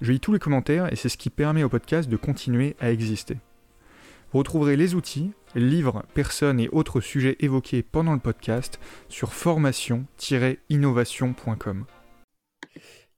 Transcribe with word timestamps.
Je 0.00 0.12
lis 0.12 0.20
tous 0.20 0.32
les 0.32 0.38
commentaires 0.38 0.90
et 0.90 0.96
c'est 0.96 1.10
ce 1.10 1.18
qui 1.18 1.28
permet 1.28 1.62
au 1.62 1.68
podcast 1.68 2.08
de 2.08 2.16
continuer 2.16 2.74
à 2.80 2.90
exister. 2.90 3.36
Vous 4.32 4.38
retrouverez 4.38 4.76
les 4.76 4.94
outils, 4.94 5.34
livres, 5.54 6.04
personnes 6.14 6.58
et 6.58 6.70
autres 6.70 7.02
sujets 7.02 7.36
évoqués 7.40 7.82
pendant 7.82 8.14
le 8.14 8.18
podcast 8.18 8.80
sur 9.10 9.34
formation-innovation.com. 9.34 11.84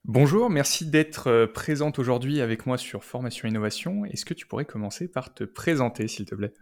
Bonjour, 0.05 0.51
merci 0.51 0.91
d'être 0.91 1.29
euh, 1.29 1.47
présente 1.47 2.01
aujourd'hui 2.01 2.41
avec 2.41 2.67
moi 2.67 2.77
sur 2.77 3.05
Formation 3.05 3.47
Innovation. 3.47 4.05
Est-ce 4.07 4.25
que 4.25 4.35
tu 4.35 4.47
pourrais 4.47 4.65
commencer 4.65 5.07
par 5.07 5.33
te 5.33 5.45
présenter, 5.45 6.09
s'il 6.09 6.25
te 6.25 6.35
plaît? 6.35 6.53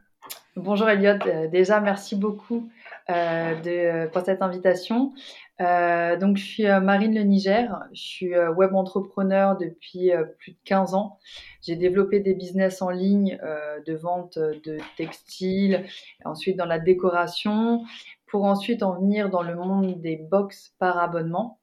Bonjour 0.57 0.91
Elliot, 0.91 1.16
euh, 1.27 1.48
déjà 1.48 1.80
merci 1.80 2.16
beaucoup 2.16 2.71
euh, 3.09 3.55
de, 3.60 4.10
pour 4.10 4.21
cette 4.23 4.43
invitation. 4.43 5.15
Euh, 5.60 6.16
donc, 6.16 6.37
je 6.37 6.45
suis 6.45 6.66
euh, 6.66 6.80
Marine 6.80 7.14
Le 7.14 7.23
Niger. 7.23 7.78
Je 7.92 8.01
suis 8.01 8.34
euh, 8.34 8.52
web 8.52 8.74
entrepreneur 8.74 9.57
depuis 9.57 10.10
plus 10.38 10.52
de 10.52 10.59
15 10.65 10.95
ans. 10.95 11.18
J'ai 11.62 11.76
développé 11.76 12.21
des 12.21 12.34
business 12.34 12.80
en 12.82 12.90
ligne 12.90 13.38
de 13.87 13.95
vente 13.95 14.38
de 14.38 14.79
textiles, 14.96 15.84
ensuite 16.24 16.57
dans 16.57 16.65
la 16.65 16.79
décoration, 16.79 17.84
pour 18.26 18.45
ensuite 18.45 18.82
en 18.82 18.99
venir 18.99 19.29
dans 19.29 19.43
le 19.43 19.54
monde 19.54 20.01
des 20.01 20.16
box 20.16 20.74
par 20.79 20.99
abonnement. 20.99 21.60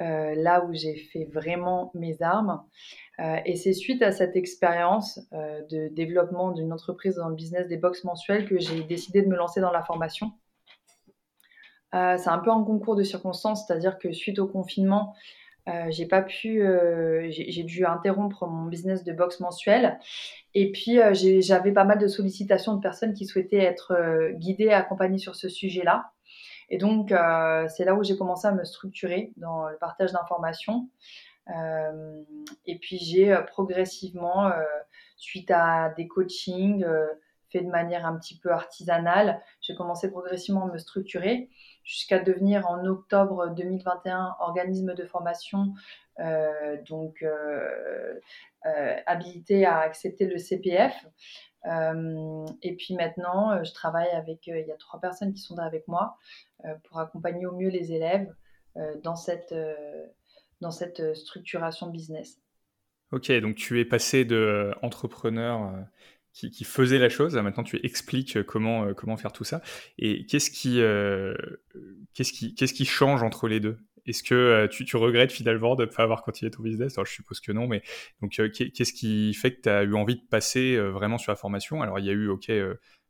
là 0.00 0.64
où 0.64 0.74
j'ai 0.74 0.96
fait 0.96 1.24
vraiment 1.24 1.90
mes 1.94 2.20
armes. 2.22 2.62
et 3.18 3.56
c'est 3.56 3.72
suite 3.72 4.02
à 4.02 4.12
cette 4.12 4.36
expérience 4.36 5.20
de 5.32 5.88
développement 5.88 6.52
d'une 6.52 6.72
entreprise 6.72 7.16
dans 7.16 7.28
le 7.28 7.36
business 7.36 7.68
des 7.68 7.76
box 7.78 8.04
mensuels 8.04 8.46
que 8.46 8.58
j'ai 8.58 8.82
décidé 8.84 9.22
de 9.22 9.28
me 9.28 9.36
lancer 9.36 9.60
dans 9.60 9.72
la 9.72 9.82
formation. 9.82 10.32
Euh, 11.94 12.16
c'est 12.16 12.30
un 12.30 12.38
peu 12.38 12.50
un 12.50 12.62
concours 12.64 12.96
de 12.96 13.02
circonstances, 13.02 13.66
c'est-à-dire 13.66 13.98
que 13.98 14.12
suite 14.12 14.38
au 14.38 14.46
confinement, 14.46 15.14
euh, 15.68 15.86
j'ai 15.90 16.06
pas 16.06 16.22
pu, 16.22 16.62
euh, 16.62 17.28
j'ai 17.30 17.62
dû 17.62 17.84
interrompre 17.84 18.46
mon 18.46 18.66
business 18.66 19.04
de 19.04 19.12
boxe 19.12 19.40
mensuel. 19.40 19.98
Et 20.54 20.72
puis 20.72 20.98
j'avais 21.40 21.72
pas 21.72 21.84
mal 21.84 21.98
de 21.98 22.08
sollicitations 22.08 22.74
de 22.74 22.80
personnes 22.80 23.14
qui 23.14 23.26
souhaitaient 23.26 23.62
être 23.62 24.32
guidées 24.34 24.70
accompagnées 24.70 25.18
sur 25.18 25.36
ce 25.36 25.48
sujet-là. 25.48 26.10
Et 26.68 26.78
donc 26.78 27.14
c'est 27.68 27.84
là 27.84 27.94
où 27.94 28.02
j'ai 28.02 28.16
commencé 28.16 28.46
à 28.48 28.52
me 28.52 28.64
structurer 28.64 29.32
dans 29.36 29.68
le 29.68 29.76
partage 29.76 30.12
d'informations. 30.12 30.88
et 32.66 32.78
puis 32.80 32.98
j'ai 32.98 33.34
progressivement, 33.46 34.50
suite 35.16 35.50
à 35.50 35.90
des 35.96 36.08
coachings 36.08 36.84
fait 37.52 37.60
de 37.60 37.70
manière 37.70 38.06
un 38.06 38.16
petit 38.18 38.38
peu 38.38 38.50
artisanale, 38.50 39.40
j'ai 39.60 39.74
commencé 39.74 40.10
progressivement 40.10 40.68
à 40.68 40.72
me 40.72 40.78
structurer 40.78 41.50
jusqu'à 41.84 42.18
devenir 42.18 42.68
en 42.68 42.84
octobre 42.86 43.48
2021 43.54 44.36
organisme 44.40 44.94
de 44.94 45.04
formation, 45.04 45.74
euh, 46.20 46.76
donc 46.88 47.22
euh, 47.22 48.20
euh, 48.66 48.96
habilité 49.06 49.64
à 49.64 49.78
accepter 49.80 50.26
le 50.26 50.38
CPF. 50.38 50.94
et 51.64 52.76
puis 52.76 52.94
maintenant, 52.94 53.62
je 53.64 53.72
travaille 53.72 54.10
avec, 54.10 54.46
il 54.46 54.66
y 54.66 54.72
a 54.72 54.76
trois 54.76 55.00
personnes 55.00 55.32
qui 55.32 55.40
sont 55.40 55.58
avec 55.58 55.86
moi 55.88 56.16
pour 56.84 56.98
accompagner 56.98 57.46
au 57.46 57.52
mieux 57.52 57.68
les 57.68 57.92
élèves 57.92 58.28
dans, 59.02 59.16
cette, 59.16 59.54
dans 60.60 60.70
cette 60.70 61.14
structuration 61.14 61.88
business. 61.88 62.38
Ok, 63.12 63.30
donc 63.40 63.56
tu 63.56 63.78
es 63.78 63.84
passé 63.84 64.24
de 64.24 64.74
entrepreneur 64.82 65.72
qui, 66.32 66.64
faisait 66.64 66.98
la 66.98 67.08
chose. 67.08 67.36
Maintenant, 67.36 67.62
tu 67.62 67.78
expliques 67.84 68.42
comment, 68.44 68.84
euh, 68.84 68.94
comment 68.94 69.16
faire 69.16 69.32
tout 69.32 69.44
ça. 69.44 69.60
Et 69.98 70.26
qu'est-ce 70.26 70.50
qui, 70.50 70.80
euh, 70.80 71.34
qu'est-ce 72.14 72.32
qui, 72.32 72.54
qu'est-ce 72.54 72.74
qui 72.74 72.84
change 72.84 73.22
entre 73.22 73.48
les 73.48 73.60
deux? 73.60 73.78
Est-ce 74.06 74.22
que 74.22 74.34
euh, 74.34 74.68
tu, 74.68 74.84
tu, 74.84 74.96
regrettes 74.96 75.30
finalement 75.30 75.76
de 75.76 75.84
ne 75.84 75.90
pas 75.90 76.02
avoir 76.02 76.22
continué 76.22 76.50
ton 76.50 76.62
business? 76.62 76.98
Alors, 76.98 77.06
je 77.06 77.12
suppose 77.12 77.40
que 77.40 77.52
non, 77.52 77.66
mais 77.66 77.82
donc, 78.20 78.32
qu'est-ce 78.32 78.92
qui 78.92 79.32
fait 79.34 79.54
que 79.54 79.60
tu 79.62 79.68
as 79.68 79.84
eu 79.84 79.94
envie 79.94 80.16
de 80.16 80.26
passer 80.28 80.76
vraiment 80.76 81.18
sur 81.18 81.30
la 81.30 81.36
formation? 81.36 81.82
Alors, 81.82 81.98
il 81.98 82.06
y 82.06 82.10
a 82.10 82.12
eu, 82.12 82.28
OK, 82.28 82.50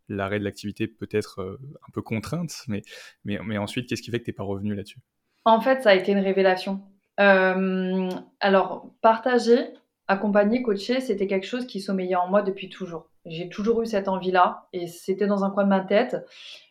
l'arrêt 0.09 0.39
de 0.39 0.45
l'activité 0.45 0.87
peut-être 0.87 1.59
un 1.89 1.91
peu 1.93 2.03
contrainte, 2.03 2.65
mais, 2.69 2.83
mais, 3.25 3.39
mais 3.43 3.57
ensuite, 3.57 3.89
qu'est-ce 3.89 4.03
qui 4.03 4.11
fait 4.11 4.19
que 4.19 4.25
tu 4.25 4.31
n'es 4.31 4.35
pas 4.35 4.43
revenu 4.43 4.75
là-dessus? 4.75 4.99
En 5.45 5.61
fait, 5.61 5.83
ça 5.83 5.91
a 5.91 5.95
été 5.95 6.13
une 6.13 6.19
révélation. 6.19 6.83
alors, 7.17 8.91
partager, 9.01 9.61
accompagner, 10.09 10.61
coacher, 10.61 11.01
c'était 11.01 11.27
quelque 11.27 11.47
chose 11.47 11.67
qui 11.67 11.81
sommeillait 11.81 12.17
en 12.17 12.29
moi 12.29 12.43
depuis 12.43 12.69
toujours. 12.69 13.12
J'ai 13.25 13.49
toujours 13.49 13.83
eu 13.83 13.87
cette 13.87 14.09
envie-là 14.09 14.69
et 14.73 14.87
c'était 14.87 15.27
dans 15.27 15.45
un 15.45 15.51
coin 15.51 15.65
de 15.65 15.69
ma 15.69 15.81
tête. 15.81 16.17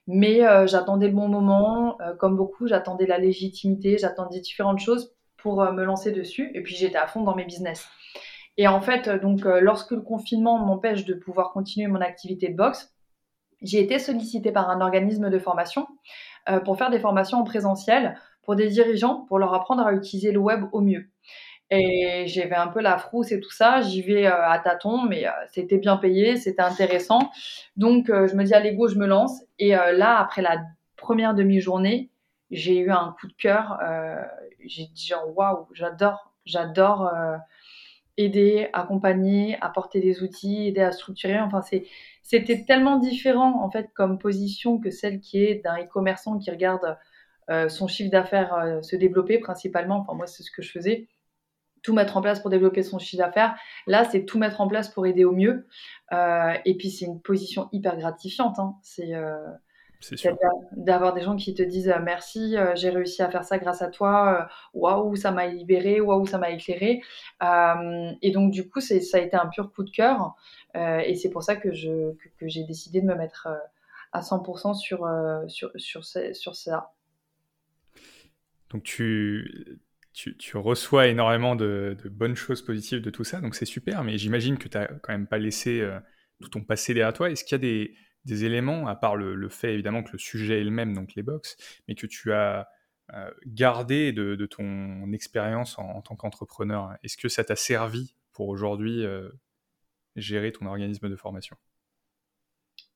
Mais 0.07 0.45
euh, 0.45 0.67
j'attendais 0.67 1.07
le 1.07 1.13
bon 1.13 1.27
moment, 1.27 1.99
euh, 2.01 2.15
comme 2.15 2.35
beaucoup, 2.35 2.67
j'attendais 2.67 3.05
la 3.05 3.17
légitimité, 3.17 3.97
j'attendais 3.97 4.39
différentes 4.39 4.79
choses 4.79 5.15
pour 5.37 5.61
euh, 5.61 5.71
me 5.71 5.83
lancer 5.83 6.11
dessus. 6.11 6.51
Et 6.53 6.61
puis 6.61 6.75
j'étais 6.75 6.97
à 6.97 7.07
fond 7.07 7.23
dans 7.23 7.35
mes 7.35 7.45
business. 7.45 7.87
Et 8.57 8.67
en 8.67 8.81
fait, 8.81 9.09
donc, 9.09 9.45
lorsque 9.45 9.91
le 9.91 10.01
confinement 10.01 10.59
m'empêche 10.59 11.05
de 11.05 11.13
pouvoir 11.13 11.53
continuer 11.53 11.87
mon 11.87 12.01
activité 12.01 12.49
de 12.49 12.55
boxe, 12.55 12.93
j'ai 13.61 13.79
été 13.79 13.97
sollicitée 13.97 14.51
par 14.51 14.69
un 14.69 14.81
organisme 14.81 15.29
de 15.29 15.39
formation 15.39 15.87
pour 16.65 16.77
faire 16.77 16.89
des 16.89 16.99
formations 16.99 17.37
en 17.37 17.43
présentiel 17.45 18.19
pour 18.43 18.55
des 18.55 18.67
dirigeants 18.67 19.25
pour 19.27 19.39
leur 19.39 19.53
apprendre 19.53 19.85
à 19.85 19.93
utiliser 19.93 20.31
le 20.31 20.39
web 20.39 20.65
au 20.73 20.81
mieux. 20.81 21.09
Et 21.73 22.25
j'avais 22.27 22.55
un 22.55 22.67
peu 22.67 22.81
la 22.81 22.97
frousse 22.97 23.31
et 23.31 23.39
tout 23.39 23.49
ça. 23.49 23.79
J'y 23.81 24.01
vais 24.01 24.27
euh, 24.27 24.45
à 24.45 24.59
tâtons, 24.59 25.03
mais 25.03 25.25
euh, 25.25 25.31
c'était 25.47 25.77
bien 25.77 25.95
payé, 25.95 26.35
c'était 26.35 26.61
intéressant. 26.61 27.31
Donc, 27.77 28.09
euh, 28.09 28.27
je 28.27 28.35
me 28.35 28.43
dis, 28.43 28.53
allez, 28.53 28.75
go, 28.75 28.89
je 28.89 28.97
me 28.97 29.07
lance. 29.07 29.41
Et 29.57 29.69
là, 29.69 30.19
après 30.19 30.41
la 30.41 30.61
première 30.97 31.33
demi-journée, 31.33 32.09
j'ai 32.49 32.77
eu 32.77 32.91
un 32.91 33.15
coup 33.19 33.27
de 33.27 33.33
cœur. 33.33 33.79
j'ai 34.65 34.85
dit, 34.87 35.07
genre, 35.07 35.37
waouh, 35.37 35.67
j'adore, 35.71 36.33
j'adore 36.45 37.09
aider, 38.17 38.69
accompagner, 38.73 39.57
apporter 39.61 40.01
des 40.01 40.23
outils, 40.23 40.67
aider 40.67 40.81
à 40.81 40.91
structurer. 40.91 41.39
Enfin, 41.39 41.61
c'était 42.23 42.65
tellement 42.65 42.97
différent, 42.97 43.63
en 43.63 43.69
fait, 43.69 43.91
comme 43.93 44.17
position 44.17 44.79
que 44.79 44.89
celle 44.89 45.19
qui 45.21 45.43
est 45.43 45.63
d'un 45.63 45.77
e-commerçant 45.77 46.37
qui 46.39 46.49
regarde 46.51 46.97
son 47.69 47.87
chiffre 47.87 48.09
d'affaires 48.09 48.79
se 48.81 48.95
développer 48.95 49.37
principalement. 49.37 49.99
Enfin, 49.99 50.15
moi, 50.15 50.25
c'est 50.25 50.43
ce 50.43 50.51
que 50.51 50.63
je 50.63 50.71
faisais 50.71 51.07
tout 51.83 51.93
mettre 51.93 52.17
en 52.17 52.21
place 52.21 52.39
pour 52.39 52.49
développer 52.49 52.83
son 52.83 52.99
chiffre 52.99 53.23
d'affaires. 53.23 53.55
Là, 53.87 54.05
c'est 54.05 54.25
tout 54.25 54.37
mettre 54.37 54.61
en 54.61 54.67
place 54.67 54.89
pour 54.89 55.05
aider 55.05 55.25
au 55.25 55.31
mieux. 55.31 55.67
Euh, 56.11 56.53
et 56.65 56.75
puis, 56.75 56.89
c'est 56.89 57.05
une 57.05 57.21
position 57.21 57.69
hyper 57.71 57.97
gratifiante. 57.97 58.59
Hein. 58.59 58.75
C'est 58.83 59.13
euh, 59.13 59.47
d'avoir 60.71 61.13
des 61.13 61.21
gens 61.21 61.35
qui 61.35 61.53
te 61.53 61.61
disent 61.61 61.89
euh, 61.89 61.99
merci, 62.01 62.55
j'ai 62.75 62.89
réussi 62.89 63.21
à 63.21 63.29
faire 63.29 63.43
ça 63.43 63.57
grâce 63.57 63.81
à 63.81 63.87
toi. 63.87 64.47
Waouh, 64.73 65.15
ça 65.15 65.31
m'a 65.31 65.47
libéré. 65.47 66.01
Waouh, 66.01 66.25
ça 66.25 66.37
m'a 66.37 66.51
éclairé. 66.51 67.01
et 67.41 68.31
donc, 68.31 68.51
du 68.51 68.69
coup, 68.69 68.81
ça 68.81 68.95
a 69.17 69.19
été 69.19 69.35
un 69.35 69.47
pur 69.47 69.71
coup 69.71 69.83
de 69.83 69.91
cœur. 69.91 70.35
et 70.75 71.15
c'est 71.15 71.29
pour 71.29 71.43
ça 71.43 71.55
que 71.55 71.71
j'ai 71.71 72.17
que, 72.39 72.47
j'ai 72.47 72.63
décidé 72.63 73.01
de 73.01 73.07
me 73.07 73.15
mettre 73.15 73.47
à 74.13 74.21
100% 74.21 74.75
sur, 74.75 75.07
sur, 75.47 75.71
sur, 75.75 76.05
sur 76.05 76.55
ça. 76.55 76.91
Donc, 78.69 78.83
tu 78.83 79.81
tu, 80.13 80.57
reçois 80.57 81.07
énormément 81.07 81.55
de, 81.55 81.97
bonnes 82.05 82.35
choses 82.35 82.61
positives 82.61 83.01
de 83.01 83.09
tout 83.09 83.23
ça, 83.23 83.41
donc 83.41 83.55
c'est 83.55 83.65
super, 83.65 84.03
mais 84.03 84.17
j'imagine 84.17 84.57
que 84.57 84.67
tu 84.67 84.77
n'as 84.77 84.87
quand 84.87 85.13
même 85.13 85.27
pas 85.27 85.37
laissé 85.37 85.81
euh, 85.81 85.99
tout 86.41 86.49
ton 86.49 86.63
passé 86.63 86.93
derrière 86.93 87.13
toi. 87.13 87.29
Est-ce 87.29 87.43
qu'il 87.43 87.55
y 87.55 87.55
a 87.55 87.87
des, 88.25 88.43
éléments, 88.43 88.87
à 88.87 88.95
part 88.95 89.15
le, 89.15 89.49
fait 89.49 89.73
évidemment 89.73 90.03
que 90.03 90.11
le 90.11 90.17
sujet 90.17 90.61
est 90.61 90.63
le 90.63 90.71
même, 90.71 90.93
donc 90.93 91.15
les 91.15 91.23
box, 91.23 91.57
mais 91.87 91.95
que 91.95 92.07
tu 92.07 92.33
as 92.33 92.67
euh, 93.13 93.31
gardé 93.45 94.11
de, 94.11 94.45
ton 94.45 95.11
expérience 95.13 95.79
en, 95.79 96.01
tant 96.01 96.15
qu'entrepreneur? 96.15 96.95
Est-ce 97.03 97.17
que 97.17 97.29
ça 97.29 97.43
t'a 97.43 97.55
servi 97.55 98.15
pour 98.31 98.49
aujourd'hui 98.49 99.05
euh, 99.05 99.29
gérer 100.15 100.51
ton 100.51 100.65
organisme 100.65 101.09
de 101.09 101.15
formation? 101.15 101.55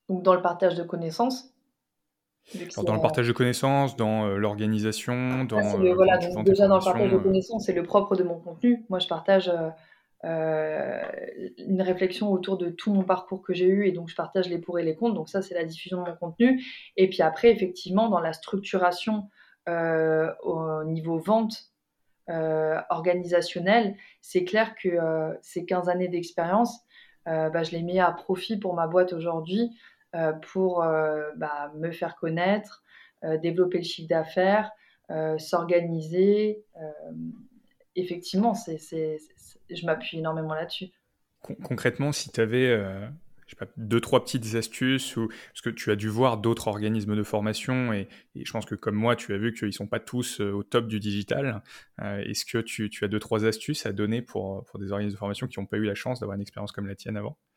Donc 0.09 0.21
dans 0.21 0.35
le 0.35 0.41
partage 0.41 0.75
de 0.75 0.83
connaissances 0.83 1.55
dans 2.83 2.94
le 2.94 3.01
partage 3.01 3.27
de 3.27 3.33
connaissances, 3.33 3.95
dans 3.95 4.25
euh, 4.25 4.38
l'organisation, 4.38 5.45
dans. 5.45 5.59
Euh, 5.59 5.94
voilà, 5.94 6.18
déjà 6.18 6.68
dans 6.68 6.77
le 6.77 6.83
partage 6.83 7.12
de 7.12 7.15
euh. 7.15 7.19
connaissances, 7.19 7.65
c'est 7.65 7.74
le 7.74 7.83
propre 7.83 8.15
de 8.15 8.24
mon 8.24 8.39
contenu. 8.39 8.86
Moi, 8.89 9.00
je 9.00 9.07
partage 9.07 9.51
une 10.24 11.81
réflexion 11.81 12.31
autour 12.31 12.57
de 12.57 12.69
tout 12.69 12.92
mon 12.92 13.03
parcours 13.03 13.44
que 13.44 13.53
j'ai 13.53 13.68
eu 13.68 13.88
et 13.88 13.92
donc 13.92 14.09
je 14.09 14.15
partage 14.15 14.50
les 14.50 14.57
pour 14.57 14.80
et 14.80 14.83
les 14.83 14.95
contre. 14.95 15.15
Donc, 15.15 15.30
ça, 15.30 15.42
c'est 15.42 15.53
la 15.56 15.65
diffusion 15.65 16.03
de 16.03 16.09
mon 16.09 16.15
contenu. 16.15 16.63
Et 16.97 17.09
puis 17.09 17.21
après, 17.21 17.51
effectivement, 17.51 18.09
dans 18.09 18.19
la 18.19 18.33
structuration 18.33 19.30
au 19.68 20.83
niveau 20.86 21.18
vente, 21.18 21.71
organisationnel, 22.27 23.95
c'est 24.21 24.45
clair 24.45 24.75
que 24.75 24.97
ces 25.42 25.65
15 25.65 25.89
années 25.89 26.07
d'expérience, 26.07 26.81
bah, 27.25 27.63
je 27.63 27.71
les 27.71 27.83
mets 27.83 28.00
à 28.00 28.12
profit 28.12 28.57
pour 28.57 28.74
ma 28.74 28.88
boîte 28.88 29.13
aujourd'hui, 29.13 29.71
pour 30.51 30.79
bah, 30.79 31.71
me 31.75 31.91
faire 31.91 32.15
connaître, 32.15 32.83
développer 33.41 33.79
le 33.79 33.83
chiffre 33.83 34.07
d'affaires, 34.07 34.71
s'organiser. 35.38 36.63
effectivement, 37.95 38.53
je 38.56 39.85
m'appuie 39.85 40.19
énormément 40.19 40.53
là-dessus. 40.53 40.88
concrètement, 41.63 42.12
si 42.12 42.31
tu 42.31 42.41
avais 42.41 42.75
je 43.45 43.51
sais 43.51 43.56
pas, 43.56 43.71
deux, 43.77 44.00
trois 44.00 44.23
petites 44.23 44.56
astuces, 44.56 45.15
ou, 45.17 45.27
parce 45.27 45.62
que 45.62 45.69
tu 45.69 45.91
as 45.91 45.95
dû 45.95 46.09
voir 46.09 46.38
d'autres 46.38 46.68
organismes 46.68 47.15
de 47.15 47.23
formation, 47.23 47.94
et, 47.94 48.07
je 48.35 48.51
pense 48.51 48.65
que 48.65 48.75
comme 48.75 48.95
moi, 48.95 49.15
tu 49.15 49.33
as 49.33 49.38
vu 49.38 49.53
qu'ils 49.53 49.68
ne 49.68 49.71
sont 49.71 49.88
pas 49.88 50.00
tous 50.00 50.41
euh, 50.41 50.51
au 50.51 50.63
top 50.63 50.88
du 50.88 51.00
digital. 51.00 51.61
Euh, 52.01 52.18
est-ce 52.19 52.45
que 52.45 52.57
tu, 52.57 52.89
as 53.03 53.07
deux, 53.07 53.19
trois 53.19 53.45
astuces 53.45 53.85
à 53.85 53.94
donner 53.94 54.21
pour, 54.21 54.65
des 54.79 54.91
organismes 54.91 55.15
de 55.15 55.19
formation 55.19 55.47
qui 55.47 55.59
n'ont 55.59 55.65
pas 55.65 55.77
eu 55.77 55.85
la 55.85 55.95
chance 55.95 56.19
d'avoir 56.19 56.35
une 56.35 56.41
expérience 56.41 56.71
comme 56.71 56.88
la 56.88 56.95
tienne 56.95 57.18
avant? 57.18 57.38
euh, 57.38 57.55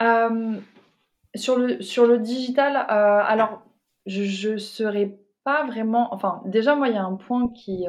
sur, 0.00 1.58
le, 1.58 1.82
sur 1.82 2.06
le 2.06 2.18
digital, 2.18 2.76
alors, 2.76 3.62
je 4.06 4.50
ne 4.50 4.58
serais 4.58 5.18
pas 5.44 5.66
vraiment. 5.66 6.12
Enfin, 6.14 6.42
déjà, 6.46 6.74
moi, 6.74 6.88
il 6.88 6.94
y 6.94 6.98
a 6.98 7.04
un 7.04 7.16
point 7.16 7.48
qui. 7.48 7.86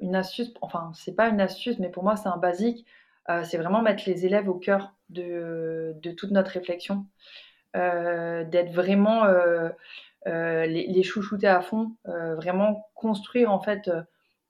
une 0.00 0.14
astuce, 0.14 0.52
enfin, 0.60 0.90
c'est 0.94 1.14
pas 1.14 1.28
une 1.28 1.40
astuce, 1.40 1.78
mais 1.78 1.88
pour 1.90 2.02
moi, 2.02 2.16
c'est 2.16 2.28
un 2.28 2.38
basique. 2.38 2.86
c'est 3.44 3.58
vraiment 3.58 3.82
mettre 3.82 4.04
les 4.06 4.26
élèves 4.26 4.48
au 4.48 4.54
cœur 4.54 4.94
de, 5.12 6.12
toute 6.16 6.30
notre 6.30 6.50
réflexion, 6.52 7.06
euh, 7.76 8.44
d'être 8.44 8.72
vraiment 8.72 9.24
euh, 9.24 9.68
euh, 10.26 10.66
les, 10.66 11.02
chouchouter 11.02 11.48
à 11.48 11.60
fond, 11.60 11.96
vraiment 12.04 12.88
construire 12.94 13.50
en 13.50 13.60
fait 13.60 13.90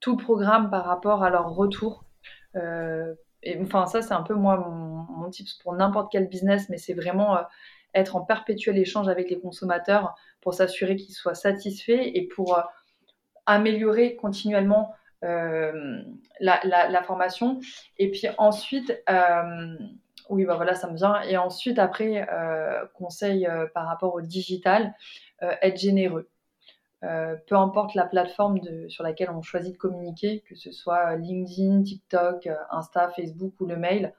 tout 0.00 0.16
le 0.16 0.22
programme 0.22 0.70
par 0.70 0.84
rapport 0.84 1.22
à 1.22 1.30
leur 1.30 1.54
retour. 1.54 2.04
et, 2.54 3.60
enfin, 3.60 3.86
ça, 3.86 4.02
c'est 4.02 4.14
un 4.14 4.22
peu 4.22 4.34
moi 4.34 4.56
mon, 4.56 4.91
tips 5.30 5.54
pour 5.54 5.74
n'importe 5.74 6.10
quel 6.12 6.28
business, 6.28 6.68
mais 6.68 6.78
c'est 6.78 6.94
vraiment 6.94 7.38
être 7.94 8.16
en 8.16 8.22
perpétuel 8.22 8.78
échange 8.78 9.08
avec 9.08 9.30
les 9.30 9.38
consommateurs 9.38 10.14
pour 10.40 10.54
s'assurer 10.54 10.96
qu'ils 10.96 11.14
soient 11.14 11.34
satisfaits 11.34 12.10
et 12.14 12.26
pour 12.26 12.62
améliorer 13.46 14.16
continuellement 14.16 14.94
la, 15.20 16.60
la, 16.64 17.02
formation. 17.02 17.60
Et 17.98 18.10
puis 18.10 18.26
ensuite, 18.38 18.92
oui, 20.32 20.44
bah 20.44 20.56
voilà, 20.56 20.74
ça 20.74 20.90
me 20.90 20.96
vient. 20.96 21.20
Et 21.22 21.36
ensuite, 21.36 21.78
après, 21.78 22.26
euh, 22.32 22.86
conseil 22.94 23.46
euh, 23.46 23.66
par 23.74 23.86
rapport 23.86 24.14
au 24.14 24.20
digital, 24.22 24.94
euh, 25.42 25.54
être 25.62 25.78
généreux. 25.78 26.28
peu 27.48 27.56
importe 27.56 27.94
la 27.94 28.06
plateforme 28.06 28.60
sur 28.88 29.02
laquelle 29.04 29.30
on 29.30 29.42
choisit 29.42 29.72
de 29.72 29.78
communiquer, 29.78 30.42
que 30.48 30.54
ce 30.54 30.70
soit 30.72 31.16
LinkedIn, 31.16 31.82
TikTok, 31.82 32.48
Insta, 32.70 33.10
Facebook 33.10 33.54
ou 33.60 33.66
le 33.66 33.76
mail. 33.76 34.14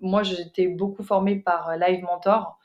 Moi, 0.00 0.22
j'étais 0.22 0.68
beaucoup 0.68 1.02
formée 1.02 1.36
par 1.36 1.76
Live 1.76 2.02
Mentor 2.02 2.58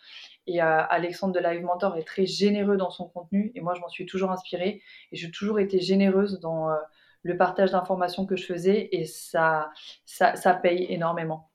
et 0.47 0.61
Alexandre 0.61 1.33
de 1.33 1.39
Live 1.39 1.63
Mentor 1.63 1.97
est 1.97 2.03
très 2.03 2.25
généreux 2.25 2.77
dans 2.77 2.91
son 2.91 3.07
contenu 3.07 3.51
et 3.55 3.61
moi, 3.61 3.73
je 3.75 3.81
m'en 3.81 3.89
suis 3.89 4.05
toujours 4.05 4.31
inspirée 4.31 4.81
et 5.11 5.15
j'ai 5.15 5.31
toujours 5.31 5.59
été 5.59 5.79
généreuse 5.79 6.39
dans 6.39 6.69
le 7.23 7.37
partage 7.37 7.71
d'informations 7.71 8.25
que 8.25 8.35
je 8.35 8.45
faisais 8.45 8.89
et 8.91 9.05
ça, 9.05 9.71
ça 10.05 10.53
paye 10.53 10.85
énormément. 10.89 11.49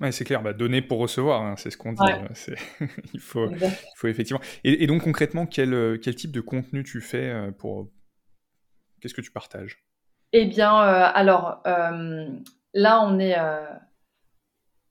Ouais, 0.00 0.10
c'est 0.10 0.24
clair, 0.24 0.42
bah, 0.42 0.52
donner 0.52 0.82
pour 0.82 0.98
recevoir, 0.98 1.42
hein, 1.42 1.54
c'est 1.56 1.70
ce 1.70 1.76
qu'on 1.76 1.92
dit. 1.92 2.02
Euh, 2.02 2.86
il, 3.14 3.20
faut, 3.20 3.48
faut 3.94 4.08
effectivement. 4.08 4.40
Et, 4.64 4.86
donc 4.88 5.02
concrètement, 5.02 5.46
quel, 5.46 5.72
euh, 5.72 5.98
quel, 6.02 6.16
type 6.16 6.32
de 6.32 6.40
contenu 6.40 6.82
tu 6.82 7.00
fais 7.00 7.30
euh, 7.30 7.52
pour. 7.52 7.90
Qu'est-ce 9.00 9.14
que 9.14 9.20
tu 9.20 9.30
partages? 9.30 9.84
Eh 10.32 10.46
bien, 10.46 10.74
alors 10.74 11.62
là, 12.74 13.02
on 13.06 13.18
est. 13.18 13.36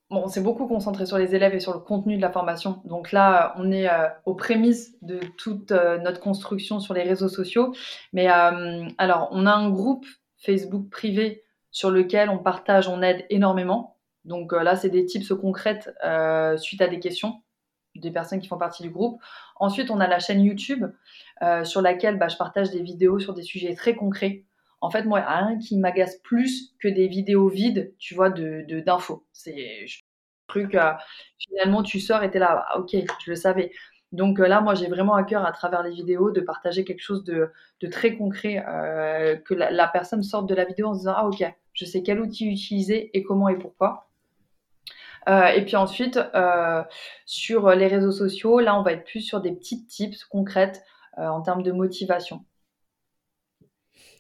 Bon, 0.10 0.24
on 0.26 0.28
s'est 0.28 0.42
beaucoup 0.42 0.68
concentré 0.68 1.06
sur 1.06 1.18
les 1.18 1.36
élèves 1.36 1.56
et 1.56 1.60
sur 1.60 1.74
le 1.74 1.80
contenu 1.80 2.18
de 2.18 2.22
la 2.22 2.32
formation. 2.32 2.82
Donc 2.86 3.12
là, 3.12 3.54
on 3.58 3.72
est 3.72 3.90
aux 4.26 4.36
prémices 4.36 4.96
de 5.02 5.20
toute 5.38 5.72
notre 5.72 6.20
construction 6.20 6.80
sur 6.80 6.94
les 6.94 7.04
réseaux 7.04 7.30
sociaux. 7.30 7.74
Mais 8.12 8.28
alors, 8.28 9.30
on 9.32 9.46
a 9.46 9.52
un 9.52 9.70
groupe 9.70 10.06
Facebook 10.38 10.90
privé 10.90 11.44
sur 11.72 11.90
lequel 11.90 12.30
on 12.30 12.38
partage, 12.38 12.88
on 12.88 13.02
aide 13.02 13.26
énormément. 13.30 13.98
Donc 14.26 14.54
euh, 14.54 14.64
là, 14.64 14.78
c'est 14.78 14.90
des 14.90 15.06
tips 15.06 15.34
concrètes 15.34 15.94
euh, 16.06 16.56
suite 16.58 16.82
à 16.82 16.88
des 16.88 17.00
questions 17.00 17.42
des 17.96 18.10
personnes 18.10 18.40
qui 18.40 18.48
font 18.48 18.58
partie 18.58 18.82
du 18.82 18.90
groupe. 18.90 19.22
Ensuite, 19.56 19.92
on 19.92 20.00
a 20.00 20.08
la 20.08 20.18
chaîne 20.18 20.42
YouTube 20.42 20.84
euh, 21.44 21.64
sur 21.64 21.80
laquelle 21.80 22.18
bah, 22.18 22.28
je 22.28 22.38
partage 22.38 22.72
des 22.72 22.82
vidéos 22.82 23.20
sur 23.20 23.36
des 23.36 23.44
sujets 23.44 23.76
très 23.76 23.96
concrets. 23.96 24.46
En 24.84 24.90
fait, 24.90 25.04
moi, 25.04 25.20
il 25.22 25.26
rien 25.26 25.58
qui 25.60 25.78
m'agace 25.78 26.18
plus 26.18 26.76
que 26.80 26.90
des 26.90 27.08
vidéos 27.08 27.48
vides, 27.48 27.94
tu 28.00 28.16
vois, 28.16 28.30
de, 28.30 28.66
d'infos. 28.82 29.26
C'est 29.32 29.86
truc, 30.48 30.78
finalement, 31.40 31.84
tu 31.84 32.00
sors 32.00 32.22
et 32.22 32.30
tu 32.30 32.38
es 32.38 32.40
là, 32.40 32.66
ah, 32.70 32.80
ok, 32.80 32.92
je 32.92 33.32
le 33.32 33.36
savais. 33.36 33.72
Donc 34.12 34.40
là, 34.40 34.62
moi, 34.62 34.76
j'ai 34.76 34.88
vraiment 34.88 35.16
à 35.16 35.24
cœur, 35.24 35.46
à 35.46 35.54
travers 35.54 35.84
les 35.84 35.92
vidéos, 35.92 36.32
de 36.32 36.42
partager 36.42 36.84
quelque 36.84 37.02
chose 37.02 37.24
de, 37.24 37.50
très 37.90 38.18
concret, 38.18 38.56
que 39.46 39.54
la, 39.54 39.88
personne 39.88 40.22
sorte 40.22 40.50
de 40.50 40.56
la 40.56 40.66
vidéo 40.66 40.88
en 40.88 40.94
se 40.94 41.00
disant, 41.00 41.14
ah 41.16 41.28
ok, 41.28 41.44
je 41.72 41.86
sais 41.86 42.04
quel 42.04 42.20
outil 42.20 42.52
utiliser 42.52 43.10
et 43.18 43.24
comment 43.24 43.50
et 43.50 43.58
pourquoi. 43.58 44.10
Euh, 45.30 45.48
et 45.48 45.64
puis 45.64 45.76
ensuite, 45.76 46.18
euh, 46.36 46.84
sur 47.26 47.70
les 47.72 47.88
réseaux 47.88 48.12
sociaux, 48.12 48.60
là, 48.60 48.78
on 48.78 48.84
va 48.84 48.94
être 48.94 49.06
plus 49.06 49.22
sur 49.22 49.42
des 49.42 49.54
petites 49.54 49.88
tips 49.88 50.26
concrètes 50.26 50.84
euh, 51.18 51.28
en 51.28 51.42
termes 51.42 51.64
de 51.64 51.72
motivation. 51.72 52.44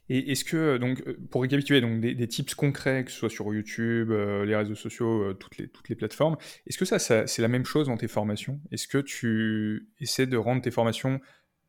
Et 0.09 0.31
est-ce 0.31 0.43
que, 0.43 0.77
donc, 0.77 1.01
pour 1.29 1.41
récapituler, 1.41 1.79
donc 1.79 2.01
des, 2.01 2.27
tips 2.27 2.55
concrets, 2.55 3.05
que 3.05 3.11
ce 3.11 3.17
soit 3.17 3.29
sur 3.29 3.53
YouTube, 3.53 4.11
les 4.11 4.55
réseaux 4.55 4.75
sociaux, 4.75 5.33
toutes, 5.33 5.57
les, 5.57 5.69
toutes 5.69 5.87
les 5.87 5.95
plateformes, 5.95 6.35
est-ce 6.67 6.77
que 6.77 6.85
ça, 6.85 6.99
c'est 6.99 7.41
la 7.41 7.47
même 7.47 7.65
chose 7.65 7.87
dans 7.87 7.95
tes 7.95 8.09
formations? 8.09 8.59
Est-ce 8.71 8.87
que 8.87 8.97
tu 8.97 9.87
essaies 10.01 10.27
de 10.27 10.35
rendre 10.37 10.61
tes 10.61 10.71
formations 10.71 11.21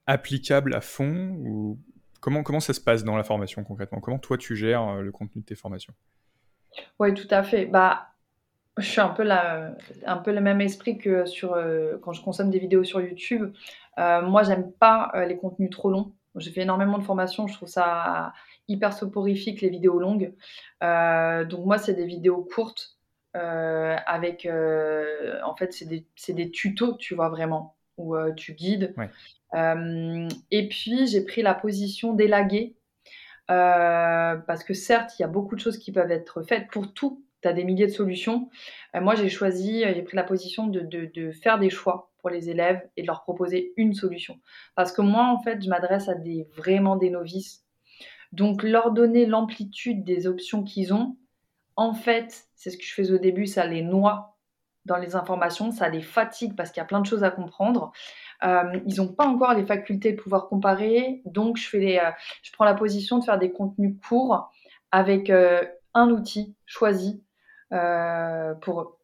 applicables 0.06 0.74
à 0.74 0.80
fond 0.80 1.36
ou 1.38 1.78
comment, 2.20 2.42
comment 2.42 2.60
ça 2.60 2.74
se 2.74 2.80
passe 2.80 3.04
dans 3.04 3.16
la 3.16 3.22
formation 3.22 3.62
concrètement? 3.62 4.00
Comment 4.00 4.18
toi 4.18 4.36
tu 4.36 4.56
gères 4.56 5.00
le 5.00 5.12
contenu 5.12 5.42
de 5.42 5.46
tes 5.46 5.54
formations? 5.54 5.94
Oui, 6.98 7.14
tout 7.14 7.28
à 7.30 7.42
fait. 7.42 7.66
Bah, 7.66 8.14
je 8.78 8.86
suis 8.86 9.00
un 9.00 9.08
peu, 9.08 9.22
la, 9.22 9.74
un 10.04 10.16
peu 10.16 10.32
le 10.32 10.40
même 10.40 10.60
esprit 10.60 10.98
que 10.98 11.26
sur, 11.26 11.54
euh, 11.54 11.96
quand 12.02 12.12
je 12.12 12.22
consomme 12.22 12.50
des 12.50 12.58
vidéos 12.58 12.84
sur 12.84 13.00
YouTube. 13.00 13.52
Euh, 13.98 14.22
moi, 14.22 14.42
j'aime 14.42 14.72
pas 14.72 15.12
euh, 15.14 15.26
les 15.26 15.36
contenus 15.36 15.70
trop 15.70 15.90
longs. 15.90 16.12
J'ai 16.36 16.50
fait 16.50 16.62
énormément 16.62 16.98
de 16.98 17.04
formations, 17.04 17.46
je 17.46 17.54
trouve 17.54 17.68
ça 17.68 18.32
hyper 18.68 18.92
soporifique 18.92 19.60
les 19.60 19.68
vidéos 19.68 19.98
longues. 19.98 20.34
donc 20.80 21.66
moi, 21.66 21.78
c'est 21.78 21.94
des 21.94 22.06
vidéos 22.06 22.42
courtes 22.42 22.98
avec, 23.34 24.46
en 24.46 25.56
fait, 25.56 25.72
c'est 25.72 25.86
des, 25.86 26.06
des, 26.28 26.50
tutos, 26.50 26.96
tu 26.96 27.14
vois 27.14 27.28
vraiment, 27.28 27.76
où 27.98 28.16
tu 28.36 28.54
guides. 28.54 28.94
et 29.54 30.68
puis, 30.68 31.06
j'ai 31.06 31.24
pris 31.24 31.42
la 31.42 31.54
position 31.54 32.14
d'élaguer. 32.14 32.76
parce 33.46 34.64
que 34.64 34.74
certes, 34.74 35.18
il 35.18 35.22
y 35.22 35.24
a 35.24 35.28
beaucoup 35.28 35.54
de 35.54 35.60
choses 35.60 35.78
qui 35.78 35.92
peuvent 35.92 36.10
être 36.10 36.42
faites 36.42 36.68
pour 36.70 36.92
tout 36.92 37.24
tu 37.44 37.48
as 37.48 37.52
des 37.52 37.64
milliers 37.64 37.86
de 37.86 37.92
solutions. 37.92 38.48
Euh, 38.96 39.00
moi, 39.00 39.14
j'ai 39.14 39.28
choisi, 39.28 39.84
euh, 39.84 39.92
j'ai 39.94 40.02
pris 40.02 40.16
la 40.16 40.24
position 40.24 40.66
de, 40.66 41.32
faire 41.32 41.58
des 41.58 41.70
choix 41.70 42.10
pour 42.24 42.30
les 42.30 42.48
élèves 42.48 42.80
et 42.96 43.02
de 43.02 43.06
leur 43.06 43.22
proposer 43.22 43.74
une 43.76 43.92
solution. 43.92 44.40
Parce 44.76 44.92
que 44.92 45.02
moi, 45.02 45.26
en 45.26 45.42
fait, 45.42 45.62
je 45.62 45.68
m'adresse 45.68 46.08
à 46.08 46.14
des 46.14 46.48
vraiment 46.56 46.96
des 46.96 47.10
novices. 47.10 47.66
Donc, 48.32 48.62
leur 48.62 48.92
donner 48.92 49.26
l'amplitude 49.26 50.04
des 50.04 50.26
options 50.26 50.64
qu'ils 50.64 50.94
ont, 50.94 51.18
en 51.76 51.92
fait, 51.92 52.46
c'est 52.54 52.70
ce 52.70 52.78
que 52.78 52.82
je 52.82 52.94
faisais 52.94 53.12
au 53.12 53.18
début, 53.18 53.46
ça 53.46 53.66
les 53.66 53.82
noie 53.82 54.38
dans 54.86 54.96
les 54.96 55.16
informations, 55.16 55.70
ça 55.70 55.90
les 55.90 56.00
fatigue 56.00 56.56
parce 56.56 56.70
qu'il 56.70 56.80
y 56.80 56.82
a 56.82 56.86
plein 56.86 57.00
de 57.00 57.06
choses 57.06 57.24
à 57.24 57.30
comprendre. 57.30 57.92
Euh, 58.42 58.80
ils 58.86 58.96
n'ont 58.96 59.12
pas 59.12 59.26
encore 59.26 59.52
les 59.52 59.66
facultés 59.66 60.12
de 60.12 60.16
pouvoir 60.16 60.48
comparer, 60.48 61.20
donc 61.26 61.58
je, 61.58 61.68
fais 61.68 61.78
les, 61.78 62.00
je 62.42 62.52
prends 62.52 62.64
la 62.64 62.74
position 62.74 63.18
de 63.18 63.24
faire 63.24 63.38
des 63.38 63.52
contenus 63.52 63.96
courts 64.08 64.50
avec 64.92 65.30
un 65.30 66.08
outil 66.08 66.56
choisi 66.64 67.22
euh, 67.72 68.54
pour 68.54 68.80
eux. 68.80 68.96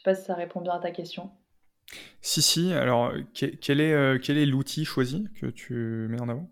Sais 0.00 0.10
pas 0.10 0.14
si 0.14 0.24
ça 0.24 0.34
répond 0.34 0.60
bien 0.60 0.72
à 0.72 0.78
ta 0.78 0.90
question. 0.90 1.30
Si, 2.20 2.42
si. 2.42 2.72
Alors, 2.72 3.12
quel 3.34 3.80
est, 3.80 3.92
euh, 3.92 4.18
quel 4.22 4.38
est 4.38 4.46
l'outil 4.46 4.84
choisi 4.84 5.28
que 5.40 5.46
tu 5.46 6.06
mets 6.10 6.20
en 6.20 6.28
avant? 6.28 6.48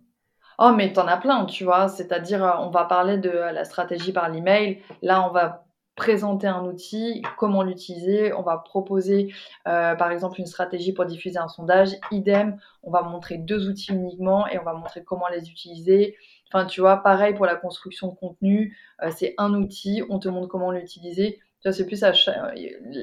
Oh, 0.58 0.72
mais 0.76 0.92
t'en 0.92 1.06
as 1.06 1.16
plein, 1.16 1.44
tu 1.44 1.64
vois. 1.64 1.88
C'est-à-dire, 1.88 2.44
euh, 2.44 2.56
on 2.60 2.70
va 2.70 2.84
parler 2.84 3.18
de 3.18 3.30
la 3.30 3.64
stratégie 3.64 4.12
par 4.12 4.28
l'email. 4.28 4.82
Là, 5.02 5.26
on 5.28 5.32
va 5.32 5.64
présenter 5.94 6.46
un 6.46 6.64
outil, 6.64 7.22
comment 7.36 7.62
l'utiliser. 7.62 8.32
On 8.32 8.42
va 8.42 8.58
proposer, 8.58 9.34
par 9.64 10.12
exemple, 10.12 10.38
une 10.38 10.46
stratégie 10.46 10.92
pour 10.92 11.04
diffuser 11.06 11.38
un 11.38 11.48
sondage. 11.48 11.90
Idem, 12.12 12.56
on 12.84 12.92
va 12.92 13.02
montrer 13.02 13.36
deux 13.36 13.68
outils 13.68 13.92
uniquement 13.92 14.46
et 14.46 14.60
on 14.60 14.62
va 14.62 14.74
montrer 14.74 15.02
comment 15.02 15.26
les 15.26 15.50
utiliser. 15.50 16.16
Enfin, 16.52 16.66
tu 16.66 16.80
vois, 16.80 16.98
pareil 16.98 17.34
pour 17.34 17.46
la 17.46 17.56
construction 17.56 18.08
de 18.08 18.14
contenu, 18.14 18.76
euh, 19.02 19.10
c'est 19.14 19.34
un 19.38 19.52
outil, 19.54 20.02
on 20.08 20.18
te 20.18 20.28
montre 20.28 20.48
comment 20.48 20.70
l'utiliser. 20.70 21.40
Tu 21.60 21.68
vois, 21.68 21.72
c'est 21.72 21.86
plus 21.86 22.02
à 22.04 22.12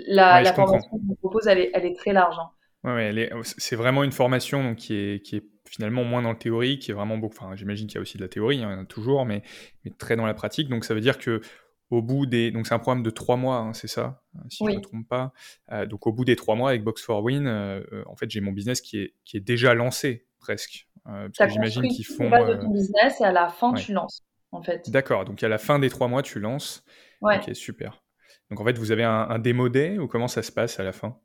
la, 0.07 0.53
formation 0.53 0.89
qu'on 0.89 1.15
propose, 1.15 1.47
elle 1.47 1.59
est, 1.59 1.71
elle 1.73 1.85
est 1.85 1.95
très 1.95 2.13
large. 2.13 2.37
Hein. 2.39 2.49
Ouais, 2.83 3.29
c'est 3.43 3.75
vraiment 3.75 4.03
une 4.03 4.11
formation 4.11 4.63
donc, 4.63 4.77
qui, 4.77 4.95
est, 4.95 5.25
qui 5.25 5.37
est 5.37 5.43
finalement 5.67 6.03
moins 6.03 6.21
dans 6.21 6.31
le 6.31 6.37
théorique, 6.37 6.83
qui 6.83 6.91
est 6.91 6.93
vraiment 6.93 7.17
beaucoup. 7.17 7.35
Enfin, 7.37 7.55
j'imagine 7.55 7.87
qu'il 7.87 7.95
y 7.95 7.97
a 7.97 8.01
aussi 8.01 8.17
de 8.17 8.23
la 8.23 8.29
théorie, 8.29 8.63
hein, 8.63 8.69
il 8.69 8.75
y 8.75 8.79
en 8.79 8.83
a 8.83 8.85
toujours, 8.85 9.25
mais, 9.25 9.41
mais 9.83 9.91
très 9.97 10.15
dans 10.15 10.25
la 10.25 10.33
pratique. 10.33 10.69
Donc 10.69 10.85
ça 10.85 10.93
veut 10.93 11.01
dire 11.01 11.17
que 11.17 11.41
au 11.89 12.01
bout 12.01 12.25
des. 12.25 12.51
Donc, 12.51 12.67
c'est 12.67 12.73
un 12.73 12.79
programme 12.79 13.03
de 13.03 13.09
trois 13.09 13.37
mois, 13.37 13.57
hein, 13.57 13.73
c'est 13.73 13.87
ça, 13.87 14.21
euh, 14.35 14.39
si 14.49 14.63
je 14.65 14.71
ne 14.71 14.75
me 14.77 14.81
trompe 14.81 15.07
pas. 15.07 15.33
Euh, 15.71 15.85
donc, 15.85 16.07
au 16.07 16.13
bout 16.13 16.25
des 16.25 16.35
trois 16.35 16.55
mois 16.55 16.69
avec 16.69 16.83
Box 16.83 17.03
for 17.03 17.23
Win, 17.23 17.47
euh, 17.47 17.83
en 18.07 18.15
fait, 18.15 18.29
j'ai 18.29 18.41
mon 18.41 18.51
business 18.51 18.81
qui 18.81 18.99
est, 18.99 19.13
qui 19.23 19.37
est 19.37 19.41
déjà 19.41 19.73
lancé, 19.73 20.25
presque. 20.39 20.87
parce 21.03 21.29
que 21.37 21.49
j'imagine 21.49 21.87
qu'ils 21.87 22.05
font. 22.05 22.29
base 22.29 22.47
de 22.47 22.55
ton 22.55 22.69
business 22.69 23.21
et 23.21 23.25
à 23.25 23.31
la 23.31 23.49
fin, 23.49 23.73
tu 23.73 23.93
lances, 23.93 24.23
en 24.51 24.61
fait. 24.61 24.89
D'accord. 24.89 25.25
Donc, 25.25 25.41
à 25.43 25.47
la 25.47 25.57
fin 25.57 25.79
des 25.79 25.89
trois 25.89 26.07
mois, 26.07 26.21
tu 26.21 26.39
lances. 26.39 26.83
Ouais. 27.21 27.37
Ok, 27.37 27.55
super. 27.55 28.03
Donc, 28.49 28.59
en 28.59 28.65
fait, 28.65 28.77
vous 28.77 28.91
avez 28.91 29.03
un, 29.03 29.27
un 29.29 29.39
démo 29.39 29.69
day 29.69 29.97
ou 29.97 30.07
comment 30.07 30.27
ça 30.27 30.43
se 30.43 30.51
passe 30.51 30.79
à 30.79 30.83
la 30.83 30.91
fin? 30.91 31.19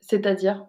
C'est-à-dire? 0.00 0.66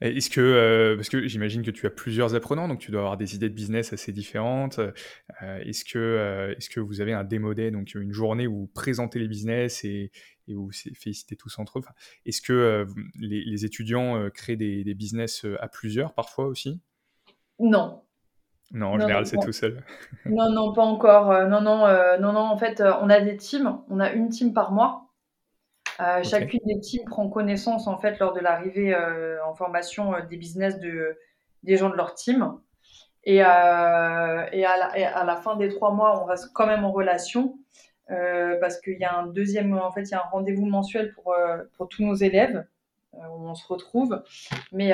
Est-ce 0.00 0.30
que, 0.30 0.40
euh, 0.40 0.94
parce 0.96 1.08
que 1.08 1.26
j'imagine 1.26 1.62
que 1.62 1.72
tu 1.72 1.86
as 1.86 1.90
plusieurs 1.90 2.34
apprenants, 2.34 2.68
donc 2.68 2.78
tu 2.78 2.92
dois 2.92 3.00
avoir 3.00 3.16
des 3.16 3.34
idées 3.34 3.48
de 3.48 3.54
business 3.54 3.92
assez 3.92 4.12
différentes. 4.12 4.78
Euh, 4.78 5.58
est-ce 5.64 5.84
que, 5.84 5.98
euh, 5.98 6.54
est-ce 6.56 6.70
que 6.70 6.78
vous 6.78 7.00
avez 7.00 7.12
un 7.12 7.24
démo 7.24 7.52
day, 7.52 7.70
donc 7.72 7.94
une 7.94 8.12
journée 8.12 8.46
où 8.46 8.60
vous 8.60 8.66
présentez 8.68 9.18
les 9.18 9.26
business 9.26 9.84
et, 9.84 10.12
et 10.46 10.54
où 10.54 10.66
vous 10.66 10.72
félicitez 10.72 11.34
tous 11.34 11.58
entre 11.58 11.80
eux? 11.80 11.82
Est-ce 12.26 12.40
que 12.40 12.86
les, 13.18 13.64
étudiants 13.64 14.30
créent 14.30 14.56
des, 14.56 14.94
business 14.94 15.44
à 15.58 15.68
plusieurs 15.68 16.14
parfois 16.14 16.46
aussi? 16.46 16.80
Non. 17.58 18.02
Non, 18.72 18.88
en 18.88 18.98
général, 18.98 19.26
c'est 19.26 19.38
tout 19.38 19.52
seul. 19.52 19.82
non, 20.24 20.50
non, 20.50 20.72
pas 20.72 20.82
encore. 20.82 21.32
non, 21.48 21.60
non, 21.60 21.86
non, 22.20 22.32
non. 22.32 22.40
En 22.40 22.56
fait, 22.58 22.82
on 23.00 23.08
a 23.08 23.20
des 23.20 23.36
teams. 23.36 23.78
On 23.88 24.00
a 24.00 24.10
une 24.12 24.28
team 24.28 24.52
par 24.52 24.72
mois. 24.72 25.06
Euh, 26.00 26.22
chacune 26.22 26.60
des 26.66 26.78
teams 26.80 27.04
prend 27.06 27.28
connaissance 27.28 27.86
en 27.86 27.96
fait 27.96 28.18
lors 28.18 28.34
de 28.34 28.40
l'arrivée 28.40 28.94
euh, 28.94 29.42
en 29.46 29.54
formation 29.54 30.14
euh, 30.14 30.20
des 30.28 30.36
business 30.36 30.78
de, 30.78 31.16
des 31.62 31.78
gens 31.78 31.88
de 31.88 31.96
leur 31.96 32.14
team. 32.14 32.58
Et, 33.24 33.36
et, 33.36 33.42
à 33.42 34.52
la, 34.52 34.92
et, 34.96 35.04
à 35.04 35.24
la, 35.24 35.36
fin 35.36 35.56
des 35.56 35.68
trois 35.68 35.90
mois, 35.90 36.22
on 36.22 36.26
reste 36.26 36.52
quand 36.52 36.66
même 36.66 36.84
en 36.84 36.92
relation 36.92 37.58
parce 38.06 38.80
qu'il 38.80 39.00
y 39.00 39.04
a 39.04 39.16
un 39.16 39.26
deuxième, 39.26 39.76
en 39.76 39.90
fait, 39.90 40.02
il 40.02 40.10
y 40.12 40.14
a 40.14 40.18
un 40.18 40.28
rendez-vous 40.30 40.66
mensuel 40.66 41.12
pour, 41.12 41.34
pour 41.76 41.88
tous 41.88 42.04
nos 42.04 42.14
élèves 42.14 42.64
où 43.30 43.48
on 43.48 43.54
se 43.54 43.66
retrouve. 43.66 44.22
Mais 44.72 44.92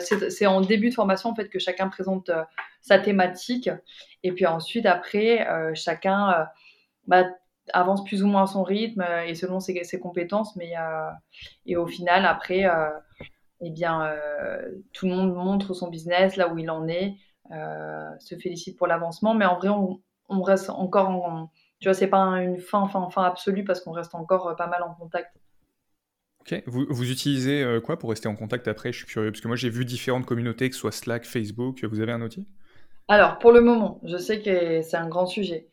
c'est 0.00 0.46
en 0.46 0.60
début 0.60 0.90
de 0.90 0.94
formation 0.94 1.30
en 1.30 1.34
fait 1.34 1.48
que 1.48 1.58
chacun 1.58 1.88
présente 1.88 2.30
sa 2.80 2.98
thématique 2.98 3.70
et 4.22 4.32
puis 4.32 4.46
ensuite 4.46 4.86
après 4.86 5.46
chacun 5.74 6.46
bah, 7.06 7.24
avance 7.72 8.04
plus 8.04 8.22
ou 8.22 8.26
moins 8.26 8.44
à 8.44 8.46
son 8.46 8.62
rythme 8.62 9.02
euh, 9.02 9.24
et 9.24 9.34
selon 9.34 9.60
ses, 9.60 10.00
compétences. 10.00 10.56
Mais, 10.56 10.72
euh, 10.76 11.10
et 11.66 11.76
au 11.76 11.86
final, 11.86 12.26
après, 12.26 12.64
euh, 12.64 12.90
eh 13.60 13.70
bien, 13.70 14.10
tout 14.92 15.06
le 15.06 15.14
monde 15.14 15.34
montre 15.34 15.74
son 15.74 15.88
business, 15.88 16.36
là 16.36 16.48
où 16.48 16.58
il 16.58 16.70
en 16.70 16.88
est, 16.88 17.16
se 17.50 18.36
félicite 18.40 18.78
pour 18.78 18.86
l'avancement. 18.86 19.34
Mais 19.34 19.44
en 19.44 19.56
vrai, 19.56 19.68
on, 19.68 20.42
reste 20.42 20.70
encore 20.70 21.10
en, 21.10 21.50
tu 21.78 21.88
vois, 21.88 21.94
c'est 21.94 22.06
pas 22.06 22.20
une 22.20 22.58
fin, 22.58 22.88
fin, 22.88 23.10
fin 23.10 23.24
absolue 23.24 23.64
parce 23.64 23.80
qu'on 23.80 23.92
reste 23.92 24.14
encore 24.14 24.56
pas 24.56 24.66
mal 24.66 24.82
en 24.82 24.94
contact. 24.94 25.36
Ok, 26.40 26.62
vous, 26.66 26.86
vous 26.88 27.10
utilisez 27.10 27.78
quoi 27.84 27.98
pour 27.98 28.10
rester 28.10 28.28
en 28.28 28.34
contact 28.34 28.66
après? 28.66 28.92
Je 28.92 28.98
suis 28.98 29.06
curieux, 29.06 29.30
parce 29.30 29.40
que 29.40 29.48
moi 29.48 29.56
j'ai 29.56 29.68
vu 29.68 29.84
différentes 29.84 30.26
communautés, 30.26 30.68
que 30.68 30.74
ce 30.74 30.80
soit 30.80 30.92
Slack, 30.92 31.24
Facebook, 31.24 31.84
vous 31.84 32.00
avez 32.00 32.12
un 32.12 32.22
outil? 32.22 32.46
Alors, 33.10 33.40
pour 33.40 33.50
le 33.50 33.60
moment, 33.60 34.00
je 34.04 34.16
sais 34.16 34.40
que 34.40 34.82
c'est 34.82 34.96
un 34.96 35.08
grand 35.08 35.26
sujet. 35.26 35.68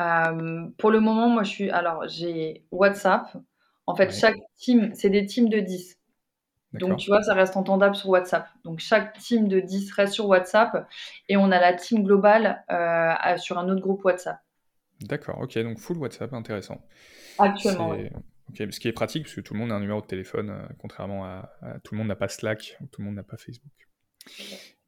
Euh, 0.00 0.68
pour 0.78 0.92
le 0.92 1.00
moment, 1.00 1.28
moi, 1.28 1.42
je 1.42 1.50
suis. 1.50 1.70
Alors, 1.70 2.06
j'ai 2.06 2.64
WhatsApp. 2.70 3.36
En 3.86 3.96
fait, 3.96 4.12
chaque 4.12 4.36
team, 4.56 4.92
c'est 4.94 5.10
des 5.10 5.26
teams 5.26 5.48
de 5.48 5.58
10. 5.58 5.98
Donc, 6.74 6.98
tu 6.98 7.08
vois, 7.08 7.22
ça 7.22 7.34
reste 7.34 7.56
entendable 7.56 7.96
sur 7.96 8.10
WhatsApp. 8.10 8.48
Donc, 8.64 8.78
chaque 8.78 9.18
team 9.18 9.48
de 9.48 9.58
10 9.58 9.92
reste 9.92 10.12
sur 10.12 10.28
WhatsApp 10.28 10.88
et 11.28 11.36
on 11.36 11.50
a 11.50 11.58
la 11.58 11.72
team 11.72 12.04
globale 12.04 12.64
euh, 12.70 13.36
sur 13.36 13.58
un 13.58 13.68
autre 13.68 13.80
groupe 13.80 14.04
WhatsApp. 14.04 14.38
D'accord, 15.00 15.40
ok, 15.40 15.58
donc 15.58 15.78
full 15.78 15.96
WhatsApp, 15.98 16.32
intéressant. 16.34 16.80
Actuellement. 17.38 17.96
Ok, 18.50 18.62
ce 18.70 18.80
qui 18.80 18.88
est 18.88 18.92
pratique 18.92 19.24
parce 19.24 19.34
que 19.34 19.40
tout 19.40 19.54
le 19.54 19.60
monde 19.60 19.72
a 19.72 19.74
un 19.74 19.80
numéro 19.80 20.00
de 20.00 20.06
téléphone, 20.06 20.50
euh, 20.50 20.66
contrairement 20.78 21.24
à, 21.24 21.50
à, 21.62 21.78
tout 21.80 21.94
le 21.94 21.98
monde 21.98 22.08
n'a 22.08 22.16
pas 22.16 22.28
Slack 22.28 22.76
ou 22.80 22.86
tout 22.86 23.00
le 23.00 23.06
monde 23.06 23.16
n'a 23.16 23.22
pas 23.22 23.36
Facebook. 23.36 23.72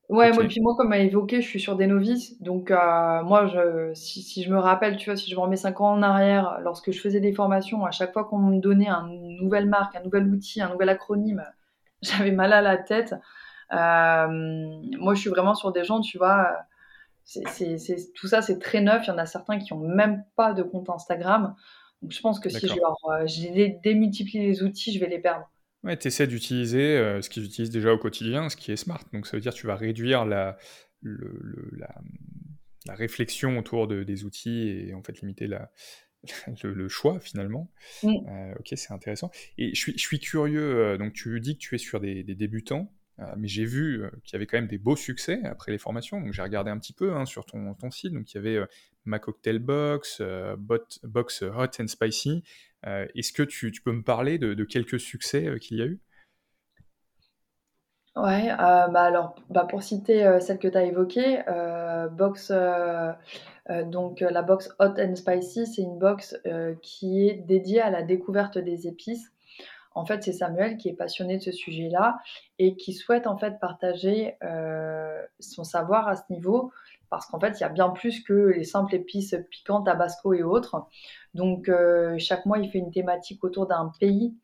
Ouais, 0.09 0.33
moi, 0.33 0.45
puis 0.45 0.61
moi, 0.62 0.75
comme 0.75 0.93
a 0.93 0.99
évoqué, 0.99 1.43
je 1.43 1.47
suis 1.47 1.61
sur 1.61 1.77
des 1.77 1.87
novices. 1.87 2.41
Donc, 2.41 2.71
euh, 2.71 3.23
moi, 3.25 3.47
je, 3.47 3.93
si, 3.93 4.23
si, 4.23 4.43
je 4.43 4.50
me 4.50 4.59
rappelle, 4.59 4.97
tu 4.97 5.11
vois, 5.11 5.17
si 5.17 5.31
je 5.31 5.37
me 5.37 5.41
remets 5.41 5.57
5 5.57 5.83
ans 5.83 5.93
en 5.93 6.03
arrière, 6.03 6.61
lorsque 6.62 6.93
je 6.93 7.00
faisais 7.00 7.21
des 7.21 7.35
formations, 7.35 7.85
à 7.85 7.91
chaque 7.91 8.15
fois 8.15 8.25
qu'on 8.25 8.38
me 8.38 8.59
donnait 8.59 8.88
une 8.88 9.37
nouvelle 9.37 9.67
marque, 9.67 9.97
un 9.97 10.03
nouvel 10.03 10.27
outil, 10.29 10.62
un 10.62 10.71
nouvel 10.71 10.88
acronyme, 10.88 11.45
j'avais 12.03 12.31
mal 12.31 12.55
à 12.55 12.62
la 12.62 12.79
tête. 12.79 13.15
Euh, 13.73 14.29
moi, 14.99 15.15
je 15.15 15.21
suis 15.21 15.31
vraiment 15.31 15.55
sur 15.55 15.73
des 15.73 15.85
gens, 15.85 16.00
tu 16.00 16.17
vois, 16.17 16.57
c'est, 17.25 17.77
c'est, 17.77 18.12
tout 18.15 18.29
ça, 18.29 18.41
c'est 18.41 18.59
très 18.59 18.81
neuf. 18.81 19.05
Il 19.07 19.09
y 19.09 19.11
en 19.11 19.19
a 19.19 19.27
certains 19.27 19.59
qui 19.59 19.75
ont 19.75 19.81
même 19.81 20.25
pas 20.37 20.55
de 20.55 20.62
compte 20.62 20.88
Instagram. 20.88 21.55
Donc, 22.02 22.12
je 22.12 22.21
pense 22.21 22.40
que 22.40 22.49
si 22.49 22.67
je 22.67 22.75
leur 22.75 22.97
euh, 23.11 23.26
je 23.26 23.81
démultiplie 23.83 24.38
les 24.38 24.62
outils, 24.62 24.93
je 24.93 25.00
vais 25.00 25.09
les 25.09 25.19
perdre. 25.19 25.50
Ouais, 25.85 25.97
tu 25.97 26.09
essaies 26.09 26.26
d'utiliser 26.26 26.97
euh, 26.97 27.23
ce 27.23 27.31
qu'ils 27.31 27.45
utilisent 27.45 27.71
déjà 27.71 27.93
au 27.93 27.99
quotidien, 27.99 28.49
ce 28.49 28.57
qui 28.57 28.73
est 28.73 28.76
smart. 28.76 29.02
Donc 29.12 29.26
ça 29.26 29.37
veut 29.37 29.40
dire 29.40 29.52
que 29.52 29.59
tu 29.59 29.67
vas 29.67 29.76
réduire 29.76 30.25
la, 30.25 30.59
le, 31.00 31.71
la, 31.76 31.95
la, 32.87 32.95
réflexion 32.95 33.59
autour 33.59 33.87
de, 33.87 34.02
des 34.02 34.25
outils 34.25 34.69
et 34.69 34.95
en 34.95 35.02
fait 35.02 35.21
limiter 35.21 35.47
la, 35.47 35.71
le, 36.64 36.88
choix 36.88 37.21
finalement. 37.21 37.71
Euh, 38.02 38.55
ok, 38.59 38.73
c'est 38.73 38.93
intéressant. 38.93 39.31
Et 39.57 39.73
je 39.75 39.78
suis, 39.78 39.93
je 39.93 40.02
suis 40.02 40.19
curieux, 40.19 40.78
euh, 40.78 40.99
donc 40.99 41.12
tu 41.12 41.40
dis 41.40 41.55
que 41.55 41.61
tu 41.61 41.76
es 41.76 41.78
sur 41.78 42.00
des, 42.00 42.25
des 42.25 42.35
débutants. 42.35 42.93
mais 43.37 43.47
j'ai 43.47 43.64
vu 43.64 44.02
qu'il 44.25 44.33
y 44.33 44.37
avait 44.37 44.47
quand 44.47 44.59
même 44.59 44.69
des 44.69 44.78
beaux 44.78 44.97
succès 44.97 45.40
après 45.45 45.71
les 45.71 45.78
formations, 45.78 46.21
donc 46.21 46.33
j'ai 46.33 46.43
regardé 46.43 46.73
un 46.73 46.78
petit 46.78 46.93
peu 46.93 47.14
hein, 47.14 47.25
sur 47.25 47.47
ton, 47.47 47.75
ton, 47.75 47.93
site. 47.93 48.12
Donc 48.12 48.33
il 48.33 48.37
y 48.37 48.38
avait 48.38 48.59
ma 49.05 49.19
cocktail 49.19 49.59
box, 49.59 50.23
bot, 50.59 50.85
box 51.02 51.43
hot 51.43 51.81
and 51.81 51.88
spicy, 51.88 52.43
euh, 52.87 53.07
est-ce 53.14 53.33
que 53.33 53.43
tu, 53.43 53.73
peux 53.85 53.93
me 53.93 54.02
parler 54.02 54.38
de, 54.38 54.64
quelques 54.64 55.00
succès 55.00 55.47
euh, 55.47 55.59
qu'il 55.59 55.78
y 55.78 55.83
a 55.83 55.87
eu? 55.87 56.00
Ouais, 58.17 58.50
euh, 58.50 58.88
bah 58.88 59.02
alors 59.02 59.37
bah 59.49 59.64
pour 59.64 59.85
citer 59.85 60.40
celle 60.40 60.59
que 60.59 60.67
tu 60.67 60.76
as 60.76 60.83
évoquée, 60.83 61.40
box, 62.11 62.52
donc 63.85 64.21
la 64.21 64.43
box 64.43 64.75
Hot 64.81 64.95
and 64.99 65.14
Spicy, 65.14 65.69
c'est 65.69 65.83
une 65.83 66.00
box 66.00 66.37
qui 66.83 67.28
est 67.28 67.35
dédiée 67.35 67.81
à 67.81 67.90
la 67.90 68.02
découverte 68.02 68.59
des 68.59 68.88
épices. 68.88 69.31
En 69.95 70.05
fait, 70.05 70.25
c'est 70.25 70.33
Samuel 70.33 70.78
qui 70.78 70.88
est 70.88 70.97
passionné 70.97 71.37
de 71.37 71.43
ce 71.43 71.52
sujet-là 71.52 72.19
et 72.59 72.76
qui 72.76 72.93
souhaite 72.93 73.28
en 73.28 73.38
fait 73.38 73.61
partager 73.61 74.37
son 75.38 75.62
savoir 75.62 76.09
à 76.09 76.17
ce 76.17 76.23
niveau 76.28 76.73
parce 77.11 77.27
qu'en 77.27 77.41
fait, 77.41 77.59
il 77.59 77.61
y 77.61 77.65
a 77.65 77.69
bien 77.69 77.91
plus 77.91 78.23
que 78.23 78.33
les 78.33 78.65
simples 78.65 78.95
épices 78.95 79.35
piquantes, 79.50 79.87
tabasco 79.87 80.35
et 80.35 80.43
autres. 80.43 80.87
Donc, 81.35 81.69
euh, 81.69 82.17
chaque 82.19 82.47
mois, 82.47 82.59
il 82.59 82.71
fait 82.71 82.79
une 82.79 82.91
thématique 82.91 83.43
autour 83.45 83.67
d'un 83.67 83.93
pays. 84.00 84.35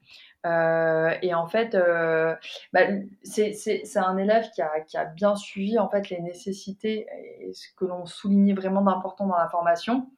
Euh, 0.46 1.10
et 1.22 1.34
en 1.34 1.46
fait, 1.46 1.74
euh, 1.74 2.34
bah, 2.72 2.82
c'est 3.22 3.96
un 3.96 4.16
élève 4.16 4.50
qui 4.50 4.62
a, 4.62 5.04
bien 5.06 5.36
suivi 5.36 5.78
en 5.78 5.88
fait 5.88 6.10
les 6.10 6.20
nécessités 6.20 7.06
et 7.40 7.52
ce 7.54 7.68
que 7.76 7.86
l'on 7.86 8.04
soulignait 8.04 8.52
vraiment 8.52 8.82
d'important 8.82 9.26
dans 9.26 9.38
la 9.38 9.48
formation. 9.48 10.10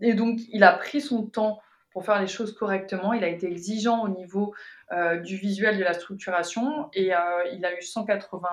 Et 0.00 0.14
donc, 0.14 0.38
il 0.52 0.62
a 0.62 0.72
pris 0.72 1.00
son 1.00 1.26
temps 1.26 1.60
pour 1.90 2.04
faire 2.04 2.20
les 2.20 2.26
choses 2.26 2.54
correctement. 2.54 3.12
Il 3.12 3.24
a 3.24 3.28
été 3.28 3.46
exigeant 3.46 4.02
au 4.04 4.08
niveau 4.08 4.54
du 5.24 5.36
visuel, 5.36 5.78
de 5.78 5.84
la 5.84 5.94
structuration, 5.94 6.88
et 6.92 7.06
il 7.52 7.64
a 7.64 7.78
eu 7.78 7.82
180 7.82 8.48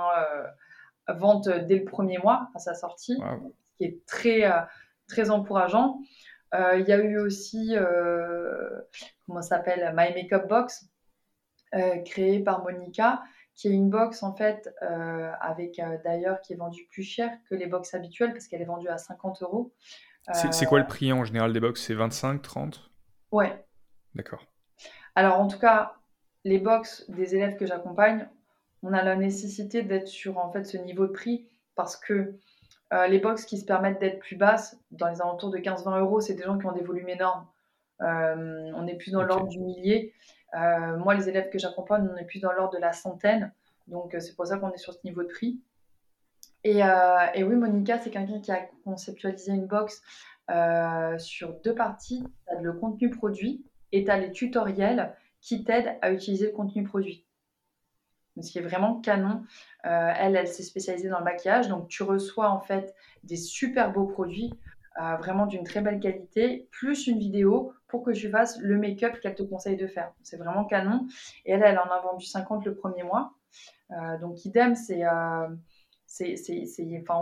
vente 1.07 1.49
dès 1.49 1.77
le 1.77 1.85
premier 1.85 2.17
mois 2.17 2.49
à 2.55 2.59
sa 2.59 2.73
sortie, 2.73 3.17
ce 3.17 3.77
qui 3.77 3.85
est 3.85 4.05
très, 4.05 4.45
euh, 4.45 4.61
très 5.07 5.29
encourageant. 5.29 5.99
Euh, 6.53 6.77
il 6.79 6.87
y 6.87 6.91
a 6.91 6.97
eu 6.97 7.17
aussi, 7.17 7.75
euh, 7.75 8.81
comment 9.25 9.41
ça 9.41 9.57
s'appelle, 9.57 9.93
My 9.95 10.13
Makeup 10.13 10.47
Box, 10.47 10.89
créée 12.05 12.41
par 12.41 12.63
Monica, 12.63 13.23
qui 13.55 13.69
est 13.69 13.71
une 13.71 13.89
box 13.89 14.23
en 14.23 14.35
fait, 14.35 14.69
avec 15.39 15.81
d'ailleurs 16.03 16.41
qui 16.41 16.51
est 16.51 16.57
vendue 16.57 16.85
plus 16.91 17.03
cher 17.03 17.31
que 17.49 17.55
les 17.55 17.65
box 17.65 17.93
habituelles 17.93 18.33
parce 18.33 18.47
qu'elle 18.47 18.61
est 18.61 18.65
vendue 18.65 18.89
à 18.89 18.97
50 18.97 19.41
euros. 19.41 19.71
C'est 20.33 20.65
quoi 20.65 20.79
le 20.79 20.87
prix 20.87 21.13
en 21.13 21.23
général 21.23 21.53
des 21.53 21.61
box? 21.61 21.81
C'est 21.81 21.93
25, 21.93 22.41
30 22.41 22.91
Ouais. 23.31 23.65
D'accord. 24.15 24.45
Alors 25.15 25.39
en 25.39 25.47
tout 25.47 25.59
cas, 25.59 25.95
les 26.43 26.59
box 26.59 27.09
des 27.09 27.35
élèves 27.35 27.55
que 27.55 27.65
j'accompagne, 27.65 28.27
on 28.83 28.93
a 28.93 29.03
la 29.03 29.15
nécessité 29.15 29.83
d'être 29.83 30.07
sur 30.07 30.37
en 30.37 30.51
fait 30.51 30.63
ce 30.63 30.77
niveau 30.77 31.07
de 31.07 31.11
prix 31.11 31.47
parce 31.75 31.95
que 31.95 32.35
euh, 32.93 33.07
les 33.07 33.19
box 33.19 33.45
qui 33.45 33.57
se 33.57 33.65
permettent 33.65 33.99
d'être 33.99 34.19
plus 34.19 34.35
basses, 34.35 34.77
dans 34.91 35.07
les 35.07 35.21
alentours 35.21 35.49
de 35.49 35.57
15-20 35.57 35.99
euros, 35.99 36.19
c'est 36.19 36.33
des 36.33 36.43
gens 36.43 36.57
qui 36.57 36.65
ont 36.65 36.73
des 36.73 36.83
volumes 36.83 37.09
énormes. 37.09 37.47
Euh, 38.01 38.71
on 38.75 38.85
est 38.87 38.95
plus 38.95 39.11
dans 39.11 39.23
l'ordre 39.23 39.47
du 39.47 39.59
millier. 39.59 40.13
Euh, 40.55 40.97
moi, 40.97 41.13
les 41.13 41.29
élèves 41.29 41.49
que 41.49 41.57
j'accompagne, 41.57 42.07
on 42.11 42.17
est 42.17 42.25
plus 42.25 42.39
dans 42.39 42.51
l'ordre 42.51 42.73
de 42.73 42.81
la 42.81 42.91
centaine. 42.91 43.53
Donc, 43.87 44.15
c'est 44.19 44.35
pour 44.35 44.45
ça 44.45 44.57
qu'on 44.57 44.71
est 44.71 44.77
sur 44.77 44.93
ce 44.93 44.99
niveau 45.05 45.23
de 45.23 45.29
prix. 45.29 45.61
Et, 46.63 46.83
oui, 47.43 47.55
Monica, 47.55 47.97
c'est 47.99 48.11
quelqu'un 48.11 48.39
qui 48.39 48.51
a 48.51 48.67
conceptualisé 48.83 49.53
une 49.53 49.67
box 49.67 50.01
sur 51.17 51.53
deux 51.61 51.73
parties. 51.73 52.23
Tu 52.47 52.55
as 52.55 52.61
le 52.61 52.73
contenu 52.73 53.09
produit 53.09 53.65
et 53.93 54.03
tu 54.03 54.11
as 54.11 54.17
les 54.17 54.31
tutoriels 54.31 55.15
qui 55.39 55.63
t'aident 55.63 55.97
à 56.01 56.11
utiliser 56.11 56.47
le 56.47 56.51
contenu 56.51 56.83
produit. 56.83 57.25
Ce 58.41 58.51
qui 58.51 58.59
est 58.59 58.61
vraiment 58.61 58.99
canon. 59.01 59.43
Euh, 59.85 60.13
elle, 60.17 60.35
elle 60.35 60.47
s'est 60.47 60.63
spécialisée 60.63 61.09
dans 61.09 61.19
le 61.19 61.23
maquillage, 61.23 61.67
donc 61.67 61.87
tu 61.87 62.03
reçois 62.03 62.49
en 62.49 62.59
fait 62.59 62.95
des 63.23 63.35
super 63.35 63.91
beaux 63.91 64.05
produits, 64.05 64.53
euh, 65.01 65.15
vraiment 65.17 65.45
d'une 65.45 65.63
très 65.63 65.81
belle 65.81 65.99
qualité, 65.99 66.67
plus 66.71 67.07
une 67.07 67.19
vidéo 67.19 67.73
pour 67.87 68.03
que 68.03 68.11
tu 68.11 68.29
fasses 68.29 68.59
le 68.59 68.77
make-up 68.77 69.19
qu'elle 69.19 69.35
te 69.35 69.43
conseille 69.43 69.77
de 69.77 69.87
faire. 69.87 70.11
C'est 70.23 70.37
vraiment 70.37 70.65
canon. 70.65 71.07
Et 71.45 71.53
elle, 71.53 71.63
elle 71.63 71.79
en 71.79 71.89
a 71.89 71.99
vendu 72.01 72.25
50 72.25 72.65
le 72.65 72.75
premier 72.75 73.03
mois. 73.03 73.33
Euh, 73.91 74.17
donc 74.19 74.45
idem, 74.45 74.75
c'est 74.75 75.05
enfin, 75.05 75.55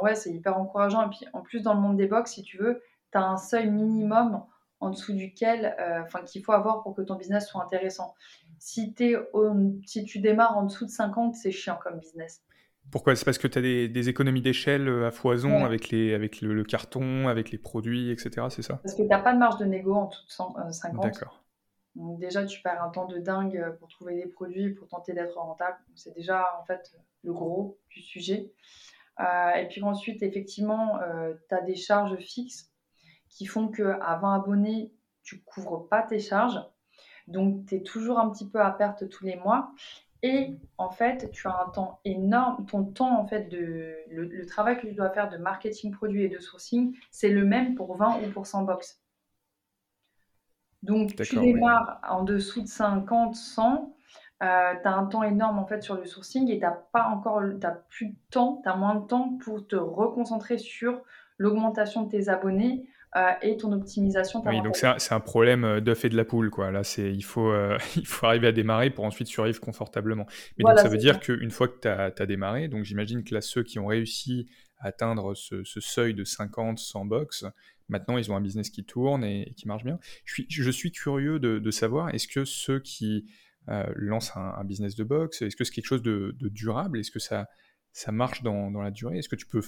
ouais, 0.02 0.14
hyper 0.26 0.58
encourageant. 0.58 1.06
Et 1.06 1.10
puis 1.10 1.26
en 1.34 1.42
plus, 1.42 1.62
dans 1.62 1.74
le 1.74 1.80
monde 1.80 1.98
des 1.98 2.08
box, 2.08 2.34
si 2.34 2.44
tu 2.44 2.58
veux, 2.58 2.82
tu 3.12 3.18
as 3.18 3.24
un 3.24 3.38
seuil 3.38 3.70
minimum 3.70 4.44
en 4.82 4.92
dessous 4.92 5.14
duquel, 5.14 5.76
enfin, 6.06 6.22
qu'il 6.24 6.44
faut 6.44 6.54
avoir 6.54 6.84
pour 6.84 6.96
que 6.96 7.02
ton 7.02 7.16
business 7.16 7.48
soit 7.48 7.62
intéressant. 7.62 8.14
Si, 8.60 8.94
es 9.00 9.16
si 9.86 10.06
tu 10.06 10.20
démarres 10.20 10.58
en 10.58 10.64
dessous 10.64 10.86
de 10.86 10.92
50, 10.92 11.36
c'est 11.36 11.52
chiant 11.52 11.80
comme 11.82 12.00
business. 12.00 12.44
Pourquoi? 12.92 13.16
C'est 13.16 13.26
parce 13.26 13.38
que 13.38 13.48
tu 13.48 13.60
as 13.60 13.62
des, 13.62 14.10
économies 14.10 14.42
d'échelle 14.42 14.88
euh, 14.88 15.08
à 15.08 15.12
foison 15.12 15.64
avec, 15.64 15.90
les, 15.90 16.14
avec 16.14 16.42
le, 16.42 16.64
carton, 16.64 17.28
avec 17.28 17.52
les 17.52 17.58
produits, 17.58 18.10
etc. 18.10 18.48
C'est 18.50 18.62
ça? 18.62 18.80
Parce 18.84 18.96
que 18.96 19.04
tu 19.04 19.08
n'as 19.08 19.20
pas 19.20 19.34
de 19.34 19.38
marge 19.38 19.58
de 19.58 19.66
négo 19.66 19.94
en 19.94 20.08
dessous 20.08 20.26
de 20.66 20.72
50. 20.72 21.04
D'accord. 21.04 21.44
Donc 21.96 22.20
déjà, 22.20 22.46
tu 22.46 22.62
perds 22.62 22.84
un 22.84 22.90
temps 22.90 23.06
de 23.06 23.20
dingue 23.20 23.58
euh, 23.58 23.72
pour 23.72 23.90
trouver 23.90 24.16
des 24.16 24.28
produits, 24.28 24.72
pour 24.74 24.88
tenter 24.88 25.14
d'être 25.14 25.38
rentable. 25.38 25.78
C'est 25.96 26.16
déjà 26.16 26.48
en 26.60 26.66
fait 26.66 26.92
le 27.24 27.34
gros 27.34 27.78
du 27.90 28.02
sujet. 28.02 28.52
Euh, 29.20 29.52
et 29.56 29.68
puis 29.68 29.84
ensuite, 29.84 30.24
effectivement, 30.24 31.00
tu 31.50 31.56
as 31.56 31.62
des 31.62 31.76
charges 31.76 32.18
fixes 32.18 32.72
qui 33.28 33.46
font 33.46 33.68
qu'à 33.68 34.20
20 34.22 34.36
abonnés, 34.36 34.94
tu 35.24 35.42
couvres 35.42 35.88
pas 35.90 36.02
tes 36.02 36.20
charges. 36.20 36.60
Donc, 37.30 37.66
tu 37.68 37.76
es 37.76 37.82
toujours 37.82 38.20
un 38.20 38.30
petit 38.30 38.48
peu 38.48 38.60
à 38.60 38.72
perte 38.72 39.08
tous 39.10 39.24
les 39.24 39.36
mois. 39.38 39.72
Et 40.22 40.58
en 40.78 40.90
fait, 40.90 41.32
tu 41.32 41.48
as 41.48 41.58
un 41.66 41.70
temps 41.70 42.02
énorme. 42.04 42.66
Ton 42.66 42.84
temps, 42.84 43.18
en 43.20 43.26
fait, 43.26 43.48
de 43.50 43.96
le, 44.10 44.46
travail 44.46 44.78
que 44.78 44.88
tu 44.88 44.94
dois 44.94 45.10
faire 45.12 45.30
de 45.30 45.38
marketing 45.38 45.92
produit 45.92 46.24
et 46.24 46.30
de 46.30 46.40
sourcing, 46.40 46.96
c'est 47.12 47.30
le 47.30 47.46
même 47.46 47.76
pour 47.76 47.96
20 47.96 48.22
ou 48.24 48.32
pour 48.32 48.46
100 48.46 48.64
box. 48.64 49.02
Donc, 50.84 51.16
tu 51.16 51.40
démarres 51.40 52.02
en 52.10 52.24
dessous 52.24 52.62
de 52.62 52.68
50, 52.68 53.36
100. 53.36 53.96
tu 54.40 54.46
as 54.46 54.80
un 54.86 55.06
temps 55.06 55.24
énorme 55.24 55.60
en 55.60 55.66
fait 55.66 55.82
sur 55.82 55.96
le 55.96 56.06
sourcing 56.06 56.50
et 56.50 56.58
tu 56.58 56.62
n'as 56.62 56.72
pas 56.72 57.08
encore, 57.08 57.42
as 57.64 57.72
plus 57.90 58.08
de 58.08 58.16
temps, 58.30 58.62
tu 58.64 58.70
as 58.70 58.76
moins 58.76 58.96
de 58.96 59.06
temps 59.06 59.38
pour 59.44 59.68
te 59.68 59.76
reconcentrer 59.76 60.58
sur 60.58 61.02
l'augmentation 61.38 62.04
de 62.04 62.10
tes 62.10 62.30
abonnés, 62.30 62.88
euh, 63.16 63.32
et 63.42 63.58
ton 63.58 63.72
optimisation. 63.72 64.44
Oui, 64.46 64.62
donc 64.62 64.76
c'est 64.76 65.14
un, 65.14 65.20
problème 65.20 65.64
euh, 65.64 65.82
d'œuf 65.82 66.06
et 66.06 66.10
de 66.10 66.16
la 66.16 66.26
poule. 66.26 66.52
Quoi. 66.52 66.70
Là, 66.70 66.82
il 66.98 67.24
faut, 67.24 67.50
euh, 67.50 67.76
il 67.96 68.06
faut 68.06 68.28
arriver 68.28 68.48
à 68.48 68.52
démarrer 68.52 68.92
pour 68.92 69.04
ensuite 69.04 69.28
survivre 69.28 69.60
confortablement. 69.60 70.28
Mais 70.58 70.64
donc, 70.64 70.78
ça 70.78 70.90
veut 70.90 70.98
dire 70.98 71.20
qu'une 71.20 71.50
fois 71.50 71.68
que 71.68 71.80
tu 71.80 71.88
as, 71.88 72.26
démarré, 72.28 72.68
donc 72.68 72.84
j'imagine 72.84 73.24
que 73.24 73.34
là, 73.34 73.42
ceux 73.42 73.64
qui 73.64 73.80
ont 73.80 73.88
réussi 73.88 74.48
à 74.78 74.90
atteindre 74.90 75.34
ce, 75.34 75.64
seuil 75.64 76.14
de 76.14 76.24
50, 76.24 76.78
100 76.78 77.06
box, 77.06 77.46
maintenant, 77.88 78.18
ils 78.18 78.32
ont 78.32 78.36
un 78.36 78.42
business 78.42 78.70
qui 78.70 78.86
tourne 78.86 79.24
et, 79.24 79.54
qui 79.58 79.68
marche 79.68 79.84
bien. 79.84 79.98
Je 80.26 80.34
suis, 80.34 80.46
je 80.48 80.70
suis 80.70 80.92
curieux 80.92 81.40
de, 81.40 81.72
savoir, 81.72 82.14
est-ce 82.14 82.28
que 82.28 82.46
ceux 82.46 82.80
qui 82.80 83.26
lancent 83.96 84.38
un, 84.38 84.64
business 84.66 84.96
de 84.96 85.04
box, 85.04 85.42
est-ce 85.42 85.56
que 85.56 85.64
c'est 85.64 85.74
quelque 85.74 85.88
chose 85.88 86.04
de, 86.04 86.36
durable? 86.40 87.00
Est-ce 87.00 87.12
que 87.12 87.20
ça, 87.20 87.48
ça 87.92 88.12
marche 88.12 88.44
dans, 88.44 88.70
dans 88.70 88.84
la 88.84 88.92
durée? 88.92 89.18
Est-ce 89.18 89.30
que 89.30 89.36
tu 89.36 89.48
peux 89.48 89.64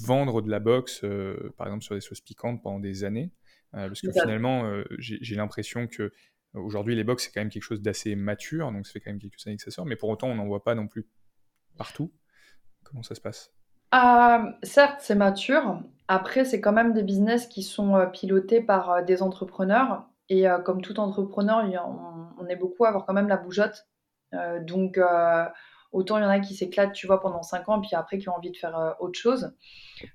vendre 0.00 0.42
de 0.42 0.50
la 0.50 0.60
boxe, 0.60 1.02
euh, 1.04 1.52
par 1.56 1.66
exemple 1.66 1.84
sur 1.84 1.94
des 1.94 2.00
sauces 2.00 2.20
piquantes 2.20 2.62
pendant 2.62 2.80
des 2.80 3.04
années. 3.04 3.30
Euh, 3.74 3.88
parce 3.88 4.00
que 4.00 4.12
finalement, 4.12 4.64
euh, 4.64 4.84
j'ai 4.98 5.34
l'impression 5.34 5.86
que 5.86 6.12
aujourd'hui 6.52 6.94
les 6.94 7.02
box 7.02 7.24
c'est 7.24 7.32
quand 7.32 7.40
même 7.40 7.50
quelque 7.50 7.64
chose 7.64 7.82
d'assez 7.82 8.14
mature, 8.14 8.70
donc 8.70 8.86
ça 8.86 8.92
fait 8.92 9.00
quand 9.00 9.10
même 9.10 9.18
quelques 9.18 9.44
années 9.46 9.56
que 9.56 9.62
ça 9.62 9.72
sort, 9.72 9.86
mais 9.86 9.96
pour 9.96 10.08
autant 10.08 10.28
on 10.28 10.36
n'en 10.36 10.46
voit 10.46 10.62
pas 10.62 10.74
non 10.74 10.86
plus 10.86 11.08
partout. 11.76 12.12
Comment 12.84 13.02
ça 13.02 13.14
se 13.14 13.20
passe? 13.20 13.52
Certes, 14.62 15.00
c'est 15.00 15.14
mature. 15.14 15.80
Après, 16.08 16.44
c'est 16.44 16.60
quand 16.60 16.72
même 16.72 16.92
des 16.92 17.04
business 17.04 17.46
qui 17.46 17.62
sont 17.62 18.08
pilotés 18.12 18.60
par 18.60 19.04
des 19.04 19.22
entrepreneurs. 19.22 20.08
Et 20.28 20.46
comme 20.64 20.82
tout 20.82 20.98
entrepreneur, 20.98 21.64
on, 22.38 22.46
est 22.48 22.56
beaucoup 22.56 22.84
à 22.84 22.88
avoir 22.88 23.06
quand 23.06 23.14
même 23.14 23.28
la 23.28 23.36
bougeotte. 23.36 23.86
donc, 24.62 24.98
Autant 25.94 26.18
il 26.18 26.22
y 26.22 26.24
en 26.24 26.28
a 26.28 26.40
qui 26.40 26.56
s'éclatent, 26.56 26.92
tu 26.92 27.06
vois, 27.06 27.20
pendant 27.20 27.42
5 27.42 27.68
ans, 27.68 27.80
puis 27.80 27.90
après 27.94 28.18
qui 28.18 28.28
ont 28.28 28.34
envie 28.34 28.50
de 28.50 28.56
faire 28.56 28.76
euh, 28.76 28.90
autre 28.98 29.16
chose. 29.16 29.54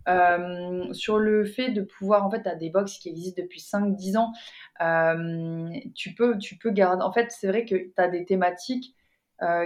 Euh, 0.10 0.92
sur 0.94 1.18
le 1.18 1.46
fait 1.46 1.70
de 1.70 1.82
pouvoir, 1.82 2.26
en 2.26 2.30
fait, 2.30 2.44
tu 2.44 2.50
as 2.50 2.56
des 2.56 2.70
box 2.70 2.98
qui 2.98 3.08
existent 3.08 3.42
depuis 3.42 3.62
5-10 3.62 4.18
ans. 4.18 4.34
Euh, 4.82 5.70
tu, 5.96 6.14
peux, 6.14 6.38
tu 6.38 6.58
peux 6.58 6.72
garder. 6.72 7.02
En 7.02 7.14
fait, 7.14 7.32
c'est 7.32 7.48
vrai 7.48 7.64
que 7.64 7.76
tu 7.76 7.94
as 7.96 8.10
des 8.10 8.26
thématiques 8.26 8.94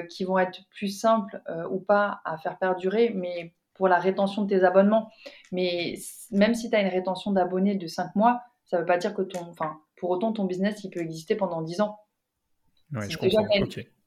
qui 0.07 0.23
vont 0.23 0.37
être 0.37 0.59
plus 0.69 0.95
simples 0.99 1.41
ou 1.71 1.79
pas 1.79 2.21
à 2.25 2.37
faire 2.37 2.59
perdurer, 2.59 3.11
mais 3.15 3.55
pour 3.73 3.87
la 3.87 3.97
rétention 3.97 4.43
de 4.43 4.49
tes 4.49 4.63
abonnements. 4.63 5.09
Mais 5.51 5.95
même 6.29 6.53
si 6.53 6.69
tu 6.69 6.75
as 6.75 6.81
une 6.81 6.89
rétention 6.89 7.31
d'abonnés 7.31 7.73
de 7.73 7.87
5 7.87 8.15
mois, 8.15 8.43
ça 8.65 8.77
ne 8.77 8.81
veut 8.81 8.85
pas 8.85 8.99
dire 8.99 9.15
que 9.15 9.23
ton. 9.23 9.39
Enfin, 9.49 9.79
pour 9.97 10.11
autant, 10.11 10.31
ton 10.31 10.45
business, 10.45 10.83
il 10.83 10.91
peut 10.91 10.99
exister 10.99 11.35
pendant 11.35 11.63
10 11.63 11.81
ans. 11.81 12.02
Ouais, 12.91 13.09
je 13.09 13.17
comprends. 13.17 13.47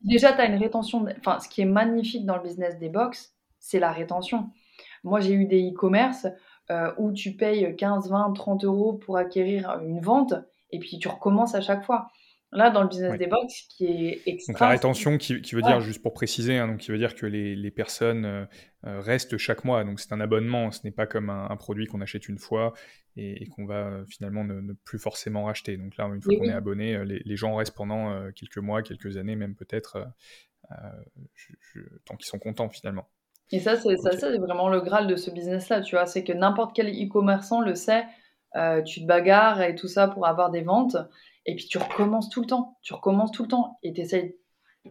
Déjà, 0.03 0.33
tu 0.33 0.41
as 0.41 0.47
une 0.47 0.61
rétention. 0.61 1.07
Enfin, 1.19 1.41
ce 1.41 1.49
qui 1.49 1.63
est 1.63 1.67
magnifique 1.67 2.27
dans 2.27 2.37
le 2.37 2.43
business 2.43 2.79
des 2.79 2.89
box, 2.89 3.35
c'est 3.59 3.81
la 3.81 3.91
rétention. 3.91 4.51
Moi, 5.03 5.21
j'ai 5.21 5.33
eu 5.33 5.47
des 5.47 5.71
e-commerce 5.71 6.27
euh, 6.71 6.93
où 6.99 7.13
tu 7.13 7.33
payes 7.33 7.75
15, 7.77 8.11
20, 8.11 8.33
30 8.33 8.65
euros 8.65 8.93
pour 8.95 9.17
acquérir 9.17 9.81
une 9.83 10.01
vente 10.01 10.35
et 10.71 10.79
puis 10.79 10.99
tu 10.99 11.09
recommences 11.09 11.55
à 11.55 11.61
chaque 11.61 11.85
fois. 11.85 12.09
Là, 12.53 12.71
dans 12.71 12.83
le 12.83 12.89
business 12.89 13.19
des 13.19 13.27
box, 13.27 13.63
qui 13.69 13.85
est 13.87 14.23
extra. 14.27 14.53
Donc 14.53 14.61
la 14.61 14.69
rétention, 14.69 15.19
qui, 15.19 15.35
veut 15.35 15.63
dire, 15.63 15.81
juste 15.81 16.01
pour 16.01 16.13
préciser, 16.13 16.57
hein, 16.57 16.69
donc 16.69 16.79
qui 16.79 16.93
veut 16.93 16.99
dire 16.99 17.15
que 17.15 17.27
les, 17.27 17.71
personnes 17.71 18.25
euh, 18.25 18.45
euh, 18.87 19.01
restent 19.01 19.37
chaque 19.37 19.65
mois. 19.65 19.83
Donc 19.85 19.99
c'est 19.99 20.13
un 20.13 20.21
abonnement, 20.21 20.71
ce 20.71 20.81
n'est 20.85 20.93
pas 20.93 21.07
comme 21.07 21.29
un, 21.29 21.57
produit 21.57 21.87
qu'on 21.87 22.01
achète 22.01 22.29
une 22.29 22.39
fois 22.39 22.73
et, 23.17 23.47
qu'on 23.49 23.67
va 23.67 23.87
euh, 23.87 24.05
finalement 24.07 24.45
ne, 24.45 24.73
plus 24.85 24.99
forcément 24.99 25.45
racheter. 25.45 25.77
Donc 25.77 25.97
là, 25.97 26.07
une 26.07 26.23
fois 26.23 26.35
qu'on 26.37 26.45
est 26.45 26.53
abonné, 26.53 27.05
les, 27.05 27.37
gens 27.37 27.57
restent 27.57 27.75
pendant 27.75 28.31
quelques 28.33 28.59
mois, 28.59 28.83
quelques 28.83 29.17
années, 29.17 29.37
même 29.37 29.57
peut-être, 29.57 30.07
tant 32.05 32.17
qu'ils 32.17 32.27
sont 32.27 32.39
contents 32.39 32.69
finalement. 32.69 33.09
Et 33.51 33.61
ça, 33.61 33.77
c'est 33.77 34.39
vraiment 34.39 34.69
le 34.69 34.81
graal 34.81 35.09
de 35.09 35.17
ce 35.17 35.31
business-là, 35.31 35.81
tu 35.81 35.97
vois. 35.97 36.07
C'est 36.07 36.23
que 36.23 36.33
n'importe 36.33 36.77
quel 36.77 36.89
e-commerçant 36.89 37.61
le 37.61 37.75
sait. 37.75 38.05
tu 38.87 39.01
te 39.01 39.07
bagarres 39.07 39.63
et 39.63 39.75
tout 39.75 39.89
ça 39.89 40.07
pour 40.07 40.29
avoir 40.29 40.51
des 40.51 40.63
ventes. 40.63 40.97
Et 41.47 41.55
puis 41.55 41.67
tu 41.67 41.79
recommences 41.79 42.29
tout 42.29 42.41
le 42.41 42.47
temps, 42.47 42.77
tu 42.83 42.93
recommences 42.93 43.33
tout 43.33 43.43
le 43.43 43.49
temps 43.49 43.79
et 43.83 43.93
tu 43.93 44.01
essayes 44.01 44.37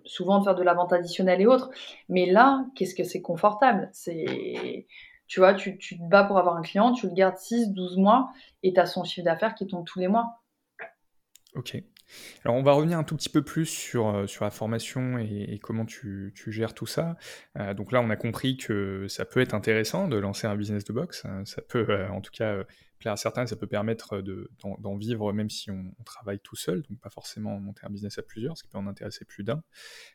souvent 0.06 0.40
de 0.40 0.44
faire 0.44 0.56
de 0.56 0.64
la 0.64 0.74
vente 0.74 0.94
additionnelle 0.94 1.42
et 1.42 1.46
autres. 1.46 1.70
Mais 2.10 2.26
là, 2.26 2.66
qu'est-ce 2.76 2.96
que 2.96 3.04
c'est 3.04 3.22
confortable? 3.22 3.90
C'est 3.94 4.88
tu 5.28 5.40
vois, 5.40 5.56
tu, 5.56 5.78
tu, 5.78 5.98
te 5.98 6.04
bats 6.04 6.24
pour 6.24 6.38
avoir 6.38 6.56
un 6.56 6.62
client, 6.62 6.94
tu 6.94 7.08
le 7.08 7.14
gardes 7.14 7.38
6, 7.38 7.70
12 7.70 7.98
mois 7.98 8.30
et 8.62 8.74
tu 8.74 8.80
as 8.80 8.86
son 8.86 9.04
chiffre 9.04 9.26
d'affaires 9.26 9.56
qui 9.56 9.66
tombe 9.66 9.86
tous 9.86 10.00
les 10.00 10.08
mois. 10.08 10.44
Ok. 11.56 11.82
Alors 12.44 12.56
on 12.56 12.64
va 12.64 12.74
revenir 12.74 12.98
un 12.98 13.04
tout 13.04 13.16
petit 13.16 13.30
peu 13.30 13.42
plus 13.42 13.66
sur, 13.66 14.08
euh, 14.08 14.28
sur 14.28 14.46
la 14.46 14.52
formation 14.52 15.18
et, 15.18 15.60
comment 15.62 15.86
tu, 15.86 16.34
tu, 16.36 16.52
gères 16.52 16.74
tout 16.74 16.86
ça. 16.86 17.18
Euh, 17.58 17.74
donc 17.74 17.92
là, 17.92 18.02
on 18.02 18.10
a 18.10 18.16
compris 18.16 18.58
que 18.58 19.08
ça 19.08 19.26
peut 19.26 19.40
être 19.42 19.54
intéressant 19.54 20.08
de 20.08 20.18
lancer 20.18 20.48
un 20.48 20.56
business 20.56 20.84
de 20.84 20.94
boxe. 20.94 21.26
Ça 21.46 21.62
peut 21.62 21.86
euh, 21.90 22.08
en 22.10 22.22
tout 22.22 22.32
cas 22.32 22.64
plaire 23.00 23.14
à 23.14 23.18
certains, 23.18 23.46
ça 23.46 23.56
peut 23.56 23.68
permettre 23.68 24.22
d'en 24.80 24.96
vivre 24.96 25.34
même 25.34 25.50
si 25.50 25.72
on, 25.72 25.94
travaille 26.06 26.40
tout 26.40 26.56
seul, 26.56 26.84
donc 26.84 27.00
pas 27.00 27.10
forcément 27.10 27.60
monter 27.60 27.82
un 27.84 27.90
business 27.90 28.18
à 28.18 28.24
plusieurs, 28.24 28.58
ce 28.58 28.64
qui 28.64 28.70
peut 28.70 28.78
en 28.78 28.88
intéresser 28.88 29.26
plus 29.26 29.44
d'un. 29.44 29.64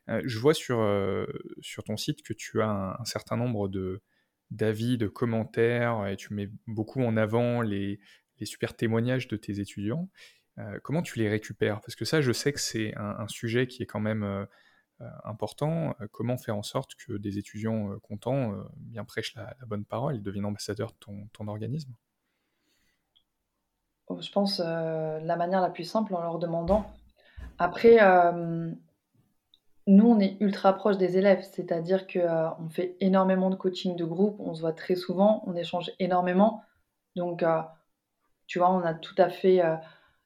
Euh, 0.08 0.22
je 0.24 0.38
vois 0.38 0.54
sur, 0.54 0.80
euh, 0.80 1.26
sur 1.60 1.84
ton 1.84 1.96
site 1.96 2.22
que 2.22 2.32
tu 2.32 2.62
as 2.62 2.96
un, 2.98 3.04
certain 3.04 3.36
nombre 3.36 3.68
de 3.68 4.02
d'avis, 4.50 4.98
de 4.98 5.06
commentaires, 5.06 6.08
et 6.08 6.16
tu 6.16 6.34
mets 6.34 6.50
beaucoup 6.66 7.02
en 7.02 7.16
avant 7.16 7.62
les, 7.62 8.00
les 8.40 8.46
super 8.46 8.74
témoignages 8.74 9.28
de 9.28 9.36
tes 9.36 9.60
étudiants. 9.60 10.10
Euh, 10.60 10.78
comment 10.82 11.02
tu 11.02 11.18
les 11.18 11.28
récupères? 11.28 11.80
Parce 11.80 11.96
que 11.96 12.04
ça, 12.04 12.20
je 12.20 12.32
sais 12.32 12.52
que 12.52 12.60
c'est 12.60 12.94
un, 12.96 13.26
sujet 13.28 13.66
qui 13.66 13.82
est 13.82 13.86
quand 13.86 14.00
même 14.00 14.46
important. 15.24 15.96
comment 16.12 16.36
faire 16.36 16.56
en 16.56 16.62
sorte 16.62 16.94
que 16.94 17.14
des 17.14 17.38
étudiants 17.38 17.98
contents 18.00 18.54
bien 18.76 19.04
prêchent 19.04 19.34
la, 19.34 19.56
bonne 19.66 19.84
parole 19.84 20.16
et 20.16 20.20
deviennent 20.20 20.44
ambassadeurs 20.44 20.92
de 20.92 21.26
ton, 21.32 21.48
organisme? 21.48 21.94
Je 24.18 24.32
pense, 24.32 24.60
euh, 24.64 25.20
la 25.20 25.36
manière 25.36 25.60
la 25.60 25.70
plus 25.70 25.84
simple 25.84 26.14
en 26.14 26.20
leur 26.20 26.38
demandant. 26.38 26.84
Après, 27.58 27.98
euh, 28.02 28.72
nous, 29.86 30.06
on 30.06 30.18
est 30.18 30.36
ultra 30.40 30.72
proche 30.72 30.96
des 30.96 31.16
élèves, 31.16 31.42
c'est-à-dire 31.42 32.06
qu'on 32.06 32.18
euh, 32.18 32.68
fait 32.70 32.96
énormément 33.00 33.50
de 33.50 33.54
coaching 33.54 33.96
de 33.96 34.04
groupe, 34.04 34.36
on 34.40 34.54
se 34.54 34.60
voit 34.60 34.72
très 34.72 34.96
souvent, 34.96 35.42
on 35.46 35.54
échange 35.54 35.92
énormément. 35.98 36.62
Donc, 37.16 37.44
tu 38.46 38.58
vois, 38.58 38.70
on 38.70 38.82
a 38.82 38.94
tout 38.94 39.14
à 39.18 39.30
fait 39.30 39.60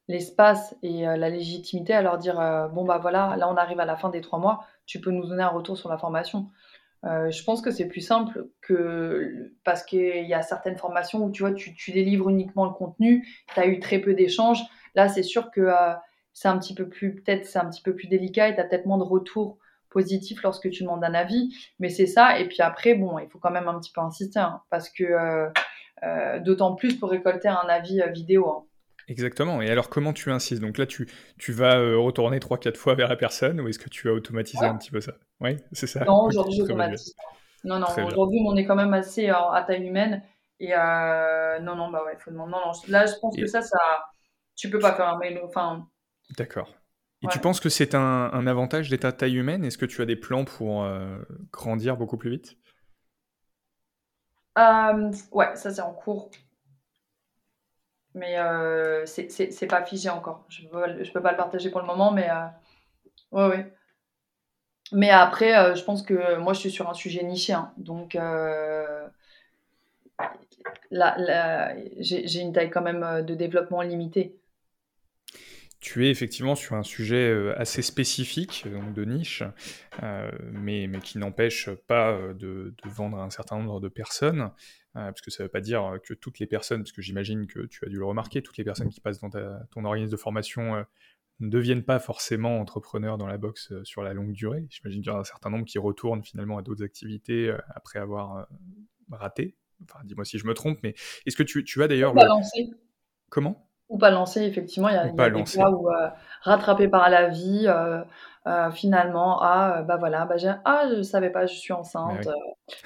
l'espace 0.08 0.76
et 0.82 1.02
la 1.04 1.30
légitimité 1.30 1.94
à 1.94 2.02
leur 2.02 2.18
dire 2.18 2.36
bon, 2.72 2.84
bah 2.84 2.98
voilà, 2.98 3.36
là, 3.36 3.48
on 3.48 3.56
arrive 3.56 3.80
à 3.80 3.86
la 3.86 3.96
fin 3.96 4.10
des 4.10 4.20
trois 4.20 4.38
mois, 4.38 4.66
tu 4.86 5.00
peux 5.00 5.10
nous 5.10 5.26
donner 5.26 5.42
un 5.42 5.48
retour 5.48 5.78
sur 5.78 5.88
la 5.88 5.98
formation. 5.98 6.50
Euh, 7.04 7.30
je 7.30 7.44
pense 7.44 7.60
que 7.60 7.70
c'est 7.70 7.86
plus 7.86 8.00
simple 8.00 8.48
que 8.62 9.52
parce 9.62 9.82
qu'il 9.82 10.26
y 10.26 10.34
a 10.34 10.42
certaines 10.42 10.78
formations 10.78 11.24
où 11.24 11.30
tu 11.30 11.42
vois, 11.42 11.52
tu, 11.52 11.92
délivres 11.92 12.30
uniquement 12.30 12.64
le 12.64 12.72
contenu, 12.72 13.28
tu 13.52 13.60
as 13.60 13.66
eu 13.66 13.78
très 13.78 13.98
peu 13.98 14.14
d'échanges. 14.14 14.62
Là, 14.94 15.08
c'est 15.08 15.22
sûr 15.22 15.50
que 15.50 15.60
euh, 15.60 15.92
c'est 16.32 16.48
un 16.48 16.58
petit 16.58 16.74
peu 16.74 16.88
plus, 16.88 17.14
peut-être 17.16 17.44
c'est 17.44 17.58
un 17.58 17.68
petit 17.68 17.82
peu 17.82 17.94
plus 17.94 18.08
délicat 18.08 18.48
et 18.48 18.54
tu 18.54 18.60
as 18.60 18.64
peut-être 18.64 18.86
moins 18.86 18.98
de 18.98 19.02
retours 19.02 19.58
positif 19.90 20.42
lorsque 20.42 20.70
tu 20.70 20.82
demandes 20.82 21.04
un 21.04 21.14
avis. 21.14 21.54
Mais 21.78 21.90
c'est 21.90 22.06
ça. 22.06 22.38
Et 22.38 22.48
puis 22.48 22.62
après, 22.62 22.94
bon, 22.94 23.18
il 23.18 23.28
faut 23.28 23.38
quand 23.38 23.50
même 23.50 23.68
un 23.68 23.78
petit 23.78 23.92
peu 23.92 24.00
insister 24.00 24.40
hein, 24.40 24.62
parce 24.70 24.88
que 24.88 25.50
d'autant 26.40 26.74
plus 26.74 26.98
pour 26.98 27.10
récolter 27.10 27.48
un 27.48 27.68
avis 27.68 28.02
vidéo. 28.12 28.48
Hein. 28.48 28.64
Exactement. 29.08 29.60
Et 29.60 29.70
alors, 29.70 29.88
comment 29.88 30.12
tu 30.12 30.30
insistes? 30.30 30.62
Donc 30.62 30.78
là, 30.78 30.86
tu, 30.86 31.08
tu 31.38 31.52
vas 31.52 31.76
retourner 31.96 32.38
3-4 32.38 32.76
fois 32.76 32.94
vers 32.94 33.08
la 33.08 33.16
personne 33.16 33.60
ou 33.60 33.68
est-ce 33.68 33.78
que 33.78 33.88
tu 33.88 34.08
as 34.08 34.12
automatisé 34.12 34.64
un 34.64 34.76
petit 34.76 34.90
peu 34.90 35.00
ça? 35.00 35.14
Oui, 35.40 35.56
c'est 35.72 35.86
ça. 35.86 36.04
Non, 36.04 36.24
aujourd'hui, 36.24 36.56
j'automatise. 36.58 37.14
Non, 37.64 37.78
non, 37.78 37.86
aujourd'hui, 38.06 38.40
on 38.46 38.56
est 38.56 38.64
quand 38.64 38.76
même 38.76 38.94
assez 38.94 39.28
à 39.28 39.64
taille 39.66 39.86
humaine. 39.86 40.22
Et 40.60 40.70
non, 40.70 41.76
non, 41.76 41.90
bah 41.90 42.02
ouais, 42.04 42.14
il 42.18 42.20
faut 42.20 42.30
demander. 42.30 42.52
Non, 42.52 42.58
non, 42.66 42.72
là, 42.88 43.06
je 43.06 43.14
pense 43.20 43.36
que 43.36 43.46
ça, 43.46 43.62
ça, 43.62 43.78
tu 44.56 44.70
peux 44.70 44.78
pas 44.78 44.94
faire 44.94 45.08
un 45.08 45.18
mail. 45.18 45.40
Enfin. 45.44 45.86
D'accord. 46.36 46.74
Et 47.22 47.26
tu 47.28 47.38
penses 47.38 47.60
que 47.60 47.70
c'est 47.70 47.94
un, 47.94 48.46
avantage 48.46 48.90
d'être 48.90 49.04
à 49.04 49.12
taille 49.12 49.36
humaine? 49.36 49.64
Est-ce 49.64 49.78
que 49.78 49.86
tu 49.86 50.02
as 50.02 50.06
des 50.06 50.16
plans 50.16 50.44
pour 50.44 50.86
grandir 51.52 51.96
beaucoup 51.96 52.16
plus 52.16 52.30
vite? 52.30 52.56
Ouais, 54.56 55.56
ça 55.56 55.70
c'est 55.70 55.80
en 55.80 55.92
cours. 55.92 56.30
Mais 58.14 58.38
euh, 58.38 59.04
c'est 59.06 59.66
pas 59.66 59.84
figé 59.84 60.08
encore. 60.08 60.44
Je 60.48 60.66
peux, 60.68 61.02
je 61.02 61.10
peux 61.10 61.20
pas 61.20 61.32
le 61.32 61.36
partager 61.36 61.70
pour 61.70 61.80
le 61.80 61.86
moment, 61.86 62.12
mais 62.12 62.30
euh, 62.30 62.46
ouais, 63.32 63.48
ouais. 63.48 63.72
Mais 64.92 65.10
après, 65.10 65.56
euh, 65.56 65.74
je 65.74 65.82
pense 65.82 66.02
que 66.02 66.38
moi, 66.38 66.52
je 66.52 66.60
suis 66.60 66.70
sur 66.70 66.88
un 66.88 66.94
sujet 66.94 67.24
niché. 67.24 67.54
Hein. 67.54 67.72
donc, 67.76 68.14
euh, 68.14 69.08
là, 70.92 71.74
j'ai 71.98 72.40
une 72.40 72.52
taille 72.52 72.70
quand 72.70 72.82
même 72.82 73.24
de 73.24 73.34
développement 73.34 73.82
limitée. 73.82 74.38
Tu 75.80 76.06
es 76.06 76.10
effectivement 76.10 76.54
sur 76.54 76.76
un 76.76 76.82
sujet 76.82 77.52
assez 77.56 77.82
spécifique, 77.82 78.64
donc 78.72 78.94
de 78.94 79.04
niche, 79.04 79.42
mais, 80.00 80.86
mais 80.86 81.00
qui 81.00 81.18
n'empêche 81.18 81.68
pas 81.68 82.12
de, 82.12 82.74
de, 82.82 82.88
vendre 82.88 83.18
à 83.18 83.24
un 83.24 83.30
certain 83.30 83.58
nombre 83.58 83.80
de 83.80 83.88
personnes. 83.88 84.50
Euh, 84.96 85.06
parce 85.06 85.22
que 85.22 85.30
ça 85.30 85.42
ne 85.42 85.48
veut 85.48 85.50
pas 85.50 85.60
dire 85.60 85.98
que 86.04 86.14
toutes 86.14 86.38
les 86.38 86.46
personnes, 86.46 86.82
parce 86.82 86.92
que 86.92 87.02
j'imagine 87.02 87.46
que 87.48 87.66
tu 87.66 87.84
as 87.84 87.88
dû 87.88 87.98
le 87.98 88.04
remarquer, 88.04 88.42
toutes 88.42 88.56
les 88.56 88.64
personnes 88.64 88.90
qui 88.90 89.00
passent 89.00 89.20
dans 89.20 89.30
ton 89.30 89.84
organisme 89.84 90.12
de 90.12 90.16
formation 90.16 90.76
euh, 90.76 90.82
ne 91.40 91.48
deviennent 91.48 91.82
pas 91.82 91.98
forcément 91.98 92.60
entrepreneurs 92.60 93.18
dans 93.18 93.26
la 93.26 93.36
boxe 93.36 93.72
euh, 93.72 93.82
sur 93.82 94.02
la 94.04 94.14
longue 94.14 94.32
durée. 94.32 94.66
J'imagine 94.70 95.02
qu'il 95.02 95.10
y 95.10 95.14
en 95.14 95.18
a 95.18 95.20
un 95.20 95.24
certain 95.24 95.50
nombre 95.50 95.64
qui 95.64 95.78
retournent 95.78 96.22
finalement 96.22 96.58
à 96.58 96.62
d'autres 96.62 96.84
activités 96.84 97.52
après 97.74 97.98
avoir 97.98 98.46
raté. 99.10 99.56
Enfin, 99.82 99.98
dis-moi 100.04 100.24
si 100.24 100.38
je 100.38 100.46
me 100.46 100.54
trompe, 100.54 100.78
mais 100.84 100.94
est-ce 101.26 101.36
que 101.36 101.42
tu, 101.42 101.64
tu 101.64 101.82
as 101.82 101.88
d'ailleurs... 101.88 102.14
Lancé. 102.14 102.70
Comment? 103.30 103.68
Ou 103.88 103.98
pas 103.98 104.10
lancé, 104.10 104.42
effectivement. 104.42 104.88
Il 104.88 104.94
y 104.94 104.96
a, 104.96 105.06
y 105.08 105.20
a 105.20 105.30
des 105.30 105.42
cas 105.42 105.70
où 105.70 105.88
rattrapé 106.42 106.88
par 106.88 107.10
la 107.10 107.28
vie, 107.28 107.64
euh, 107.66 108.02
finalement 108.72 109.40
ah 109.42 109.82
bah 109.82 109.96
voilà 109.96 110.26
bah 110.26 110.36
ah 110.66 110.84
je 110.94 111.00
savais 111.00 111.30
pas 111.30 111.46
je 111.46 111.54
suis 111.54 111.72
enceinte 111.72 112.26
euh, 112.26 112.32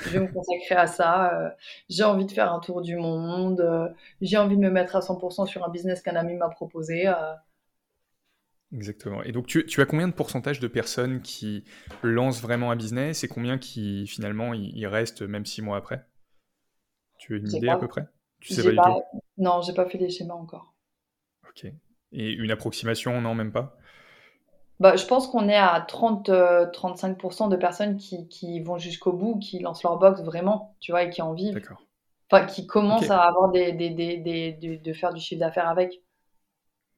je 0.07 0.11
vais 0.11 0.21
me 0.21 0.33
consacrer 0.33 0.77
à 0.77 0.87
ça 0.87 1.55
j'ai 1.88 2.05
envie 2.05 2.27
de 2.27 2.31
faire 2.31 2.53
un 2.53 2.61
tour 2.61 2.81
du 2.81 2.94
monde 2.94 3.92
j'ai 4.21 4.37
envie 4.37 4.57
de 4.57 4.62
me 4.62 4.71
mettre 4.71 4.94
à 4.94 5.01
100% 5.01 5.47
sur 5.47 5.64
un 5.64 5.68
business 5.68 6.01
qu'un 6.01 6.14
ami 6.14 6.37
m'a 6.37 6.49
proposé 6.49 7.09
Exactement. 8.75 9.23
Et 9.23 9.33
donc, 9.33 9.47
tu, 9.47 9.64
tu, 9.64 9.81
as 9.81 9.87
combien 9.87 10.09
de 10.09 10.12
pourcentage 10.12 10.61
de 10.61 10.68
personnes 10.68 11.23
qui 11.23 11.64
lancent 12.03 12.42
vraiment 12.42 12.71
un 12.71 12.77
business 12.77 13.25
et 13.25 13.29
combien 13.29 13.59
qui, 13.59 14.07
finalement, 14.07 14.53
y, 14.53 14.87
restent 14.87 15.23
même 15.23 15.47
six 15.47 15.62
mois 15.62 15.79
après? 15.79 16.05
Tu 17.18 17.35
as 17.35 17.38
une 17.38 17.49
idée 17.51 17.68
à 17.68 17.79
peu 17.79 17.88
près? 17.88 18.07
Tu 18.40 18.53
sais 18.53 18.62
pas, 18.62 18.71
du 18.71 18.77
tout? 18.77 19.21
Non, 19.38 19.62
j'ai 19.62 19.73
pas 19.73 19.88
fait 19.88 19.99
les 19.99 20.11
schémas 20.11 20.35
encore. 20.35 20.75
Ok. 21.49 21.66
Et 22.12 22.31
une 22.33 22.51
approximation, 22.51 23.21
non, 23.21 23.35
même 23.35 23.53
pas? 23.53 23.79
Bah, 24.81 24.95
je 24.95 25.07
pense 25.07 25.27
qu'on 25.27 25.49
est 25.49 25.57
à 25.57 25.85
30-35% 25.88 26.31
euh, 26.31 27.49
de 27.49 27.57
personnes 27.57 27.97
qui, 27.97 28.29
qui 28.29 28.61
vont 28.61 28.79
jusqu'au 28.79 29.12
bout, 29.12 29.38
qui 29.38 29.59
lancent 29.59 29.83
leur 29.83 29.99
box 29.99 30.23
vraiment, 30.23 30.77
tu 30.81 30.93
vois, 30.93 31.03
et 31.03 31.11
qui 31.11 31.21
en 31.21 31.33
vivent. 31.33 31.55
D'accord. 31.55 31.83
Enfin, 32.31 32.45
qui 32.45 32.67
commencent 32.67 33.11
à 33.11 33.23
avoir 33.23 33.51
des, 33.51 33.73
des, 33.73 33.91
des, 33.91 34.19
des, 34.19 34.77
de 34.77 34.93
faire 34.93 35.12
du 35.12 35.21
chiffre 35.21 35.41
d'affaires 35.41 35.69
avec. 35.69 36.03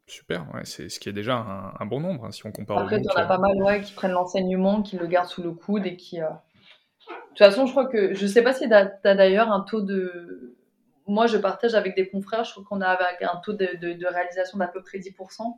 Super, 0.06 0.44
ouais, 0.54 0.62
c'est 0.64 0.88
ce 0.88 0.98
qui 0.98 1.08
est 1.08 1.12
déjà 1.12 1.36
un, 1.36 1.72
un 1.78 1.86
bon 1.86 2.00
nombre, 2.00 2.24
hein, 2.24 2.32
si 2.32 2.44
on 2.44 2.50
compare 2.50 2.78
Après, 2.78 2.98
il 2.98 3.04
y 3.04 3.08
en 3.08 3.14
a 3.14 3.26
pas 3.26 3.38
mal 3.38 3.62
ouais, 3.62 3.80
qui 3.80 3.92
prennent 3.92 4.10
l'enseignement, 4.10 4.82
qui 4.82 4.96
le 4.96 5.06
gardent 5.06 5.28
sous 5.28 5.42
le 5.42 5.52
coude 5.52 5.86
et 5.86 5.96
qui... 5.96 6.20
Euh, 6.20 6.28
de 6.28 7.14
toute 7.28 7.38
façon, 7.38 7.64
je 7.64 7.70
crois 7.70 7.86
que... 7.86 8.12
Je 8.12 8.26
sais 8.26 8.42
pas 8.42 8.52
si 8.52 8.68
tu 8.68 8.74
as, 8.74 8.84
d'ailleurs 9.04 9.52
un 9.52 9.60
taux 9.60 9.80
de... 9.80 10.56
Moi, 11.06 11.28
je 11.28 11.38
partage 11.38 11.74
avec 11.74 11.94
des 11.94 12.08
confrères, 12.10 12.44
je 12.44 12.50
crois 12.50 12.64
qu'on 12.68 12.80
a 12.80 12.98
un 13.22 13.36
taux 13.44 13.52
de, 13.52 13.68
de, 13.80 13.92
de 13.92 14.06
réalisation 14.06 14.58
d'à 14.58 14.66
peu 14.66 14.82
près 14.82 14.98
10%. 14.98 15.56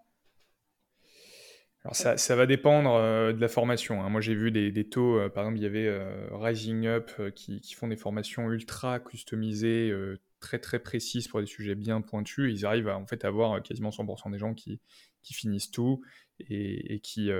Alors 1.85 1.97
ça, 1.97 2.37
va 2.37 2.47
dépendre 2.47 2.95
euh, 2.95 3.33
de 3.33 3.41
la 3.41 3.49
formation. 3.49 4.03
Hein. 4.05 4.09
Moi 4.09 4.21
j'ai 4.21 4.37
vu 4.37 4.53
des, 4.53 4.89
taux, 4.89 5.19
euh, 5.19 5.29
par 5.29 5.43
exemple 5.43 5.59
il 5.59 5.65
y 5.65 5.67
avait 5.67 5.89
euh, 5.89 6.29
Rising 6.31 6.87
Up 6.87 7.11
qui, 7.35 7.61
font 7.75 7.89
des 7.89 7.97
formations 7.97 8.49
ultra 8.53 9.01
customisées, 9.01 9.93
très 10.39 10.61
très 10.61 10.79
précises 10.79 11.27
pour 11.27 11.41
des 11.41 11.47
sujets 11.47 11.75
bien 11.75 12.01
pointus. 12.01 12.53
Ils 12.53 12.65
arrivent 12.67 12.89
à 12.89 12.97
en 12.97 13.07
fait 13.07 13.25
avoir 13.25 13.61
quasiment 13.63 13.91
100% 13.91 14.31
des 14.31 14.39
gens 14.39 14.55
qui, 14.55 14.81
finissent 15.25 15.73
tout 15.73 16.03
et, 16.39 17.01
qui, 17.01 17.31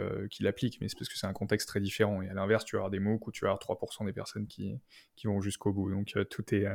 l'appliquent. 0.41 0.81
Mais 0.81 0.89
c'est 0.89 0.99
parce 0.99 1.09
que 1.09 1.17
c'est 1.17 1.29
un 1.29 1.33
contexte 1.33 1.69
très 1.69 1.81
différent. 1.81 2.21
Et 2.21 2.29
à 2.29 2.35
l'inverse, 2.35 2.65
tu 2.65 2.75
vas 2.75 2.81
avoir 2.81 2.91
des 2.91 2.99
MOOC 2.99 3.29
où 3.29 3.33
tu 3.33 3.45
vas 3.45 3.53
avoir 3.53 3.61
3% 3.61 4.07
des 4.07 4.13
personnes 4.13 4.49
qui, 4.49 4.81
vont 5.25 5.41
jusqu'au 5.41 5.73
bout. 5.73 5.89
Donc 5.89 6.17
tout 6.31 6.55
est, 6.55 6.67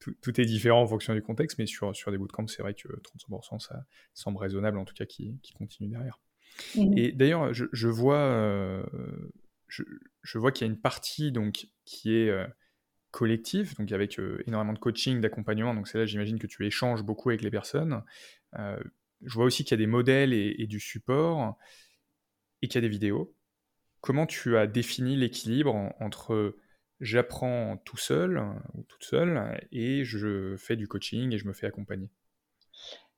tout, 0.00 0.40
est 0.40 0.44
différent 0.44 0.82
en 0.82 0.86
fonction 0.88 1.14
du 1.14 1.22
contexte. 1.22 1.58
Mais 1.58 1.66
sur, 1.66 1.94
sur 1.94 2.10
des 2.10 2.18
bootcamps, 2.18 2.48
c'est 2.48 2.62
vrai 2.62 2.74
que 2.74 2.88
35% 2.88 3.60
ça 3.60 3.84
semble 4.12 4.38
raisonnable 4.38 4.78
en 4.78 4.84
tout 4.84 4.94
cas 4.94 5.06
qui, 5.06 5.38
qui 5.42 5.52
continue 5.52 5.88
derrière. 5.88 6.18
Mmh 6.74 6.94
Et 6.96 7.12
d'ailleurs, 7.12 7.52
je, 7.52 7.88
vois, 7.88 8.18
euh, 8.18 8.82
je, 9.68 10.38
vois 10.38 10.52
qu'il 10.52 10.66
y 10.66 10.70
a 10.70 10.72
une 10.72 10.80
partie 10.80 11.32
donc, 11.32 11.68
qui 11.84 12.16
est 12.16 12.30
euh, 12.30 12.46
collective, 13.10 13.76
donc 13.76 13.92
avec 13.92 14.18
euh, 14.18 14.42
énormément 14.46 14.72
de 14.72 14.78
coaching, 14.78 15.20
d'accompagnement. 15.20 15.74
Donc 15.74 15.88
c'est 15.88 15.98
là, 15.98 16.06
j'imagine 16.06 16.38
que 16.38 16.46
tu 16.46 16.66
échanges 16.66 17.02
beaucoup 17.02 17.30
avec 17.30 17.42
les 17.42 17.50
personnes. 17.50 18.02
je 18.54 19.34
vois 19.34 19.44
aussi 19.44 19.64
qu'il 19.64 19.72
y 19.72 19.74
a 19.74 19.84
des 19.84 19.86
modèles 19.86 20.32
et, 20.32 20.66
du 20.66 20.80
support 20.80 21.56
et 22.62 22.68
qu'il 22.68 22.76
y 22.76 22.78
a 22.84 22.88
des 22.88 22.88
vidéos. 22.88 23.34
Comment 24.00 24.26
tu 24.26 24.56
as 24.56 24.66
défini 24.66 25.16
l'équilibre 25.16 25.74
entre 26.00 26.56
j'apprends 27.00 27.76
tout 27.84 27.98
seul 27.98 28.42
ou 28.74 28.82
toute 28.84 29.04
seule 29.04 29.60
et 29.72 30.04
je 30.04 30.56
fais 30.56 30.76
du 30.76 30.88
coaching 30.88 31.32
et 31.32 31.38
je 31.38 31.46
me 31.46 31.52
fais 31.52 31.66
accompagner? 31.66 32.08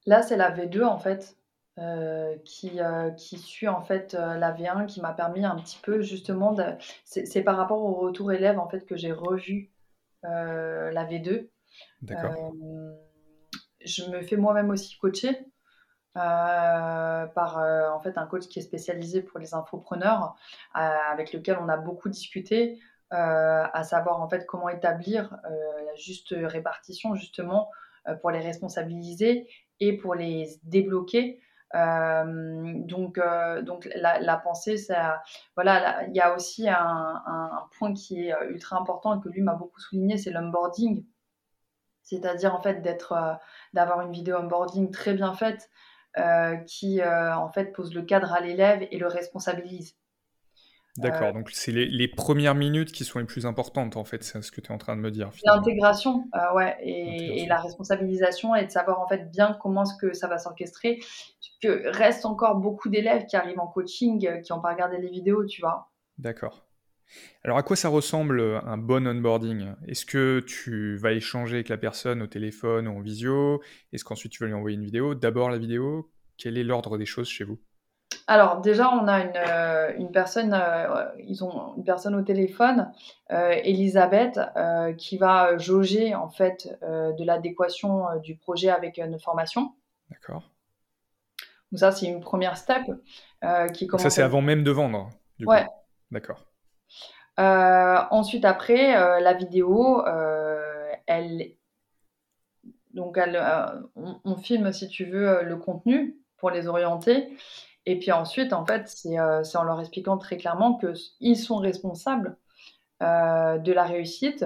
Là, 0.07 0.23
c'est 0.23 0.37
la 0.37 0.51
V2 0.51 0.85
en 0.85 0.99
fait. 0.99 1.37
Euh, 1.81 2.37
qui, 2.45 2.81
euh, 2.81 3.11
qui 3.11 3.39
suit 3.39 3.69
en 3.69 3.83
fait 3.83 4.15
euh, 4.15 4.37
la 4.37 4.53
V1 4.53 4.87
qui 4.87 5.01
m'a 5.01 5.13
permis 5.13 5.45
un 5.45 5.55
petit 5.55 5.79
peu 5.81 6.01
justement 6.01 6.53
de... 6.53 6.65
C'est 7.05 7.43
par 7.43 7.57
rapport 7.57 7.81
au 7.85 7.95
retour 7.95 8.33
élève 8.33 8.59
en 8.59 8.69
fait 8.69 8.85
que 8.85 8.97
j'ai 8.97 9.13
revu 9.13 9.71
la 10.25 11.05
V2. 11.05 11.49
D'accord. 12.03 12.53
je 13.85 14.11
me 14.11 14.23
fais 14.23 14.37
moi-même 14.37 14.71
aussi 14.71 14.99
coacher 14.99 15.47
par 16.15 17.59
en 17.95 18.01
fait 18.01 18.19
un 18.19 18.27
coach 18.27 18.49
qui 18.49 18.59
est 18.59 18.63
spécialisé 18.63 19.23
pour 19.23 19.39
les 19.39 19.55
infopreneurs 19.55 20.35
avec 20.75 21.33
lequel 21.33 21.59
on 21.61 21.69
a 21.69 21.77
beaucoup 21.77 22.09
discuté. 22.09 22.81
à 23.11 23.85
savoir 23.85 24.21
en 24.21 24.29
fait 24.29 24.47
comment 24.47 24.69
établir 24.69 25.37
la 25.45 25.95
juste 25.95 26.35
répartition 26.37 27.15
justement 27.15 27.71
pour 28.21 28.33
les 28.33 28.41
responsabiliser 28.41 29.49
et 29.79 29.97
pour 29.97 30.17
les 30.17 30.59
débloquer 30.65 31.41
euh, 31.75 32.73
donc, 32.85 33.19
euh, 33.19 33.63
donc 33.63 33.89
la, 33.95 34.37
pensée, 34.39 34.77
voilà, 35.55 36.07
il 36.07 36.17
y 36.17 36.21
a 36.21 36.35
aussi 36.35 36.69
un, 36.69 37.23
un, 37.27 37.69
point 37.79 37.93
qui 37.93 38.27
est 38.27 38.35
euh, 38.35 38.51
ultra 38.51 38.79
important 38.79 39.19
et 39.19 39.23
que 39.23 39.29
lui 39.29 39.43
m'a 39.43 39.55
beaucoup 39.55 39.81
souligné, 39.81 40.17
c'est 40.17 40.31
l'onboarding. 40.31 41.05
C'est-à-dire 42.03 42.55
en 42.55 42.63
fait 42.63 42.81
d'être, 42.81 43.39
d'avoir 43.75 44.01
une 44.01 44.13
vidéo 44.13 44.39
onboarding 44.39 44.91
très 44.91 45.13
bien 45.13 45.35
faite 45.35 45.71
qui 46.67 47.03
en 47.05 47.49
fait 47.51 47.67
pose 47.67 47.95
le 47.95 48.03
cadre 48.03 48.33
à 48.33 48.41
l'élève 48.41 48.89
et 48.91 48.99
le 48.99 49.07
responsabilise. 49.07 49.95
D'accord, 50.99 51.33
donc 51.33 51.51
c'est 51.53 51.71
les, 51.71 52.09
premières 52.09 52.55
minutes 52.55 52.91
qui 52.91 53.05
sont 53.05 53.21
les 53.21 53.25
plus 53.25 53.47
importantes, 53.47 53.97
en 53.97 54.05
fait, 54.05 54.25
c'est 54.25 54.43
ce 54.43 54.51
que 54.51 54.61
tu 54.61 54.69
es 54.69 54.75
en 54.75 54.79
train 54.79 54.97
de 54.97 55.01
me 55.01 55.11
dire. 55.11 55.31
L'intégration, 55.45 56.25
euh, 56.35 56.55
ouais, 56.55 56.77
et, 56.83 57.47
la 57.47 57.61
responsabilisation, 57.61 58.55
et 58.57 58.67
de 58.67 58.71
savoir 58.71 59.01
en 59.01 59.07
fait 59.07 59.31
bien 59.31 59.57
comment 59.63 59.85
est-ce 59.85 59.97
que 60.01 60.13
ça 60.13 60.27
va 60.27 60.39
s'orchestrer. 60.39 60.99
Que 61.63 61.89
reste 61.97 62.27
encore 62.27 62.57
beaucoup 62.57 62.89
d'élèves 62.89 63.27
qui 63.27 63.37
arrivent 63.37 63.61
en 63.61 63.69
coaching, 63.69 64.27
euh, 64.27 64.41
qui 64.41 64.53
n'ont 64.53 64.61
pas 64.61 64.73
regardé 64.73 64.99
les 64.99 65.09
vidéos, 65.09 65.45
tu 65.47 65.61
vois. 65.61 65.91
D'accord. 66.19 66.65
Alors 67.45 67.57
à 67.57 67.63
quoi 67.63 67.77
ça 67.77 67.89
ressemble 67.89 68.41
euh, 68.41 68.61
un 68.63 68.77
bon 68.77 69.07
onboarding? 69.07 69.73
Est-ce 69.87 70.05
que 70.05 70.41
tu 70.41 70.97
vas 70.97 71.13
échanger 71.13 71.57
avec 71.57 71.69
la 71.69 71.79
personne 71.79 72.23
au 72.23 72.27
téléphone 72.27 72.89
ou 72.89 72.97
en 72.99 73.01
visio? 73.01 73.63
Est-ce 73.93 74.05
qu'ensuite 74.05 74.33
tu 74.33 74.43
vas 74.43 74.49
lui 74.49 74.55
envoyer 74.55 74.77
une 74.77 74.85
vidéo? 74.85 75.15
D'abord 75.15 75.49
la 75.49 75.59
vidéo 75.59 76.11
Quel 76.37 76.59
est 76.59 76.65
l'ordre 76.65 76.99
des 76.99 77.07
choses 77.07 77.29
chez 77.29 77.45
vous? 77.45 77.59
Alors 78.29 78.61
déjà, 78.61 78.91
on 78.91 79.09
a 79.09 79.21
une, 79.23 79.33
euh, 79.37 79.95
une 79.97 80.13
personne, 80.13 80.53
euh, 80.53 81.07
ils 81.19 81.43
ont 81.43 81.75
une 81.79 81.85
personne 81.85 82.15
au 82.15 82.21
téléphone, 82.21 82.93
euh, 83.33 83.53
Elisabeth, 83.65 84.39
qui 84.99 85.17
va 85.17 85.57
jauger 85.57 86.15
en 86.15 86.29
fait 86.29 86.79
de 86.83 87.25
l'adéquation 87.25 88.05
du 88.23 88.37
projet 88.37 88.69
avec 88.69 88.99
notre 88.99 89.25
formation. 89.25 89.73
D'accord. 90.11 90.43
Donc 91.73 91.81
ça, 91.81 91.91
c'est 91.91 92.07
une 92.07 92.21
première 92.21 92.59
step 92.59 92.83
qui 93.73 93.87
commence. 93.87 94.03
Ça, 94.03 94.11
c'est 94.11 94.23
avant 94.23 94.43
même 94.43 94.63
de 94.63 94.71
vendre. 94.71 95.09
Du 95.39 95.47
ouais. 95.47 95.67
D'accord. 96.11 96.45
ensuite, 97.39 98.45
après, 98.45 98.93
la 99.21 99.33
vidéo, 99.33 100.05
elle, 101.07 101.53
donc, 102.93 103.19
on, 103.97 104.37
filme, 104.37 104.71
si 104.73 104.89
tu 104.89 105.07
veux, 105.07 105.43
le 105.45 105.57
contenu 105.57 106.19
pour 106.37 106.51
les 106.51 106.69
orienter. 106.69 107.33
Et 107.91 107.99
puis 107.99 108.13
ensuite, 108.13 108.53
en 108.53 108.67
fait, 108.67 108.87
c'est 108.87 109.19
en 109.19 109.63
leur 109.63 109.81
expliquant 109.81 110.19
très 110.19 110.37
clairement 110.37 110.79
qu'ils 110.79 111.39
sont 111.39 111.57
responsables 111.57 112.37
de 113.01 113.73
la 113.73 113.85
réussite, 113.85 114.45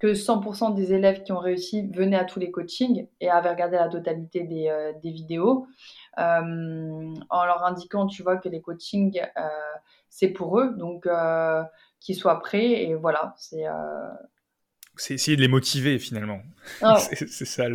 que 0.00 0.14
100% 0.14 0.74
des 0.74 0.92
élèves 0.92 1.22
qui 1.22 1.30
ont 1.30 1.38
réussi 1.38 1.88
venaient 1.92 2.18
à 2.18 2.24
tous 2.24 2.40
les 2.40 2.50
coachings 2.50 3.06
et 3.20 3.30
avaient 3.30 3.50
regardé 3.50 3.76
la 3.76 3.88
totalité 3.88 4.42
des, 4.42 4.68
euh, 4.68 4.92
vidéos, 5.00 5.68
euh, 6.18 7.14
en 7.30 7.44
leur 7.44 7.64
indiquant, 7.64 8.08
tu 8.08 8.24
vois, 8.24 8.36
que 8.36 8.48
les 8.48 8.60
coachings, 8.60 9.22
euh, 9.36 9.48
c'est 10.08 10.30
pour 10.30 10.58
eux, 10.58 10.74
donc 10.76 11.06
qu'ils 12.00 12.16
soient 12.16 12.40
prêts, 12.40 12.82
et 12.82 12.96
voilà, 12.96 13.32
c'est... 13.38 13.64
C'est 14.96 15.14
essayer 15.14 15.36
de 15.36 15.42
les 15.42 15.48
motiver 15.48 15.98
finalement. 15.98 16.42
Ah 16.80 16.98
c'est 17.12 17.26
ça 17.26 17.68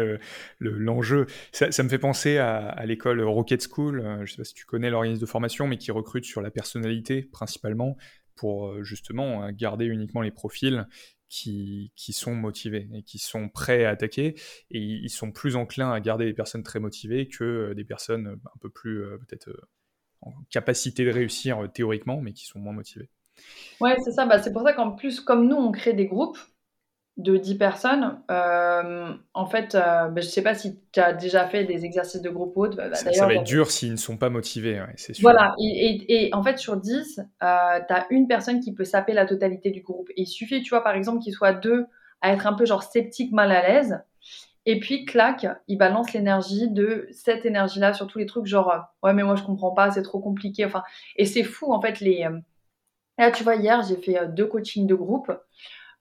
l'enjeu. 0.59 1.21
Le, 1.21 1.27
ça, 1.51 1.71
ça, 1.71 1.83
me 1.83 1.89
fait 1.89 1.97
penser 1.97 2.37
à, 2.37 2.67
à 2.67 2.85
l'école 2.85 3.21
Rocket 3.21 3.65
School. 3.67 4.01
je 4.03 4.21
ne 4.21 4.25
sais 4.25 4.37
pas 4.37 4.43
si 4.43 4.53
tu 4.53 4.65
connais 4.65 4.89
l'organisme 4.89 5.21
de 5.21 5.25
formation, 5.25 5.67
mais 5.67 5.77
qui 5.77 5.91
recrute 5.91 6.25
sur 6.25 6.41
la 6.41 6.51
personnalité 6.51 7.23
principalement 7.23 7.97
pour 8.35 8.83
justement 8.83 9.49
garder 9.51 9.85
uniquement 9.85 10.21
les 10.21 10.31
profils 10.31 10.85
qui, 11.29 12.13
sont 12.13 12.35
motivés 12.35 12.89
et 12.93 13.03
qui 13.03 13.19
sont 13.19 13.49
prêts 13.49 13.85
à 13.85 13.91
attaquer. 13.91 14.35
Et 14.71 14.79
ils 14.79 15.09
sont 15.09 15.31
plus 15.31 15.55
enclins 15.55 15.91
à 15.91 15.99
garder 15.99 16.25
des 16.25 16.33
personnes 16.33 16.63
très 16.63 16.79
motivées 16.79 17.27
que 17.27 17.43
euh, 17.43 17.73
des 17.73 17.83
personnes 17.83 18.27
euh, 18.27 18.35
un 18.45 18.57
peu 18.59 18.69
plus 18.69 19.03
euh, 19.03 19.17
peut-être 19.17 19.49
en 20.21 20.33
capacité 20.49 21.05
de 21.05 21.11
réussir 21.11 21.69
théoriquement, 21.73 22.21
mais 22.21 22.33
qui 22.33 22.45
sont 22.45 22.59
moins 22.59 22.73
motivées. 22.73 23.09
Ouais, 23.79 23.95
c'est 24.03 24.11
ça. 24.11 24.25
Bah, 24.25 24.41
c'est 24.41 24.51
pour 24.51 24.63
ça 24.63 24.73
qu'en 24.73 24.91
plus, 24.91 25.21
comme 25.21 25.47
nous, 25.47 25.55
on 25.55 25.71
crée 25.71 25.93
des 25.93 26.07
groupes, 26.07 26.39
de 27.17 27.35
10 27.35 27.55
personnes, 27.57 28.19
euh, 28.29 29.11
en 29.33 29.45
fait, 29.47 29.73
euh, 29.73 30.07
ben, 30.07 30.21
je 30.21 30.27
ne 30.27 30.31
sais 30.31 30.43
pas 30.43 30.53
si 30.53 30.79
tu 30.91 30.99
as 30.99 31.13
déjà 31.13 31.47
fait 31.47 31.63
des 31.63 31.83
exercices 31.83 32.21
de 32.21 32.29
groupe 32.29 32.55
ou 32.55 32.67
bah, 32.67 32.93
ça, 32.93 33.25
va 33.25 33.33
être 33.33 33.43
dur 33.43 33.71
s'ils 33.71 33.91
ne 33.91 33.97
sont 33.97 34.17
pas 34.17 34.29
motivés, 34.29 34.79
c'est 34.97 35.13
sûr. 35.13 35.23
Voilà, 35.23 35.55
et, 35.59 36.29
en 36.33 36.43
fait, 36.43 36.59
sur 36.59 36.77
10, 36.77 37.15
tu 37.15 37.45
as 37.45 38.07
une 38.11 38.27
personne 38.27 38.59
qui 38.59 38.73
peut 38.73 38.85
saper 38.85 39.13
la 39.13 39.25
totalité 39.25 39.71
du 39.71 39.81
groupe. 39.81 40.09
il 40.15 40.27
suffit, 40.27 40.61
tu 40.61 40.69
vois, 40.69 40.83
par 40.83 40.95
exemple, 40.95 41.23
qu'il 41.23 41.33
soit 41.33 41.53
deux 41.53 41.87
à 42.21 42.33
être 42.33 42.45
un 42.45 42.53
peu 42.53 42.65
genre 42.65 42.83
sceptique, 42.83 43.31
mal 43.31 43.51
à 43.51 43.67
l'aise. 43.67 43.99
Et 44.69 44.79
puis, 44.79 45.05
clac, 45.05 45.47
il 45.67 45.77
balance 45.77 46.11
l'énergie 46.13 46.69
de 46.69 47.07
cette 47.11 47.45
énergie-là 47.45 47.93
sur 47.93 48.05
tous 48.05 48.19
les 48.19 48.25
trucs, 48.25 48.45
genre, 48.45 48.85
ouais, 49.01 49.13
mais 49.13 49.23
moi, 49.23 49.35
je 49.35 49.43
comprends 49.43 49.71
pas, 49.71 49.91
c'est 49.91 50.01
trop 50.01 50.19
compliqué. 50.19 50.65
Enfin, 50.65 50.83
et 51.15 51.25
c'est 51.25 51.43
fou, 51.43 51.71
en 51.71 51.81
fait, 51.81 51.99
les. 52.01 52.25
Euh, 52.25 52.37
là, 53.17 53.31
tu 53.31 53.43
vois, 53.43 53.55
hier, 53.55 53.81
j'ai 53.83 53.95
fait 53.95 54.27
deux 54.27 54.45
coachings 54.45 54.85
de 54.85 54.93
groupe. 54.93 55.31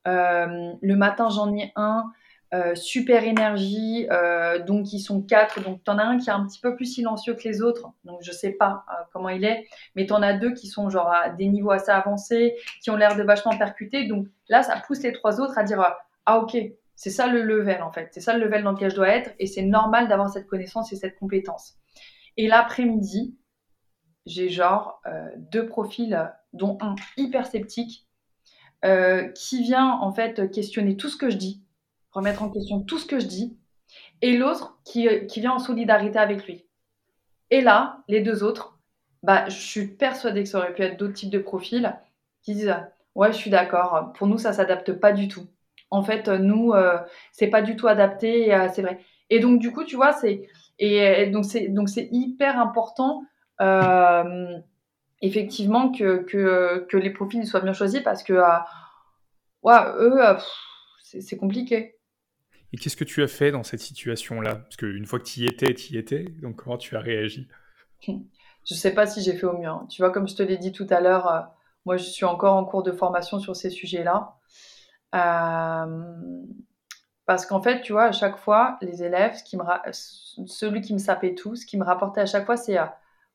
Euh, 0.07 0.73
le 0.81 0.97
matin, 0.97 1.29
j'en 1.29 1.55
ai 1.55 1.73
un. 1.77 2.13
Euh, 2.55 2.77
super 2.77 3.25
énergie, 3.25 4.07
euh, 4.13 4.63
donc 4.63 4.93
ils 4.93 5.01
sont 5.01 5.21
quatre. 5.21 5.61
Donc 5.63 5.83
tu 5.85 5.91
en 5.91 5.99
as 5.99 6.05
un 6.05 6.17
qui 6.17 6.31
est 6.31 6.33
un 6.33 6.47
petit 6.47 6.61
peu 6.61 6.77
plus 6.77 6.85
silencieux 6.85 7.35
que 7.35 7.43
les 7.43 7.61
autres, 7.61 7.91
donc 8.05 8.21
je 8.23 8.31
sais 8.31 8.53
pas 8.53 8.85
comment 9.13 9.31
il 9.31 9.45
est, 9.45 9.67
mais 9.97 10.07
tu 10.07 10.13
en 10.13 10.23
as 10.23 10.33
deux 10.35 10.53
qui 10.55 10.69
sont 10.69 10.89
genre 10.89 11.11
à 11.11 11.31
des 11.31 11.49
niveaux 11.49 11.73
assez 11.73 11.91
avancés, 11.91 12.55
qui 12.83 12.91
ont 12.91 12.97
l'air 12.97 13.17
de 13.17 13.25
vachement 13.25 13.59
percuter. 13.59 14.07
Donc 14.07 14.29
là, 14.49 14.63
ça 14.63 14.81
pousse 14.87 15.03
les 15.03 15.13
trois 15.13 15.41
autres 15.41 15.59
à 15.59 15.65
dire 15.65 15.97
ah 16.25 16.39
ok, 16.39 16.57
c'est 16.95 17.11
ça 17.11 17.27
le 17.27 17.43
level 17.43 17.83
en 17.83 17.91
fait, 17.91 18.11
c'est 18.13 18.21
ça 18.21 18.33
le 18.33 18.45
level 18.45 18.63
dans 18.63 18.73
lequel 18.73 18.91
je 18.93 18.97
dois 18.97 19.09
être, 19.09 19.35
et 19.41 19.49
c'est 19.49 19.63
normal 19.63 20.07
d'avoir 20.07 20.31
cette 20.31 20.47
connaissance 20.47 20.93
et 20.93 20.97
cette 20.97 21.19
compétence. 21.19 21.75
Et 22.37 22.47
l'après-midi, 22.47 23.37
j'ai 24.25 24.49
genre 24.51 25.03
deux 25.37 25.67
profils, 25.67 26.33
dont 26.53 26.79
un 26.81 26.95
hyper 27.17 27.45
sceptique 27.45 28.06
euh, 28.87 29.29
qui 29.29 29.63
vient 29.63 29.91
en 29.91 30.13
fait 30.13 30.51
questionner 30.51 30.97
tout 30.97 31.09
ce 31.09 31.17
que 31.17 31.29
je 31.29 31.37
dis, 31.37 31.63
remettre 32.13 32.43
en 32.43 32.51
question 32.51 32.81
tout 32.81 32.99
ce 32.99 33.07
que 33.07 33.19
je 33.19 33.27
dis, 33.27 33.59
et 34.23 34.37
l'autre 34.37 34.79
qui, 34.85 35.09
euh, 35.09 35.25
qui, 35.27 35.41
vient 35.41 35.53
en 35.53 35.59
solidarité 35.59 36.19
avec 36.19 36.47
lui. 36.47 36.65
Et 37.51 37.61
là, 37.61 38.05
les 38.09 38.21
deux 38.21 38.43
autres, 38.45 38.79
bah, 39.23 39.49
je 39.49 39.57
suis 39.57 39.89
persuadée 39.89 40.45
que 40.45 40.49
ça 40.49 40.59
aurait 40.59 40.75
pu 40.75 40.83
être 40.83 40.99
d'autres 40.99 41.15
types 41.15 41.31
de 41.31 41.39
profils 41.39 41.95
qui 42.43 42.55
disent 42.55 42.75
Ouais, 43.15 43.33
je 43.33 43.37
suis 43.37 43.51
d'accord, 43.51 44.13
pour 44.15 44.27
nous, 44.27 44.39
ça 44.39 44.53
s'adapte 44.53 44.93
pas 44.93 45.13
du 45.13 45.29
tout. 45.29 45.47
En 45.91 46.03
fait, 46.03 46.29
nous, 46.29 46.73
euh, 46.73 46.99
c'est 47.33 47.49
pas 47.49 47.63
du 47.63 47.77
tout 47.77 47.89
adapté, 47.89 48.57
c'est 48.75 48.83
vrai. 48.83 49.01
Et 49.31 49.41
donc, 49.41 49.59
du 49.59 49.73
coup, 49.73 49.85
tu 49.85 49.97
vois, 49.97 50.13
c'est. 50.13 50.49
Et, 50.79 51.33
c'est, 51.43 51.69
donc, 51.69 51.89
c'est 51.89 52.09
hyper 52.13 52.61
important. 52.61 53.23
Euh, 53.61 54.59
effectivement 55.23 55.91
que, 55.93 56.19
que, 56.19 56.87
que, 56.89 56.97
les 56.97 57.11
profils 57.11 57.47
soient 57.47 57.61
bien 57.61 57.73
choisis 57.73 58.01
parce 58.01 58.23
que 58.23 58.35
euh, 58.35 58.59
ouais, 59.63 59.81
eux, 59.99 60.25
euh, 60.25 60.39
c'est 61.03 61.37
compliqué. 61.37 61.97
Et 62.73 62.77
qu'est-ce 62.77 62.97
que 62.97 63.05
tu 63.05 63.23
as 63.23 63.29
fait 63.29 63.53
dans 63.53 63.63
cette 63.63 63.81
situation-là? 63.81 64.57
Parce 64.57 64.77
qu'une 64.77 65.07
fois 65.07 65.19
que 65.19 65.25
tu 65.25 65.41
y 65.41 65.47
étais, 65.47 65.73
tu 65.75 65.95
y 65.95 65.99
étais, 65.99 66.25
donc 66.43 66.57
comment 66.57 66.77
tu 66.77 66.97
as 66.97 67.01
réagi? 67.01 67.49
Je 68.07 68.75
sais 68.75 68.93
pas 68.93 69.07
si 69.07 69.23
j'ai 69.23 69.35
fait 69.35 69.47
au 69.47 69.57
mieux. 69.57 69.69
Hein. 69.69 69.87
Tu 69.89 70.03
vois, 70.03 70.11
comme 70.11 70.29
je 70.29 70.35
te 70.35 70.43
l'ai 70.43 70.59
dit 70.59 70.73
tout 70.73 70.87
à 70.91 71.01
l'heure, 71.01 71.29
euh, 71.29 71.41
moi 71.85 71.97
je 71.97 72.05
suis 72.05 72.25
encore 72.25 72.57
en 72.57 72.65
cours 72.65 72.83
de 72.83 72.93
formation 72.93 73.39
sur 73.39 73.57
ces 73.57 73.71
sujets-là. 73.71 74.37
parce 77.25 77.47
qu'en 77.47 77.63
fait, 77.63 77.81
tu 77.81 77.93
vois, 77.93 78.05
à 78.05 78.13
chaque 78.13 78.37
fois, 78.37 78.77
les 78.83 79.03
élèves, 79.03 79.37
ce 79.37 79.45
qui 79.45 79.57
me 79.57 79.65
celui 80.47 80.81
qui 80.81 80.93
me 80.93 80.99
sapait 80.99 81.35
tout, 81.35 81.57
ce 81.57 81.65
qui 81.65 81.79
me 81.79 81.85
rapportait 81.85 82.21
à 82.21 82.27
chaque 82.27 82.47
fois, 82.47 82.57
c'est 82.57 82.77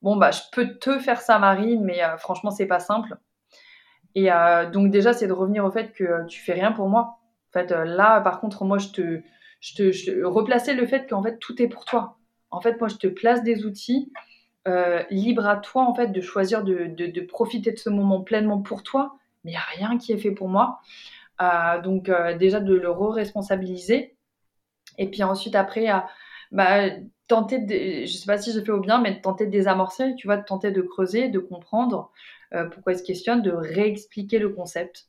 bon, 0.02 0.16
bah, 0.16 0.30
je 0.30 0.40
peux 0.52 0.78
te 0.78 0.98
faire 0.98 1.20
ça, 1.20 1.38
Marine, 1.38 1.82
mais 1.84 2.02
euh, 2.02 2.16
franchement, 2.18 2.50
c'est 2.50 2.66
pas 2.66 2.80
simple. 2.80 3.16
Et 4.14 4.30
euh, 4.30 4.68
donc, 4.70 4.90
déjà, 4.90 5.12
c'est 5.12 5.26
de 5.26 5.32
revenir 5.32 5.64
au 5.64 5.70
fait 5.70 5.92
que 5.92 6.04
euh, 6.04 6.24
tu 6.26 6.40
fais 6.40 6.52
rien 6.52 6.72
pour 6.72 6.88
moi. 6.88 7.18
En 7.50 7.52
fait, 7.52 7.70
là, 7.70 8.20
par 8.20 8.40
contre, 8.40 8.64
moi, 8.64 8.78
je 8.78 8.88
te, 8.88 9.22
je 9.60 9.74
te, 9.74 10.24
replacer 10.24 10.74
le 10.74 10.86
fait 10.86 11.08
qu'en 11.08 11.22
fait, 11.22 11.38
tout 11.38 11.60
est 11.62 11.68
pour 11.68 11.84
toi. 11.84 12.18
En 12.50 12.60
fait, 12.60 12.78
moi, 12.80 12.88
je 12.88 12.96
te 12.96 13.06
place 13.06 13.42
des 13.42 13.64
outils. 13.64 14.12
libre 15.10 15.46
à 15.46 15.56
toi, 15.56 15.82
en 15.82 15.94
fait, 15.94 16.08
de 16.08 16.20
choisir 16.20 16.62
de, 16.64 16.86
de, 16.86 17.20
profiter 17.20 17.72
de 17.72 17.78
ce 17.78 17.90
moment 17.90 18.20
pleinement 18.22 18.62
pour 18.62 18.82
toi. 18.82 19.16
Mais 19.44 19.52
il 19.52 19.54
n'y 19.54 19.58
a 19.58 19.86
rien 19.88 19.98
qui 19.98 20.12
est 20.12 20.18
fait 20.18 20.30
pour 20.30 20.48
moi. 20.48 20.80
donc, 21.82 22.10
déjà, 22.38 22.60
de 22.60 22.74
le 22.74 22.90
re-responsabiliser. 22.90 24.16
Et 24.98 25.10
puis 25.10 25.22
ensuite, 25.22 25.54
après, 25.54 25.88
bah, 26.52 26.90
tenter 27.28 27.58
de, 27.58 28.06
je 28.06 28.12
sais 28.12 28.26
pas 28.26 28.38
si 28.38 28.52
j'ai 28.52 28.64
fait 28.64 28.72
au 28.72 28.80
bien, 28.80 29.00
mais 29.00 29.14
de 29.14 29.20
tenter 29.20 29.46
de 29.46 29.50
désamorcer, 29.50 30.14
tu 30.16 30.26
vois, 30.26 30.36
de 30.36 30.44
tenter 30.44 30.70
de 30.70 30.82
creuser, 30.82 31.28
de 31.28 31.38
comprendre 31.38 32.10
euh, 32.54 32.66
pourquoi 32.66 32.92
il 32.92 32.98
se 32.98 33.02
questionne, 33.02 33.42
de 33.42 33.50
réexpliquer 33.50 34.38
le 34.38 34.50
concept. 34.50 35.08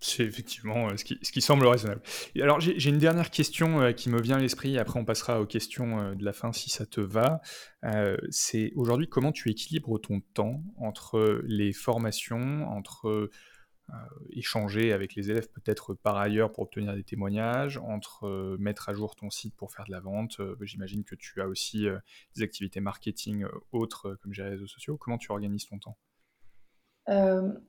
C'est 0.00 0.22
effectivement 0.22 0.88
euh, 0.88 0.96
ce, 0.96 1.04
qui, 1.04 1.18
ce, 1.22 1.32
qui, 1.32 1.40
semble 1.40 1.66
raisonnable. 1.66 2.02
alors 2.40 2.60
j'ai 2.60 2.88
une 2.88 2.98
dernière 2.98 3.30
question 3.30 3.80
euh, 3.80 3.92
qui 3.92 4.10
me 4.10 4.20
vient 4.20 4.36
à 4.36 4.40
l'esprit, 4.40 4.78
après 4.78 5.00
on 5.00 5.04
passera 5.04 5.40
aux 5.40 5.46
questions 5.46 6.14
de 6.14 6.24
la 6.24 6.32
fin 6.32 6.52
si 6.52 6.70
ça 6.70 6.86
te 6.86 7.00
va. 7.00 7.40
C'est 8.30 8.72
aujourd'hui 8.76 9.08
comment 9.08 9.32
tu 9.32 9.50
équilibres 9.50 10.00
ton 10.00 10.20
temps 10.34 10.62
entre 10.78 11.40
les 11.44 11.72
formations, 11.72 12.68
entre 12.68 13.30
échanger 14.30 14.92
avec 14.92 15.14
les 15.14 15.30
élèves 15.30 15.48
peut-être 15.50 15.94
par 15.94 16.16
ailleurs 16.16 16.52
pour 16.52 16.64
obtenir 16.64 16.94
des 16.94 17.04
témoignages, 17.04 17.78
entre 17.78 18.26
euh, 18.26 18.56
mettre 18.58 18.88
à 18.88 18.94
jour 18.94 19.16
ton 19.16 19.30
site 19.30 19.54
pour 19.56 19.72
faire 19.72 19.84
de 19.86 19.90
la 19.90 20.00
vente. 20.00 20.40
Euh, 20.40 20.56
j'imagine 20.60 21.04
que 21.04 21.14
tu 21.14 21.40
as 21.40 21.48
aussi 21.48 21.86
des 22.36 22.42
activités 22.42 22.80
marketing 22.80 23.46
autres 23.72 24.14
comme 24.22 24.32
les 24.32 24.42
réseaux 24.42 24.66
sociaux. 24.66 24.96
Comment 24.96 25.18
tu 25.18 25.32
organises 25.32 25.66
ton 25.66 25.78
temps? 25.78 25.96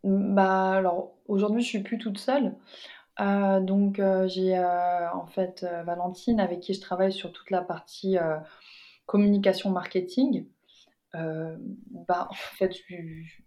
Bah, 0.04 0.72
alors 0.74 1.18
aujourd'hui 1.28 1.62
je 1.62 1.68
suis 1.68 1.80
plus 1.82 1.98
toute 1.98 2.18
seule. 2.18 2.58
donc 3.18 4.02
j'ai 4.28 4.60
en 4.60 5.28
fait 5.28 5.66
Valentine 5.86 6.42
avec 6.42 6.60
qui 6.60 6.74
je 6.74 6.82
travaille 6.82 7.14
sur 7.14 7.32
toute 7.32 7.50
la 7.50 7.62
partie 7.62 8.18
communication 9.06 9.70
marketing. 9.72 10.46
bah 11.14 12.28
en 12.30 12.34
fait 12.34 12.74
je, 12.90 12.96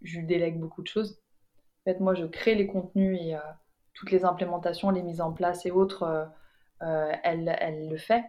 je, 0.01 0.19
lui 0.19 0.25
délègue 0.25 0.59
beaucoup 0.59 0.81
de 0.81 0.87
choses 0.87 1.22
en 1.85 1.91
fait, 1.91 1.99
moi, 1.99 2.13
je 2.13 2.25
crée 2.25 2.55
les 2.55 2.65
contenus 2.65 3.19
et 3.21 3.35
euh, 3.35 3.39
toutes 3.93 4.11
les 4.11 4.23
implémentations, 4.23 4.89
les 4.89 5.03
mises 5.03 5.19
en 5.19 5.33
place 5.33 5.65
et 5.65 5.71
autres, 5.71 6.03
euh, 6.03 6.23
euh, 6.81 7.11
elle, 7.23 7.53
elle, 7.59 7.89
le 7.89 7.97
fait. 7.97 8.23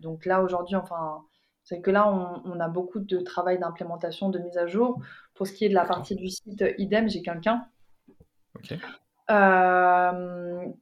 donc 0.00 0.26
là, 0.26 0.42
aujourd'hui, 0.42 0.74
enfin, 0.76 1.22
c'est 1.62 1.80
que 1.80 1.90
là, 1.90 2.08
on, 2.08 2.58
a 2.58 2.68
beaucoup 2.68 2.98
de 2.98 3.18
travail 3.20 3.58
d'implémentation, 3.58 4.30
de 4.30 4.38
mise 4.40 4.58
à 4.58 4.66
jour. 4.66 5.00
Pour 5.34 5.46
ce 5.46 5.52
qui 5.52 5.64
est 5.64 5.68
de 5.68 5.74
la 5.74 5.84
partie 5.84 6.16
du 6.16 6.28
site, 6.28 6.64
idem, 6.78 7.08
j'ai 7.08 7.22
quelqu'un. 7.22 7.64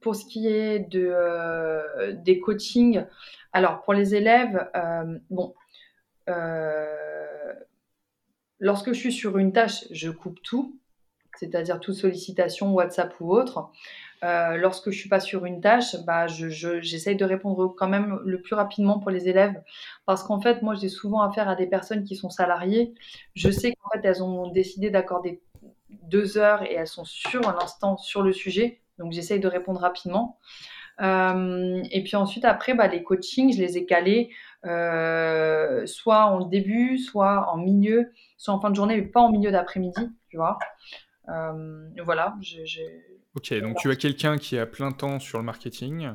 pour 0.01 0.15
ce 0.15 0.25
qui 0.25 0.47
est 0.47 0.79
de, 0.79 2.13
des 2.23 2.39
coachings, 2.39 3.05
alors 3.53 3.81
pour 3.81 3.93
les 3.93 4.15
élèves, 4.15 4.69
bon, 5.29 5.53
lorsque 8.59 8.93
je 8.93 8.99
suis 8.99 9.13
sur 9.13 9.37
une 9.37 9.53
tâche, 9.53 9.85
je 9.91 10.09
coupe 10.09 10.41
tout 10.43 10.79
c'est-à-dire 11.39 11.79
toute 11.79 11.95
sollicitation 11.95 12.73
WhatsApp 12.73 13.13
ou 13.19 13.31
autre. 13.31 13.69
Euh, 14.23 14.57
lorsque 14.57 14.91
je 14.91 14.99
suis 14.99 15.07
pas 15.07 15.21
sur 15.21 15.45
une 15.45 15.61
tâche, 15.61 15.95
bah, 16.05 16.27
j'essaye 16.27 17.15
de 17.15 17.23
répondre 17.23 17.73
quand 17.77 17.87
même 17.87 18.19
le 18.25 18.41
plus 18.41 18.55
rapidement 18.55 18.99
pour 18.99 19.11
les 19.11 19.29
élèves. 19.29 19.61
Parce 20.05 20.23
qu'en 20.23 20.41
fait, 20.41 20.61
moi, 20.61 20.75
j'ai 20.75 20.89
souvent 20.89 21.21
affaire 21.21 21.47
à 21.47 21.55
des 21.55 21.67
personnes 21.67 22.03
qui 22.03 22.17
sont 22.17 22.29
salariées. 22.29 22.93
Je 23.35 23.49
sais 23.49 23.73
qu'en 23.73 23.89
fait, 23.91 24.05
elles 24.05 24.21
ont 24.21 24.51
décidé 24.51 24.89
d'accorder 24.89 25.41
deux 25.89 26.37
heures 26.37 26.63
et 26.63 26.73
elles 26.73 26.87
sont 26.87 27.05
sur 27.05 27.41
l'instant 27.41 27.97
sur 27.97 28.21
le 28.21 28.33
sujet. 28.33 28.81
Donc 28.97 29.13
j'essaye 29.13 29.39
de 29.39 29.47
répondre 29.47 29.79
rapidement. 29.79 30.37
Euh, 31.01 31.81
et 31.91 32.03
puis 32.03 32.15
ensuite, 32.15 32.45
après, 32.45 32.73
bah, 32.73 32.87
les 32.87 33.03
coachings, 33.03 33.53
je 33.53 33.61
les 33.61 33.77
ai 33.77 33.85
calés 33.85 34.29
euh, 34.65 35.85
soit 35.85 36.25
en 36.25 36.45
début, 36.45 36.97
soit 36.97 37.49
en 37.51 37.57
milieu, 37.57 38.11
soit 38.37 38.53
en 38.53 38.59
fin 38.59 38.69
de 38.69 38.75
journée, 38.75 38.97
mais 38.97 39.07
pas 39.07 39.21
en 39.21 39.31
milieu 39.31 39.51
d'après-midi, 39.51 40.09
tu 40.29 40.37
vois. 40.37 40.57
Euh, 41.29 41.87
voilà. 42.03 42.35
Ok, 43.35 43.53
donc 43.61 43.77
tu 43.77 43.89
as 43.89 43.95
quelqu'un 43.95 44.37
qui 44.37 44.55
est 44.55 44.59
à 44.59 44.65
plein 44.65 44.91
temps 44.91 45.19
sur 45.19 45.37
le 45.37 45.45
marketing. 45.45 46.09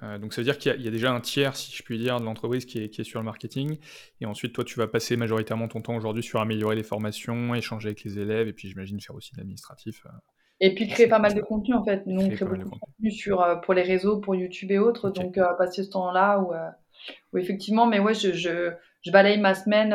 donc 0.00 0.32
ça 0.32 0.40
veut 0.40 0.44
dire 0.44 0.56
qu'il 0.56 0.80
y, 0.80 0.88
a 0.88 0.90
déjà 0.90 1.12
un 1.12 1.20
tiers, 1.20 1.56
si 1.56 1.74
je 1.74 1.82
puis 1.82 1.98
dire, 1.98 2.18
de 2.18 2.24
l'entreprise 2.24 2.64
qui 2.64 2.84
est, 2.84 2.88
qui 2.88 3.02
est, 3.02 3.04
sur 3.04 3.18
le 3.18 3.24
marketing. 3.26 3.78
Et 4.20 4.26
ensuite, 4.26 4.54
toi, 4.54 4.64
tu 4.64 4.78
vas 4.78 4.86
passer 4.86 5.16
majoritairement 5.16 5.68
ton 5.68 5.82
temps 5.82 5.96
aujourd'hui 5.96 6.22
sur 6.22 6.40
améliorer 6.40 6.76
les 6.76 6.84
formations, 6.84 7.54
échanger 7.54 7.88
avec 7.88 8.04
les 8.04 8.18
élèves, 8.18 8.48
et 8.48 8.52
puis 8.52 8.68
j'imagine 8.68 9.00
faire 9.00 9.16
aussi 9.16 9.32
de 9.32 9.38
l'administratif. 9.38 10.06
Et 10.64 10.74
puis 10.76 10.86
créer 10.86 11.08
pas 11.08 11.18
mal 11.18 11.34
de 11.34 11.40
contenu 11.40 11.74
en 11.74 11.84
fait. 11.84 12.06
Nous, 12.06 12.24
on 12.24 12.30
crée 12.30 12.44
beaucoup 12.44 12.56
de 12.56 12.78
contenu 12.78 13.10
sur, 13.10 13.42
euh, 13.42 13.56
pour 13.56 13.74
les 13.74 13.82
réseaux, 13.82 14.20
pour 14.20 14.36
YouTube 14.36 14.70
et 14.70 14.78
autres. 14.78 15.10
Donc, 15.10 15.36
euh, 15.36 15.52
passer 15.54 15.82
ce 15.82 15.90
temps-là 15.90 16.38
où, 16.38 16.54
euh, 16.54 16.70
où, 17.32 17.38
effectivement, 17.38 17.84
mais 17.84 17.98
ouais, 17.98 18.14
je, 18.14 18.32
je, 18.32 18.70
je 19.02 19.10
balaye 19.10 19.40
ma 19.40 19.54
semaine, 19.54 19.90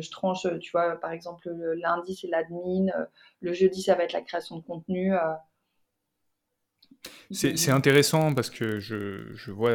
je 0.00 0.10
tranche, 0.10 0.46
tu 0.60 0.70
vois, 0.72 0.96
par 0.96 1.12
exemple, 1.12 1.50
le 1.50 1.74
lundi, 1.74 2.16
c'est 2.16 2.28
l'admin, 2.28 2.86
le 3.40 3.52
jeudi, 3.52 3.82
ça 3.82 3.94
va 3.94 4.04
être 4.04 4.14
la 4.14 4.22
création 4.22 4.56
de 4.56 4.62
contenu. 4.62 5.12
C'est 7.30 7.70
intéressant 7.70 8.34
parce 8.34 8.50
que 8.50 8.78
je, 8.78 9.34
je 9.34 9.50
vois 9.50 9.72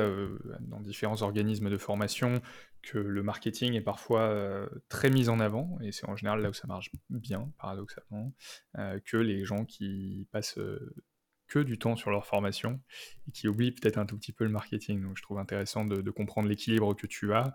dans 0.61 0.79
différents 0.79 1.21
organismes 1.21 1.69
de 1.69 1.77
formation 1.77 2.41
que 2.81 2.97
le 2.97 3.23
marketing 3.23 3.73
est 3.73 3.81
parfois 3.81 4.21
euh, 4.21 4.67
très 4.89 5.09
mis 5.09 5.29
en 5.29 5.39
avant, 5.39 5.77
et 5.81 5.91
c'est 5.91 6.07
en 6.07 6.15
général 6.15 6.41
là 6.41 6.49
où 6.49 6.53
ça 6.53 6.67
marche 6.67 6.91
bien, 7.09 7.51
paradoxalement, 7.59 8.33
euh, 8.77 8.99
que 9.05 9.17
les 9.17 9.45
gens 9.45 9.65
qui 9.65 10.27
passent 10.31 10.57
euh, 10.57 10.93
que 11.47 11.59
du 11.59 11.77
temps 11.77 11.95
sur 11.95 12.11
leur 12.11 12.25
formation 12.25 12.81
et 13.27 13.31
qui 13.31 13.47
oublient 13.47 13.73
peut-être 13.73 13.97
un 13.97 14.05
tout 14.05 14.17
petit 14.17 14.31
peu 14.31 14.45
le 14.45 14.49
marketing. 14.49 15.01
Donc 15.01 15.17
je 15.17 15.21
trouve 15.21 15.37
intéressant 15.37 15.85
de, 15.85 16.09
comprendre 16.09 16.47
l'équilibre 16.47 16.95
que 16.95 17.07
tu 17.07 17.33
as, 17.33 17.53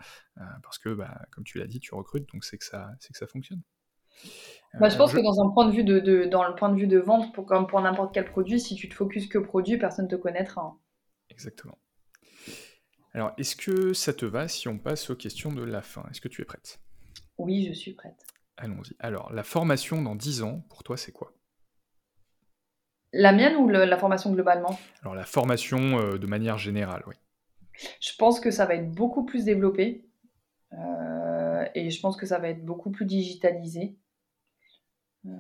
parce 0.63 0.79
que, 0.79 0.91
bah, 0.91 1.27
comme 1.31 1.45
tu 1.45 1.59
l'as 1.59 1.67
dit, 1.67 1.81
tu 1.81 1.95
recrutes, 1.95 2.29
donc 2.33 2.45
c'est 2.45 2.59
que 2.59 2.65
ça, 2.65 2.91
c'est 3.01 3.13
que 3.13 3.19
ça 3.19 3.27
fonctionne. 3.27 3.63
Bah, 4.79 4.89
je 4.89 4.97
pense 4.97 5.13
que 5.13 5.21
dans 5.21 5.41
un 5.41 5.51
point 5.51 5.67
de 5.67 5.73
vue 5.73 5.85
de, 5.85 6.25
dans 6.27 6.47
le 6.47 6.55
point 6.55 6.69
de 6.69 6.77
vue 6.77 6.87
de 6.87 6.99
vente, 6.99 7.33
pour, 7.33 7.47
comme 7.47 7.67
pour 7.67 7.81
n'importe 7.81 8.13
quel 8.13 8.27
produit, 8.27 8.61
si 8.61 8.75
tu 8.75 8.89
te 8.89 8.95
focuses 8.95 9.29
que 9.29 9.39
produit, 9.39 9.79
personne 9.79 10.05
ne 10.05 10.11
te 10.11 10.17
connaîtra. 10.17 10.63
Hein. 10.63 10.79
Exactement. 11.31 11.79
Alors, 13.15 13.33
est-ce 13.39 13.57
que 13.57 13.95
ça 13.95 14.13
te 14.13 14.27
va 14.27 14.49
si 14.49 14.69
on 14.69 14.79
passe 14.79 15.09
aux 15.09 15.17
questions 15.17 15.51
de 15.51 15.65
la 15.65 15.81
fin? 15.81 16.05
Est-ce 16.11 16.21
que 16.21 16.29
tu 16.29 16.43
es 16.43 16.45
prête? 16.45 16.79
Oui, 17.39 17.67
je 17.67 17.73
suis 17.73 17.95
prête. 17.95 18.27
Allons-y. 18.59 18.95
Alors, 18.99 19.33
la 19.33 19.43
formation 19.43 20.03
dans 20.03 20.15
10 20.15 20.43
ans, 20.43 20.61
pour 20.69 20.83
toi, 20.83 20.99
c'est 20.99 21.13
quoi? 21.13 21.33
La 23.13 23.33
mienne 23.33 23.57
ou 23.57 23.69
la 23.69 23.97
formation 23.97 24.31
globalement? 24.33 24.79
Alors, 25.01 25.15
la 25.15 25.25
formation 25.25 25.99
euh, 25.99 26.19
de 26.19 26.27
manière 26.27 26.59
générale, 26.59 27.03
oui. 27.07 27.15
Je 28.01 28.13
pense 28.19 28.41
que 28.41 28.51
ça 28.51 28.67
va 28.67 28.75
être 28.75 28.91
beaucoup 28.91 29.25
plus 29.25 29.45
développé. 29.45 30.07
Euh, 30.73 31.65
et 31.75 31.91
je 31.91 32.01
pense 32.01 32.17
que 32.17 32.27
ça 32.27 32.39
va 32.39 32.49
être 32.49 32.65
beaucoup 32.65 32.91
plus 32.91 33.07
digitalisé. 33.07 33.97
Euh, 35.27 35.31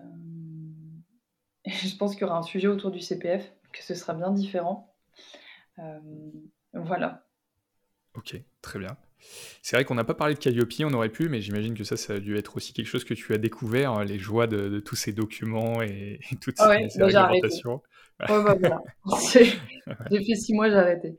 je 1.66 1.96
pense 1.96 2.12
qu'il 2.12 2.22
y 2.22 2.24
aura 2.24 2.38
un 2.38 2.42
sujet 2.42 2.68
autour 2.68 2.90
du 2.90 3.00
CPF, 3.00 3.52
que 3.72 3.82
ce 3.82 3.94
sera 3.94 4.14
bien 4.14 4.30
différent. 4.30 4.94
voilà. 6.72 7.26
Ok, 8.14 8.40
très 8.62 8.78
bien. 8.78 8.96
C'est 9.62 9.76
vrai 9.76 9.84
qu'on 9.84 9.94
n'a 9.94 10.04
pas 10.04 10.14
parlé 10.14 10.34
de 10.34 10.38
Calliope, 10.38 10.72
on 10.80 10.92
aurait 10.94 11.10
pu, 11.10 11.28
mais 11.28 11.40
j'imagine 11.40 11.74
que 11.74 11.84
ça, 11.84 11.96
ça 11.96 12.14
a 12.14 12.18
dû 12.18 12.36
être 12.36 12.56
aussi 12.56 12.72
quelque 12.72 12.86
chose 12.86 13.04
que 13.04 13.14
tu 13.14 13.32
as 13.34 13.38
découvert, 13.38 13.92
hein, 13.92 14.04
les 14.04 14.18
joies 14.18 14.46
de, 14.46 14.80
tous 14.80 14.96
ces 14.96 15.12
documents 15.12 15.82
et, 15.82 16.20
toutes 16.40 16.56
ah 16.58 16.76
ces, 16.88 16.98
bah, 16.98 17.06
réglementations. 17.06 17.82
Ouais, 18.20 18.26
bah, 18.28 18.56
voilà. 18.58 18.82
J'ai 19.32 20.24
fait 20.24 20.34
six 20.34 20.54
mois, 20.54 20.70
j'ai 20.70 20.76
arrêté. 20.76 21.18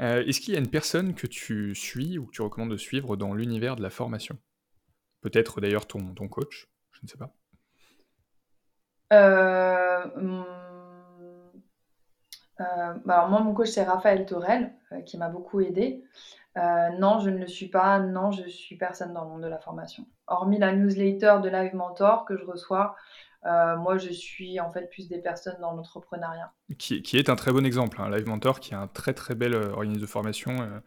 Euh, 0.00 0.24
est-ce 0.26 0.40
qu'il 0.40 0.52
y 0.52 0.56
a 0.56 0.60
une 0.60 0.68
personne 0.68 1.14
que 1.14 1.26
tu 1.26 1.74
suis 1.74 2.18
ou 2.18 2.26
que 2.26 2.32
tu 2.32 2.42
recommandes 2.42 2.70
de 2.70 2.76
suivre 2.76 3.16
dans 3.16 3.32
l'univers 3.32 3.76
de 3.76 3.82
la 3.82 3.88
formation? 3.90 4.38
Peut-être 5.22 5.60
d'ailleurs 5.60 5.86
ton, 5.86 6.14
ton 6.14 6.28
coach, 6.28 6.68
je 6.96 7.00
ne 7.04 7.08
sais 7.08 7.18
pas. 7.18 7.32
Euh, 9.12 10.06
euh, 12.60 12.94
bah, 13.04 13.18
alors 13.18 13.28
moi, 13.28 13.40
mon 13.40 13.54
coach, 13.54 13.68
c'est 13.68 13.84
Raphaël 13.84 14.26
Torel, 14.26 14.74
euh, 14.92 15.00
qui 15.02 15.18
m'a 15.18 15.28
beaucoup 15.28 15.60
aidé. 15.60 16.02
Non, 16.98 17.18
je 17.18 17.28
ne 17.28 17.38
le 17.38 17.46
suis 17.46 17.68
pas. 17.68 17.98
Non, 17.98 18.30
je 18.30 18.48
suis 18.48 18.76
personne 18.76 19.12
dans 19.12 19.24
le 19.24 19.30
monde 19.30 19.42
de 19.42 19.48
la 19.48 19.58
formation. 19.58 20.06
Hormis 20.26 20.58
la 20.58 20.74
newsletter 20.74 21.36
de 21.42 21.50
Live 21.50 21.74
Mentor 21.74 22.24
que 22.24 22.34
je 22.34 22.44
reçois, 22.44 22.96
moi, 23.44 23.98
je 23.98 24.10
suis 24.10 24.58
en 24.58 24.70
fait 24.70 24.88
plus 24.88 25.06
des 25.06 25.18
personnes 25.18 25.60
dans 25.60 25.72
l'entrepreneuriat. 25.72 26.54
Qui, 26.78 27.02
qui, 27.02 27.18
est 27.18 27.28
un 27.28 27.36
très 27.36 27.52
bon 27.52 27.66
exemple. 27.66 28.00
Hein. 28.00 28.08
Live 28.08 28.26
Mentor, 28.26 28.58
qui 28.58 28.72
est 28.72 28.76
un 28.76 28.88
très 28.88 29.12
très 29.12 29.34
bel 29.34 29.54
organisme 29.54 30.00
de 30.00 30.06
formation, 30.06 30.82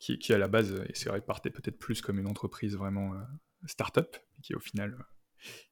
qui, 0.00 0.18
qui, 0.18 0.34
à 0.34 0.38
la 0.38 0.48
base, 0.48 0.72
et 0.88 0.94
c'est 0.94 1.08
vrai, 1.08 1.20
partait 1.20 1.50
peut-être 1.50 1.78
plus 1.78 2.02
comme 2.02 2.18
une 2.18 2.26
entreprise 2.26 2.76
vraiment 2.76 3.12
start-up, 3.64 4.16
qui 4.42 4.56
au 4.56 4.60
final 4.60 4.96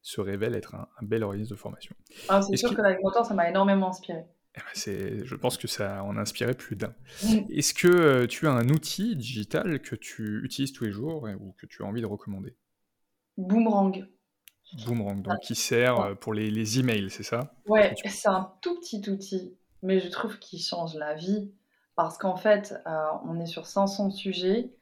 se 0.02 0.20
révèle 0.20 0.54
être 0.54 0.74
un, 0.74 0.88
bel 1.02 1.22
organisme 1.22 1.50
de 1.50 1.58
formation. 1.58 1.94
Ah, 2.28 2.42
c'est 2.42 2.56
sûr 2.56 2.74
que 2.74 2.82
Live 2.82 2.98
Mentor, 3.02 3.26
ça 3.26 3.34
m'a 3.34 3.48
énormément 3.48 3.88
inspiré. 3.88 4.24
Eh 4.56 4.58
ben, 4.58 5.24
je 5.24 5.34
pense 5.36 5.56
que 5.56 5.68
ça 5.68 6.02
en 6.02 6.16
a 6.16 6.20
inspiré 6.20 6.54
plus 6.54 6.74
d'un. 6.74 6.92
Est-ce 7.50 7.72
que 7.72 7.86
euh, 7.86 8.26
tu 8.26 8.48
as 8.48 8.52
un 8.52 8.68
outil 8.68 9.14
digital 9.14 9.80
que 9.80 9.94
tu 9.94 10.44
utilises 10.44 10.72
tous 10.72 10.84
les 10.84 10.92
jours 10.92 11.28
ou 11.40 11.52
que 11.52 11.66
tu 11.66 11.84
as 11.84 11.86
envie 11.86 12.00
de 12.00 12.06
recommander? 12.06 12.56
Boomerang. 13.36 14.06
Boomerang, 14.86 15.22
donc 15.22 15.40
qui 15.40 15.54
sert 15.54 16.00
euh, 16.00 16.14
pour 16.14 16.34
les, 16.34 16.50
les 16.50 16.78
emails, 16.78 17.10
c'est 17.10 17.22
ça? 17.22 17.54
Ouais, 17.66 17.94
c'est 18.04 18.28
un 18.28 18.52
tout 18.60 18.78
petit 18.80 19.08
outil, 19.08 19.56
mais 19.82 20.00
je 20.00 20.08
trouve 20.08 20.38
qu'il 20.38 20.60
change 20.60 20.94
la 20.94 21.14
vie 21.14 21.52
parce 21.96 22.18
qu'en 22.18 22.36
fait, 22.36 22.74
euh, 22.86 23.06
on 23.24 23.38
est 23.40 23.46
sur 23.46 23.66
500 23.66 24.10
sujets 24.10 24.72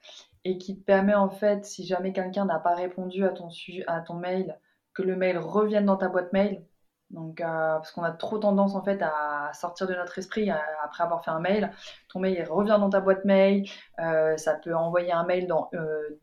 et 0.45 0.59
qui 0.59 0.79
te 0.79 0.85
permet 0.85 1.15
en 1.15 1.31
fait, 1.31 1.65
si 1.65 1.87
jamais 1.87 2.13
quelqu'un 2.13 2.45
n'a 2.45 2.59
pas 2.59 2.75
répondu 2.75 3.25
à 3.25 3.31
ton, 3.31 3.49
à 3.87 4.01
ton 4.01 4.15
mail, 4.15 4.59
le 5.03 5.17
mail 5.17 5.39
revienne 5.39 5.87
dans 5.87 5.97
ta 5.97 6.09
boîte 6.09 6.33
mail 6.33 6.63
donc, 7.11 7.41
euh, 7.41 7.45
parce 7.45 7.91
qu'on 7.93 8.03
a 8.03 8.11
trop 8.11 8.39
tendance 8.39 8.75
en 8.75 8.85
fait 8.85 9.01
à 9.01 9.51
sortir 9.55 9.87
de 9.87 9.95
notre 9.95 10.19
esprit 10.19 10.51
euh, 10.51 10.57
après 10.85 11.05
avoir 11.05 11.25
fait 11.25 11.31
un 11.31 11.41
mail. 11.41 11.73
Ton 12.09 12.21
mail 12.21 12.45
revient 12.49 12.77
dans 12.79 12.91
ta 12.91 13.01
boîte 13.01 13.25
mail. 13.25 13.69
Euh, 13.99 14.37
ça 14.37 14.55
peut 14.55 14.75
envoyer 14.75 15.13
un 15.13 15.25
mail 15.25 15.47
dans 15.47 15.71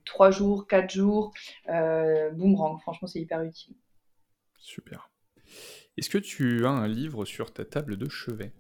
3 0.06 0.32
jours, 0.32 0.68
4 0.68 0.90
jours. 0.92 1.34
boomerang, 1.68 2.80
franchement, 2.82 3.08
c'est 3.08 3.20
hyper 3.20 3.42
utile. 3.42 3.76
Super. 4.60 5.10
Est-ce 5.98 6.10
que 6.10 6.18
tu 6.18 6.66
as 6.66 6.70
un 6.70 6.88
livre 6.88 7.26
sur 7.26 7.52
ta 7.52 7.66
table 7.66 7.98
de 7.98 8.10
chevet? 8.10 8.54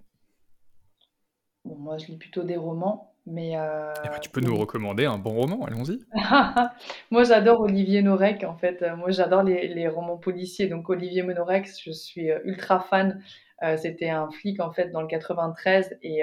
Bon, 1.65 1.75
moi, 1.75 1.97
je 1.97 2.07
lis 2.07 2.17
plutôt 2.17 2.43
des 2.43 2.57
romans. 2.57 3.11
Mais 3.27 3.57
euh, 3.57 3.91
eh 4.03 4.09
ben, 4.09 4.19
tu 4.19 4.29
peux 4.29 4.39
nous 4.39 4.55
recommander 4.55 5.05
un 5.05 5.17
bon 5.17 5.33
roman, 5.33 5.65
allons-y. 5.65 5.99
moi, 7.11 7.23
j'adore 7.23 7.59
Olivier 7.61 8.03
Norek, 8.03 8.43
en 8.43 8.55
fait. 8.55 8.85
Moi, 8.97 9.09
j'adore 9.09 9.41
les, 9.41 9.67
les, 9.67 9.87
romans 9.87 10.17
policiers. 10.17 10.67
Donc, 10.67 10.89
Olivier 10.89 11.23
Norek, 11.23 11.67
je 11.83 11.91
suis 11.91 12.29
euh, 12.29 12.39
ultra 12.43 12.79
fan. 12.79 13.23
Euh, 13.63 13.77
c'était 13.77 14.09
un 14.09 14.29
flic, 14.29 14.59
en 14.59 14.71
fait, 14.71 14.89
dans 14.91 15.01
le 15.01 15.07
93. 15.07 15.97
Et, 16.03 16.21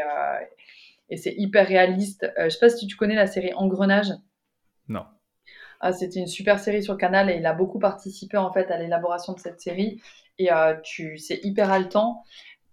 et 1.08 1.16
c'est 1.16 1.34
hyper 1.36 1.66
réaliste. 1.66 2.30
je 2.38 2.48
sais 2.48 2.60
pas 2.60 2.68
si 2.68 2.86
tu 2.86 2.96
connais 2.96 3.16
la 3.16 3.26
série 3.26 3.52
Engrenage. 3.54 4.12
Non. 4.86 5.04
Ah, 5.80 5.92
c'était 5.92 6.20
une 6.20 6.28
super 6.28 6.60
série 6.60 6.84
sur 6.84 6.96
Canal 6.96 7.28
et 7.28 7.36
il 7.36 7.46
a 7.46 7.52
beaucoup 7.52 7.80
participé, 7.80 8.36
en 8.36 8.52
fait, 8.52 8.70
à 8.70 8.78
l'élaboration 8.78 9.32
de 9.32 9.40
cette 9.40 9.60
série. 9.60 10.00
Et 10.38 10.50
tu, 10.84 11.18
c'est 11.18 11.40
hyper 11.42 11.72
haletant. 11.72 12.22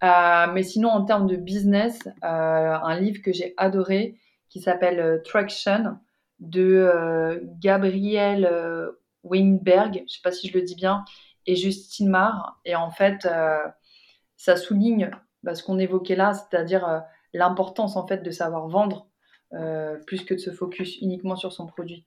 Euh, 0.02 0.46
mais 0.52 0.62
sinon, 0.62 0.88
en 0.88 1.04
termes 1.04 1.26
de 1.26 1.36
business, 1.36 1.98
euh, 2.06 2.08
un 2.22 2.98
livre 2.98 3.20
que 3.22 3.32
j'ai 3.32 3.54
adoré 3.56 4.18
qui 4.48 4.60
s'appelle 4.60 5.00
euh, 5.00 5.18
Traction 5.22 5.98
de 6.38 7.42
Gabriel 7.58 8.50
Weinberg, 9.24 9.96
je 9.96 10.02
ne 10.02 10.08
sais 10.08 10.22
pas 10.24 10.32
si 10.32 10.48
je 10.48 10.56
le 10.56 10.64
dis 10.64 10.74
bien, 10.74 11.04
et 11.44 11.54
Justine 11.54 12.08
Marr. 12.08 12.58
Et 12.64 12.74
en 12.74 12.90
fait, 12.90 13.28
ça 14.38 14.56
souligne 14.56 15.10
bah, 15.42 15.54
ce 15.54 15.62
qu'on 15.62 15.78
évoquait 15.78 16.16
là, 16.16 16.32
c'est-à-dire 16.32 17.02
l'importance 17.34 17.96
en 17.96 18.06
fait 18.06 18.22
de 18.22 18.30
savoir 18.30 18.68
vendre 18.68 19.10
plus 20.06 20.24
que 20.24 20.32
de 20.32 20.38
se 20.38 20.50
focus 20.50 20.96
uniquement 21.02 21.36
sur 21.36 21.52
son 21.52 21.66
produit. 21.66 22.06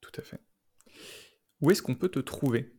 Tout 0.00 0.10
à 0.18 0.22
fait. 0.22 0.40
Où 1.60 1.70
est-ce 1.70 1.82
qu'on 1.82 1.94
peut 1.94 2.08
te 2.08 2.18
trouver? 2.18 2.74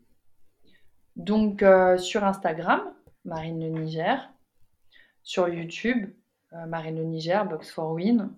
Donc 1.15 1.63
sur 1.99 2.25
Instagram, 2.25 2.81
Marine 3.27 3.59
le 3.59 3.67
Niger. 3.67 4.29
Sur 5.21 5.49
YouTube, 5.49 6.09
euh, 6.53 6.65
Marine 6.65 6.95
le 6.95 7.03
Niger, 7.03 7.45
Box 7.45 7.69
for 7.69 7.91
Win. 7.91 8.31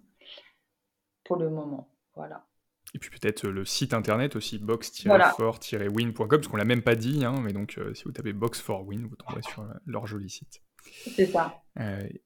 Pour 1.24 1.38
le 1.38 1.50
moment, 1.52 1.88
voilà. 2.16 2.48
Et 2.96 3.00
puis 3.00 3.12
peut-être 3.12 3.46
euh, 3.46 3.52
le 3.52 3.66
site 3.66 3.94
internet 3.94 4.36
aussi, 4.36 4.58
box-for-win.com, 4.58 6.28
parce 6.28 6.48
qu'on 6.48 6.58
l'a 6.58 6.66
même 6.66 6.82
pas 6.82 6.96
dit, 6.96 7.24
hein, 7.24 7.36
mais 7.44 7.54
donc 7.54 7.78
euh, 7.78 7.94
si 7.94 8.04
vous 8.06 8.12
tapez 8.12 8.34
box 8.34 8.60
for 8.60 8.88
win, 8.88 9.06
vous 9.06 9.16
tomberez 9.16 9.44
sur 9.44 9.64
leur 9.86 10.08
joli 10.08 10.28
site. 10.28 10.64
C'est 11.16 11.28
ça. 11.28 11.62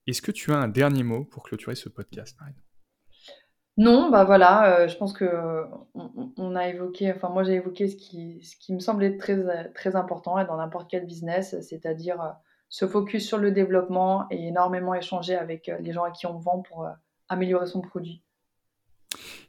Est-ce 0.07 0.21
que 0.21 0.31
tu 0.31 0.53
as 0.53 0.57
un 0.57 0.69
dernier 0.69 1.03
mot 1.03 1.25
pour 1.25 1.43
clôturer 1.43 1.75
ce 1.75 1.89
podcast, 1.89 2.37
Marine? 2.39 2.55
Non, 3.75 4.09
bah, 4.09 4.23
voilà, 4.23 4.87
je 4.87 4.95
pense 4.95 5.11
qu'on 5.11 5.85
on 5.95 6.31
on 6.37 6.55
a 6.55 6.69
évoqué 6.69 7.11
enfin 7.11 7.29
moi 7.29 7.43
j'ai 7.43 7.53
évoqué 7.53 7.87
ce 7.87 7.95
qui 7.95 8.41
ce 8.43 8.55
qui 8.55 8.71
me 8.73 8.79
semblait 8.79 9.17
très 9.17 9.71
très 9.73 9.95
important 9.95 10.37
et 10.39 10.45
dans 10.45 10.57
n'importe 10.57 10.89
quel 10.89 11.05
business, 11.05 11.59
c'est-à-dire, 11.61 12.35
se 12.73 12.87
focus 12.87 13.27
sur 13.27 13.37
le 13.37 13.51
développement 13.51 14.25
et 14.31 14.47
énormément 14.47 14.95
échanger 14.95 15.35
avec, 15.35 15.69
heu, 15.69 15.77
les 15.79 15.93
gens 15.93 16.05
à 16.05 16.09
qui 16.09 16.25
on 16.25 16.39
vend 16.39 16.63
pour, 16.63 16.85
heu, 16.85 16.89
améliorer 17.29 17.67
son 17.67 17.81
produit. 17.81 18.23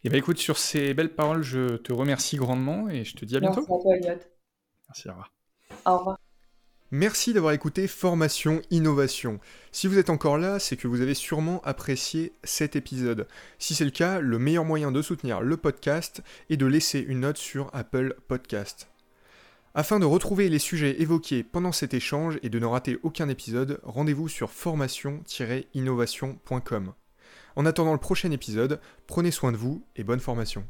Et 0.04 0.10
bah, 0.10 0.18
écoute, 0.18 0.36
sur 0.36 0.58
ces 0.58 0.92
belles 0.92 1.14
paroles, 1.14 1.42
je 1.42 1.76
te 1.78 1.94
remercie 1.94 2.36
grandement 2.36 2.90
et 2.90 3.02
je 3.02 3.16
te 3.16 3.24
dis 3.24 3.34
à 3.34 3.40
bientôt. 3.40 3.64
Merci 3.66 3.72
à 3.72 3.78
toi, 3.78 3.96
Elliot. 3.96 4.20
Merci, 4.88 5.08
au 5.08 5.12
revoir. 5.12 5.32
Au 5.86 5.98
revoir. 5.98 6.18
Merci 6.90 7.32
d'avoir 7.32 7.54
écouté 7.54 7.86
Formation 7.86 8.60
Innovation. 8.70 9.40
Si 9.72 9.86
vous 9.86 9.96
êtes 9.96 10.10
encore 10.10 10.36
là, 10.36 10.58
c'est 10.58 10.76
que 10.76 10.86
vous 10.86 11.00
avez 11.00 11.14
sûrement 11.14 11.62
apprécié 11.64 12.34
cet 12.44 12.76
épisode. 12.76 13.26
Si 13.58 13.74
c'est 13.74 13.86
le 13.86 13.90
cas, 13.90 14.20
le 14.20 14.38
meilleur 14.38 14.66
moyen 14.66 14.92
de 14.92 15.00
soutenir 15.00 15.40
le 15.40 15.56
podcast 15.56 16.20
est 16.50 16.58
de 16.58 16.66
laisser 16.66 17.00
une 17.00 17.20
note 17.20 17.38
sur 17.38 17.70
Apple 17.72 18.16
Podcast. 18.28 18.93
Afin 19.76 19.98
de 19.98 20.04
retrouver 20.04 20.48
les 20.48 20.60
sujets 20.60 21.02
évoqués 21.02 21.42
pendant 21.42 21.72
cet 21.72 21.94
échange 21.94 22.38
et 22.44 22.48
de 22.48 22.60
ne 22.60 22.66
rater 22.66 22.96
aucun 23.02 23.28
épisode, 23.28 23.80
rendez-vous 23.82 24.28
sur 24.28 24.52
formation-innovation.com. 24.52 26.92
En 27.56 27.66
attendant 27.66 27.92
le 27.92 27.98
prochain 27.98 28.30
épisode, 28.30 28.80
prenez 29.08 29.32
soin 29.32 29.50
de 29.50 29.56
vous 29.56 29.84
et 29.96 30.04
bonne 30.04 30.20
formation. 30.20 30.64